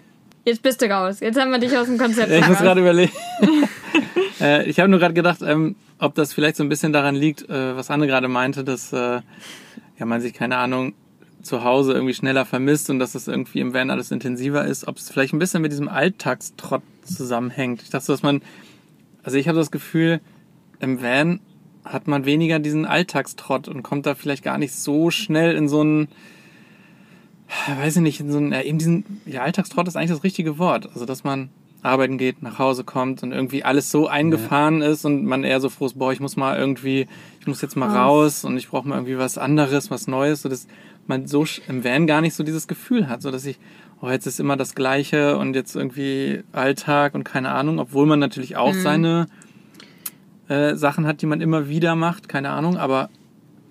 Jetzt 0.46 0.64
bist 0.64 0.82
du 0.82 0.90
raus. 0.90 1.20
Jetzt 1.20 1.38
haben 1.40 1.52
wir 1.52 1.60
dich 1.60 1.78
aus 1.78 1.86
dem 1.88 1.98
Konzept 1.98 2.32
ich 2.32 2.48
muss 2.48 2.58
gerade 2.60 2.80
überlegen. 2.82 3.12
äh, 4.40 4.70
ich 4.70 4.80
habe 4.80 4.90
nur 4.90 5.00
gerade 5.00 5.14
gedacht, 5.14 5.42
ähm, 5.42 5.76
ob 6.00 6.16
das 6.16 6.34
vielleicht 6.34 6.56
so 6.56 6.64
ein 6.64 6.70
bisschen 6.70 6.94
daran 6.94 7.16
liegt, 7.16 7.50
äh, 7.50 7.76
was 7.76 7.90
Anne 7.90 8.08
gerade 8.08 8.28
meinte, 8.28 8.64
dass 8.64 8.94
äh, 8.94 9.22
ja, 9.98 10.06
man 10.06 10.22
sich, 10.22 10.34
keine 10.34 10.58
Ahnung, 10.58 10.94
zu 11.42 11.64
Hause 11.64 11.94
irgendwie 11.94 12.14
schneller 12.14 12.46
vermisst 12.46 12.90
und 12.90 13.00
dass 13.00 13.14
das 13.14 13.28
irgendwie 13.28 13.60
im 13.60 13.74
Van 13.74 13.90
alles 13.90 14.12
intensiver 14.12 14.66
ist, 14.66 14.88
ob 14.88 14.98
es 14.98 15.10
vielleicht 15.10 15.34
ein 15.34 15.40
bisschen 15.40 15.62
mit 15.62 15.72
diesem 15.72 15.88
Alltagstrott 15.88 16.84
zusammenhängt. 17.04 17.82
Ich 17.82 17.90
dachte, 17.90 18.08
dass 18.08 18.22
man, 18.22 18.42
also 19.24 19.38
ich 19.38 19.48
habe 19.48 19.58
das 19.58 19.72
Gefühl, 19.72 20.20
im 20.80 21.02
Van 21.02 21.40
hat 21.86 22.08
man 22.08 22.26
weniger 22.26 22.60
diesen 22.60 22.86
Alltagstrott 22.86 23.68
und 23.68 23.82
kommt 23.82 24.06
da 24.06 24.16
vielleicht 24.16 24.44
gar 24.44 24.58
nicht 24.58 24.74
so 24.74 25.10
schnell 25.10 25.56
in 25.56 25.70
so 25.70 25.82
einen, 25.82 26.10
weiß 27.80 27.98
ich 27.98 28.02
nicht, 28.02 28.20
in 28.20 28.32
so 28.32 28.38
einen, 28.38 28.52
ja, 28.52 28.62
eben 28.62 28.78
diesen, 28.78 29.22
ja, 29.26 29.42
Alltagstrott 29.42 29.88
ist 29.88 29.96
eigentlich 29.96 30.12
das 30.12 30.24
richtige 30.24 30.58
Wort. 30.58 30.90
Also, 30.94 31.06
dass 31.06 31.24
man 31.24 31.50
arbeiten 31.88 32.18
geht, 32.18 32.42
nach 32.44 32.60
Hause 32.60 32.84
kommt 32.84 33.24
und 33.24 33.32
irgendwie 33.32 33.64
alles 33.64 33.92
so 33.92 34.08
eingefahren 34.08 34.82
ja. 34.82 34.90
ist 34.90 35.06
und 35.06 35.26
man 35.26 35.44
eher 35.44 35.60
so 35.60 35.70
froh 35.70 35.86
ist, 35.86 35.98
boah, 35.98 36.12
ich 36.12 36.20
muss 36.20 36.36
mal 36.36 36.58
irgendwie, 36.58 37.08
ich 37.40 37.48
muss 37.48 37.62
jetzt 37.62 37.76
mal 37.76 37.88
raus, 37.88 37.98
raus 37.98 38.44
und 38.46 38.58
ich 38.58 38.70
brauche 38.70 38.88
mal 38.88 38.96
irgendwie 38.96 39.18
was 39.18 39.38
anderes, 39.38 39.90
was 39.90 40.08
Neues, 40.08 40.42
so 40.42 40.50
dass 40.50 40.68
man 41.08 41.28
so 41.28 41.46
im 41.68 41.84
Van 41.84 42.08
gar 42.08 42.22
nicht 42.22 42.36
so 42.36 42.44
dieses 42.44 42.68
Gefühl 42.68 43.08
hat, 43.08 43.22
so 43.22 43.32
dass 43.32 43.46
ich, 43.46 43.60
oh, 44.02 44.10
jetzt 44.10 44.28
ist 44.28 44.40
immer 44.40 44.58
das 44.58 44.76
Gleiche 44.76 45.38
und 45.38 45.56
jetzt 45.56 45.76
irgendwie 45.76 46.44
Alltag 46.52 47.16
und 47.16 47.24
keine 47.24 47.52
Ahnung, 47.52 47.80
obwohl 47.80 48.06
man 48.06 48.20
natürlich 48.20 48.58
auch 48.58 48.74
mhm. 48.74 48.82
seine 48.82 49.28
äh, 50.50 50.76
Sachen 50.76 51.08
hat, 51.08 51.22
die 51.22 51.26
man 51.26 51.42
immer 51.42 51.70
wieder 51.70 51.96
macht, 51.96 52.30
keine 52.30 52.50
Ahnung, 52.52 52.78
aber 52.78 53.10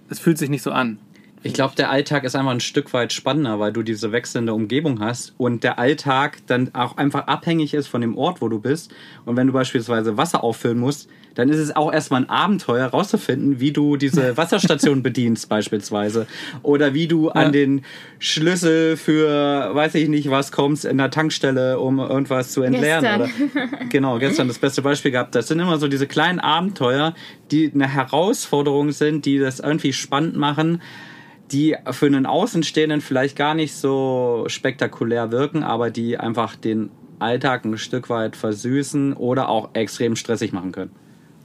es 0.08 0.18
fühlt 0.18 0.38
sich 0.38 0.50
nicht 0.50 0.62
so 0.62 0.72
an. 0.72 0.98
Ich 1.42 1.52
glaube, 1.52 1.74
der 1.76 1.90
Alltag 1.90 2.24
ist 2.24 2.34
einfach 2.34 2.50
ein 2.50 2.60
Stück 2.60 2.92
weit 2.92 3.12
spannender, 3.12 3.60
weil 3.60 3.72
du 3.72 3.82
diese 3.82 4.10
wechselnde 4.10 4.52
Umgebung 4.52 5.00
hast 5.00 5.34
und 5.38 5.62
der 5.62 5.78
Alltag 5.78 6.38
dann 6.46 6.74
auch 6.74 6.96
einfach 6.96 7.26
abhängig 7.26 7.74
ist 7.74 7.86
von 7.86 8.00
dem 8.00 8.18
Ort, 8.18 8.40
wo 8.40 8.48
du 8.48 8.58
bist. 8.58 8.92
Und 9.24 9.36
wenn 9.36 9.46
du 9.46 9.52
beispielsweise 9.52 10.16
Wasser 10.16 10.42
auffüllen 10.42 10.78
musst, 10.78 11.08
dann 11.36 11.50
ist 11.50 11.58
es 11.58 11.76
auch 11.76 11.92
erstmal 11.92 12.22
ein 12.22 12.30
Abenteuer 12.30 12.86
rauszufinden, 12.88 13.60
wie 13.60 13.70
du 13.70 13.96
diese 13.96 14.36
Wasserstation 14.36 15.02
bedienst 15.02 15.48
beispielsweise. 15.48 16.26
Oder 16.62 16.94
wie 16.94 17.06
du 17.06 17.26
ja. 17.26 17.32
an 17.32 17.52
den 17.52 17.82
Schlüssel 18.18 18.96
für, 18.96 19.74
weiß 19.74 19.94
ich 19.94 20.08
nicht 20.08 20.30
was, 20.30 20.50
kommst 20.50 20.84
in 20.84 20.98
der 20.98 21.10
Tankstelle, 21.10 21.78
um 21.78 22.00
irgendwas 22.00 22.52
zu 22.52 22.62
entleeren. 22.62 23.02
Gestern. 23.02 23.20
Oder, 23.20 23.86
genau, 23.90 24.18
gestern 24.18 24.48
das 24.48 24.58
beste 24.58 24.82
Beispiel 24.82 25.12
gehabt. 25.12 25.34
Das 25.34 25.48
sind 25.48 25.60
immer 25.60 25.78
so 25.78 25.86
diese 25.86 26.06
kleinen 26.06 26.40
Abenteuer, 26.40 27.14
die 27.50 27.70
eine 27.72 27.86
Herausforderung 27.86 28.90
sind, 28.92 29.26
die 29.26 29.38
das 29.38 29.60
irgendwie 29.60 29.92
spannend 29.92 30.36
machen 30.36 30.80
die 31.52 31.76
für 31.90 32.06
einen 32.06 32.26
Außenstehenden 32.26 33.00
vielleicht 33.00 33.36
gar 33.36 33.54
nicht 33.54 33.74
so 33.74 34.44
spektakulär 34.48 35.30
wirken, 35.30 35.62
aber 35.62 35.90
die 35.90 36.18
einfach 36.18 36.56
den 36.56 36.90
Alltag 37.18 37.64
ein 37.64 37.78
Stück 37.78 38.10
weit 38.10 38.36
versüßen 38.36 39.14
oder 39.14 39.48
auch 39.48 39.70
extrem 39.74 40.16
stressig 40.16 40.52
machen 40.52 40.72
können. 40.72 40.90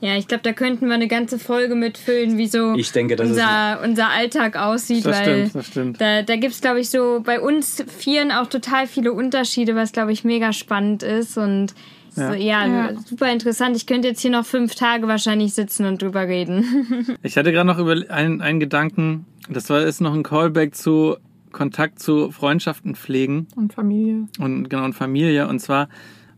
Ja, 0.01 0.17
ich 0.17 0.27
glaube, 0.27 0.41
da 0.41 0.51
könnten 0.51 0.87
wir 0.87 0.95
eine 0.95 1.07
ganze 1.07 1.37
Folge 1.37 1.75
mitfüllen, 1.75 2.39
wie 2.39 2.47
so 2.47 2.73
ich 2.73 2.91
denke, 2.91 3.21
unser, 3.21 3.81
unser 3.83 4.09
Alltag 4.09 4.57
aussieht. 4.57 5.05
Das 5.05 5.19
weil 5.19 5.23
stimmt, 5.23 5.55
das 5.55 5.67
stimmt. 5.67 6.01
Da, 6.01 6.23
da 6.23 6.35
gibt 6.37 6.55
es, 6.55 6.61
glaube 6.61 6.79
ich, 6.79 6.89
so 6.89 7.21
bei 7.23 7.39
uns 7.39 7.85
Vieren 7.87 8.31
auch 8.31 8.47
total 8.47 8.87
viele 8.87 9.13
Unterschiede, 9.13 9.75
was, 9.75 9.91
glaube 9.91 10.11
ich, 10.11 10.23
mega 10.23 10.53
spannend 10.53 11.03
ist. 11.03 11.37
Und 11.37 11.75
ja. 12.15 12.29
So, 12.29 12.33
ja, 12.33 12.65
ja, 12.65 12.89
super 13.05 13.31
interessant. 13.31 13.77
Ich 13.77 13.85
könnte 13.85 14.07
jetzt 14.07 14.21
hier 14.21 14.31
noch 14.31 14.45
fünf 14.45 14.73
Tage 14.73 15.07
wahrscheinlich 15.07 15.53
sitzen 15.53 15.85
und 15.85 16.01
drüber 16.01 16.27
reden. 16.27 17.15
ich 17.23 17.37
hatte 17.37 17.51
gerade 17.51 17.67
noch 17.67 17.77
über 17.77 17.95
einen, 18.09 18.41
einen 18.41 18.59
Gedanken. 18.59 19.27
Das 19.49 19.69
war 19.69 19.81
ist 19.81 20.01
noch 20.01 20.13
ein 20.13 20.23
Callback 20.23 20.75
zu 20.75 21.17
Kontakt 21.51 21.99
zu 21.99 22.31
Freundschaften 22.31 22.95
pflegen. 22.95 23.47
Und 23.55 23.73
Familie. 23.73 24.27
Und 24.39 24.69
genau, 24.69 24.85
und 24.85 24.93
Familie. 24.93 25.47
Und 25.47 25.59
zwar 25.59 25.89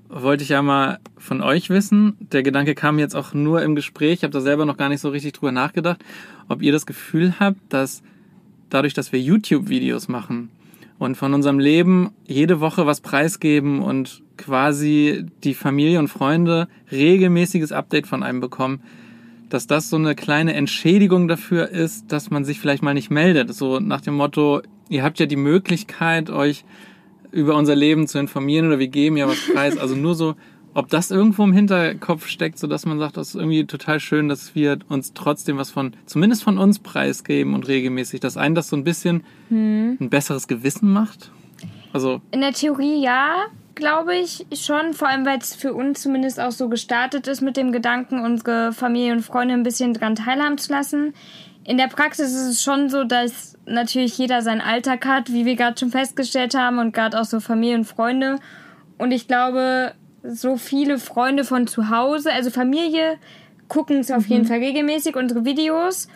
wollte 0.09 0.43
ich 0.43 0.49
ja 0.49 0.61
mal 0.61 0.99
von 1.17 1.41
euch 1.41 1.69
wissen. 1.69 2.17
Der 2.19 2.43
Gedanke 2.43 2.75
kam 2.75 2.99
jetzt 2.99 3.15
auch 3.15 3.33
nur 3.33 3.61
im 3.61 3.75
Gespräch. 3.75 4.13
Ich 4.13 4.23
habe 4.23 4.33
da 4.33 4.41
selber 4.41 4.65
noch 4.65 4.77
gar 4.77 4.89
nicht 4.89 5.01
so 5.01 5.09
richtig 5.09 5.33
drüber 5.33 5.51
nachgedacht, 5.51 6.03
ob 6.47 6.61
ihr 6.61 6.71
das 6.71 6.85
Gefühl 6.85 7.35
habt, 7.39 7.59
dass 7.69 8.03
dadurch, 8.69 8.93
dass 8.93 9.11
wir 9.11 9.19
YouTube-Videos 9.19 10.07
machen, 10.07 10.49
und 11.03 11.15
von 11.15 11.33
unserem 11.33 11.59
Leben 11.59 12.11
jede 12.25 12.59
Woche 12.59 12.85
was 12.85 13.01
preisgeben 13.01 13.81
und 13.81 14.23
quasi 14.37 15.25
die 15.43 15.53
Familie 15.53 15.99
und 15.99 16.07
Freunde 16.07 16.67
regelmäßiges 16.91 17.71
Update 17.71 18.07
von 18.07 18.23
einem 18.23 18.39
bekommen, 18.39 18.81
dass 19.53 19.67
das 19.67 19.89
so 19.89 19.97
eine 19.97 20.15
kleine 20.15 20.53
Entschädigung 20.53 21.27
dafür 21.27 21.69
ist, 21.69 22.11
dass 22.11 22.29
man 22.29 22.43
sich 22.43 22.59
vielleicht 22.59 22.83
mal 22.83 22.93
nicht 22.93 23.11
meldet. 23.11 23.53
So 23.53 23.79
nach 23.79 24.01
dem 24.01 24.15
Motto, 24.15 24.61
ihr 24.89 25.03
habt 25.03 25.19
ja 25.19 25.25
die 25.25 25.35
Möglichkeit, 25.35 26.29
euch 26.29 26.65
über 27.31 27.55
unser 27.55 27.75
Leben 27.75 28.07
zu 28.07 28.19
informieren 28.19 28.67
oder 28.67 28.79
wir 28.79 28.87
geben 28.87 29.17
ja 29.17 29.27
was 29.27 29.37
preis. 29.53 29.77
Also 29.77 29.95
nur 29.95 30.15
so 30.15 30.35
ob 30.73 30.89
das 30.89 31.11
irgendwo 31.11 31.43
im 31.43 31.53
Hinterkopf 31.53 32.27
steckt, 32.27 32.57
so 32.57 32.67
dass 32.67 32.85
man 32.85 32.97
sagt, 32.99 33.17
das 33.17 33.29
ist 33.29 33.35
irgendwie 33.35 33.65
total 33.65 33.99
schön, 33.99 34.27
dass 34.27 34.55
wir 34.55 34.79
uns 34.89 35.13
trotzdem 35.13 35.57
was 35.57 35.69
von, 35.69 35.93
zumindest 36.05 36.43
von 36.43 36.57
uns 36.57 36.79
preisgeben 36.79 37.53
und 37.53 37.67
regelmäßig, 37.67 38.19
dass 38.19 38.37
einen 38.37 38.55
das 38.55 38.69
so 38.69 38.75
ein 38.75 38.83
bisschen 38.83 39.23
hm. 39.49 39.97
ein 39.99 40.09
besseres 40.09 40.47
Gewissen 40.47 40.91
macht. 40.91 41.31
Also 41.91 42.21
in 42.31 42.41
der 42.41 42.53
Theorie 42.53 43.03
ja, 43.03 43.45
glaube 43.75 44.15
ich 44.15 44.45
schon, 44.53 44.93
vor 44.93 45.07
allem 45.07 45.25
weil 45.25 45.39
es 45.39 45.55
für 45.55 45.73
uns 45.73 46.01
zumindest 46.01 46.39
auch 46.39 46.51
so 46.51 46.69
gestartet 46.69 47.27
ist 47.27 47.41
mit 47.41 47.57
dem 47.57 47.71
Gedanken, 47.71 48.23
unsere 48.23 48.73
Familie 48.73 49.13
und 49.13 49.21
Freunde 49.21 49.53
ein 49.53 49.63
bisschen 49.63 49.93
dran 49.93 50.15
teilhaben 50.15 50.57
zu 50.57 50.71
lassen. 50.71 51.13
In 51.65 51.77
der 51.77 51.87
Praxis 51.87 52.31
ist 52.31 52.47
es 52.47 52.63
schon 52.63 52.89
so, 52.89 53.03
dass 53.03 53.57
natürlich 53.65 54.17
jeder 54.17 54.41
seinen 54.41 54.61
Alltag 54.61 55.05
hat, 55.05 55.31
wie 55.31 55.45
wir 55.45 55.55
gerade 55.55 55.79
schon 55.79 55.91
festgestellt 55.91 56.55
haben 56.55 56.77
und 56.77 56.93
gerade 56.93 57.19
auch 57.19 57.25
so 57.25 57.39
Familie 57.39 57.77
und 57.77 57.85
Freunde. 57.85 58.37
Und 58.97 59.11
ich 59.11 59.27
glaube, 59.27 59.93
so 60.23 60.57
viele 60.57 60.97
Freunde 60.97 61.43
von 61.43 61.67
zu 61.67 61.89
Hause, 61.89 62.31
also 62.31 62.49
Familie, 62.49 63.17
gucken 63.69 63.99
es 63.99 64.11
auf 64.11 64.25
mhm. 64.25 64.31
jeden 64.31 64.45
Fall 64.45 64.59
regelmäßig, 64.59 65.15
unsere 65.15 65.45
Videos. 65.45 66.07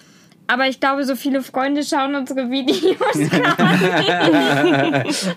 Aber 0.48 0.68
ich 0.68 0.80
glaube, 0.80 1.04
so 1.04 1.16
viele 1.16 1.42
Freunde 1.42 1.84
schauen 1.84 2.16
unsere 2.16 2.50
Videos 2.50 2.98
gar 3.32 5.04
nicht. 5.04 5.36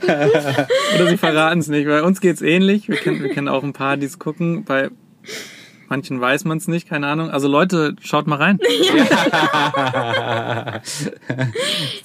Oder 0.95 1.07
sie 1.09 1.17
verraten 1.17 1.59
es 1.59 1.69
nicht. 1.69 1.87
Bei 1.87 2.03
uns 2.03 2.21
geht 2.21 2.37
es 2.37 2.43
ähnlich. 2.43 2.89
Wir 2.89 2.97
kennen, 2.97 3.23
wir 3.23 3.31
kennen 3.31 3.49
auch 3.49 3.65
ein 3.65 3.73
paar, 3.73 3.97
die 3.97 4.07
es 4.07 4.21
gucken. 4.21 4.65
Bei 4.65 4.91
manchen 5.89 6.21
weiß 6.21 6.45
man 6.45 6.59
es 6.59 6.69
nicht, 6.69 6.89
keine 6.89 7.09
Ahnung. 7.09 7.31
Also 7.31 7.49
Leute, 7.49 7.97
schaut 8.01 8.29
mal 8.29 8.37
rein. 8.37 8.59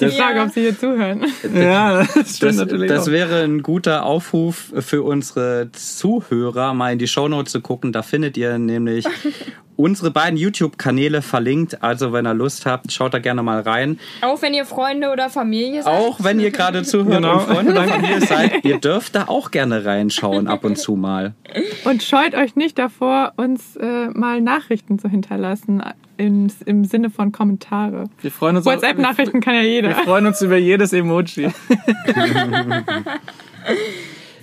Die 0.01 0.09
Frage, 0.09 0.41
ob 0.41 0.49
sie 0.49 0.61
hier 0.61 0.77
zuhören. 0.77 1.25
Ja, 1.53 1.99
das 2.15 2.37
stimmt 2.37 2.51
das, 2.51 2.57
natürlich. 2.57 2.89
Das 2.89 3.07
auch. 3.07 3.11
wäre 3.11 3.43
ein 3.43 3.61
guter 3.61 4.03
Aufruf 4.03 4.73
für 4.79 5.03
unsere 5.03 5.69
Zuhörer, 5.71 6.73
mal 6.73 6.91
in 6.91 6.99
die 6.99 7.07
Shownotes 7.07 7.51
zu 7.51 7.61
gucken. 7.61 7.93
Da 7.93 8.01
findet 8.01 8.35
ihr 8.35 8.57
nämlich 8.57 9.05
unsere 9.75 10.11
beiden 10.11 10.37
YouTube-Kanäle 10.37 11.21
verlinkt. 11.21 11.83
Also 11.83 12.13
wenn 12.13 12.25
ihr 12.25 12.33
Lust 12.33 12.65
habt, 12.65 12.91
schaut 12.91 13.13
da 13.13 13.19
gerne 13.19 13.43
mal 13.43 13.61
rein. 13.61 13.99
Auch 14.21 14.41
wenn 14.41 14.53
ihr 14.53 14.65
Freunde 14.65 15.11
oder 15.11 15.29
Familie 15.29 15.83
seid. 15.83 15.93
Auch 15.93 16.23
wenn 16.23 16.39
ihr 16.39 16.51
gerade 16.51 16.83
zuhört 16.83 17.09
genau. 17.09 17.39
und 17.39 17.41
Freunde 17.41 17.71
oder 17.71 17.87
Familie 17.87 18.21
seid, 18.21 18.65
ihr 18.65 18.79
dürft 18.79 19.15
da 19.15 19.27
auch 19.27 19.51
gerne 19.51 19.85
reinschauen 19.85 20.47
ab 20.47 20.63
und 20.63 20.77
zu 20.77 20.95
mal. 20.95 21.33
Und 21.83 22.03
scheut 22.03 22.35
euch 22.35 22.55
nicht 22.55 22.77
davor, 22.77 23.33
uns 23.37 23.75
äh, 23.75 24.07
mal 24.09 24.41
Nachrichten 24.41 24.99
zu 24.99 25.09
hinterlassen. 25.09 25.83
Im, 26.17 26.47
Im 26.65 26.85
Sinne 26.85 27.09
von 27.09 27.33
Kommentare. 27.33 28.05
Wir 28.21 28.31
freuen 28.31 28.55
uns 28.55 28.65
WhatsApp-Nachrichten 28.65 29.41
kann 29.41 29.55
ja 29.55 29.63
jeder. 29.63 29.89
Wir 29.89 29.95
freuen 29.95 30.25
uns 30.25 30.41
über 30.41 30.55
jedes 30.55 30.93
Emoji. 30.93 31.49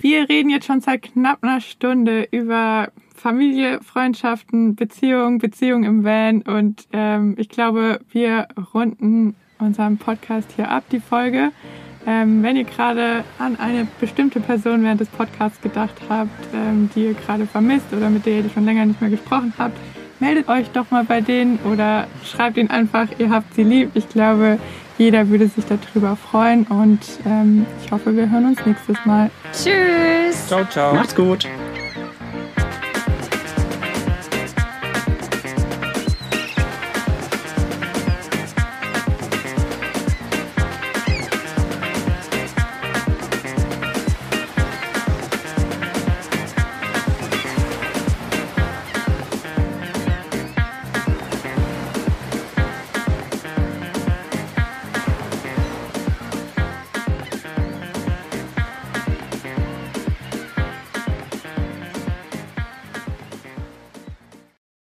Wir 0.03 0.27
reden 0.27 0.49
jetzt 0.49 0.65
schon 0.65 0.81
seit 0.81 1.01
knapp 1.01 1.41
einer 1.43 1.61
Stunde 1.61 2.27
über 2.29 2.89
Familie, 3.23 3.79
Freundschaften, 3.81 4.75
Beziehungen, 4.75 5.37
Beziehungen 5.37 5.85
im 5.85 6.03
Van. 6.03 6.41
Und 6.41 6.89
ähm, 6.91 7.35
ich 7.37 7.47
glaube, 7.47 8.01
wir 8.11 8.49
runden 8.73 9.37
unseren 9.59 9.97
Podcast 9.97 10.49
hier 10.57 10.69
ab, 10.69 10.83
die 10.91 10.99
Folge. 10.99 11.51
Ähm, 12.05 12.43
wenn 12.43 12.57
ihr 12.57 12.65
gerade 12.65 13.23
an 13.39 13.57
eine 13.57 13.87
bestimmte 14.01 14.41
Person 14.41 14.83
während 14.83 14.99
des 14.99 15.07
Podcasts 15.07 15.61
gedacht 15.61 15.95
habt, 16.09 16.29
ähm, 16.53 16.89
die 16.93 17.05
ihr 17.05 17.13
gerade 17.13 17.45
vermisst 17.45 17.93
oder 17.95 18.09
mit 18.09 18.25
der 18.25 18.39
ihr 18.39 18.49
schon 18.49 18.65
länger 18.65 18.85
nicht 18.85 18.99
mehr 18.99 19.09
gesprochen 19.09 19.53
habt, 19.57 19.77
meldet 20.19 20.49
euch 20.49 20.69
doch 20.71 20.91
mal 20.91 21.05
bei 21.05 21.21
denen 21.21 21.59
oder 21.59 22.07
schreibt 22.25 22.57
ihnen 22.57 22.71
einfach, 22.71 23.07
ihr 23.19 23.29
habt 23.29 23.53
sie 23.53 23.63
lieb. 23.63 23.91
Ich 23.93 24.09
glaube, 24.09 24.59
jeder 24.97 25.29
würde 25.29 25.47
sich 25.47 25.63
darüber 25.63 26.17
freuen 26.17 26.63
und 26.65 26.99
ähm, 27.25 27.65
ich 27.85 27.89
hoffe, 27.89 28.17
wir 28.17 28.29
hören 28.29 28.47
uns 28.47 28.65
nächstes 28.65 28.97
Mal. 29.05 29.31
Tschüss. 29.53 30.45
Ciao, 30.47 30.65
ciao. 30.65 30.93
Macht's 30.93 31.15
gut. 31.15 31.47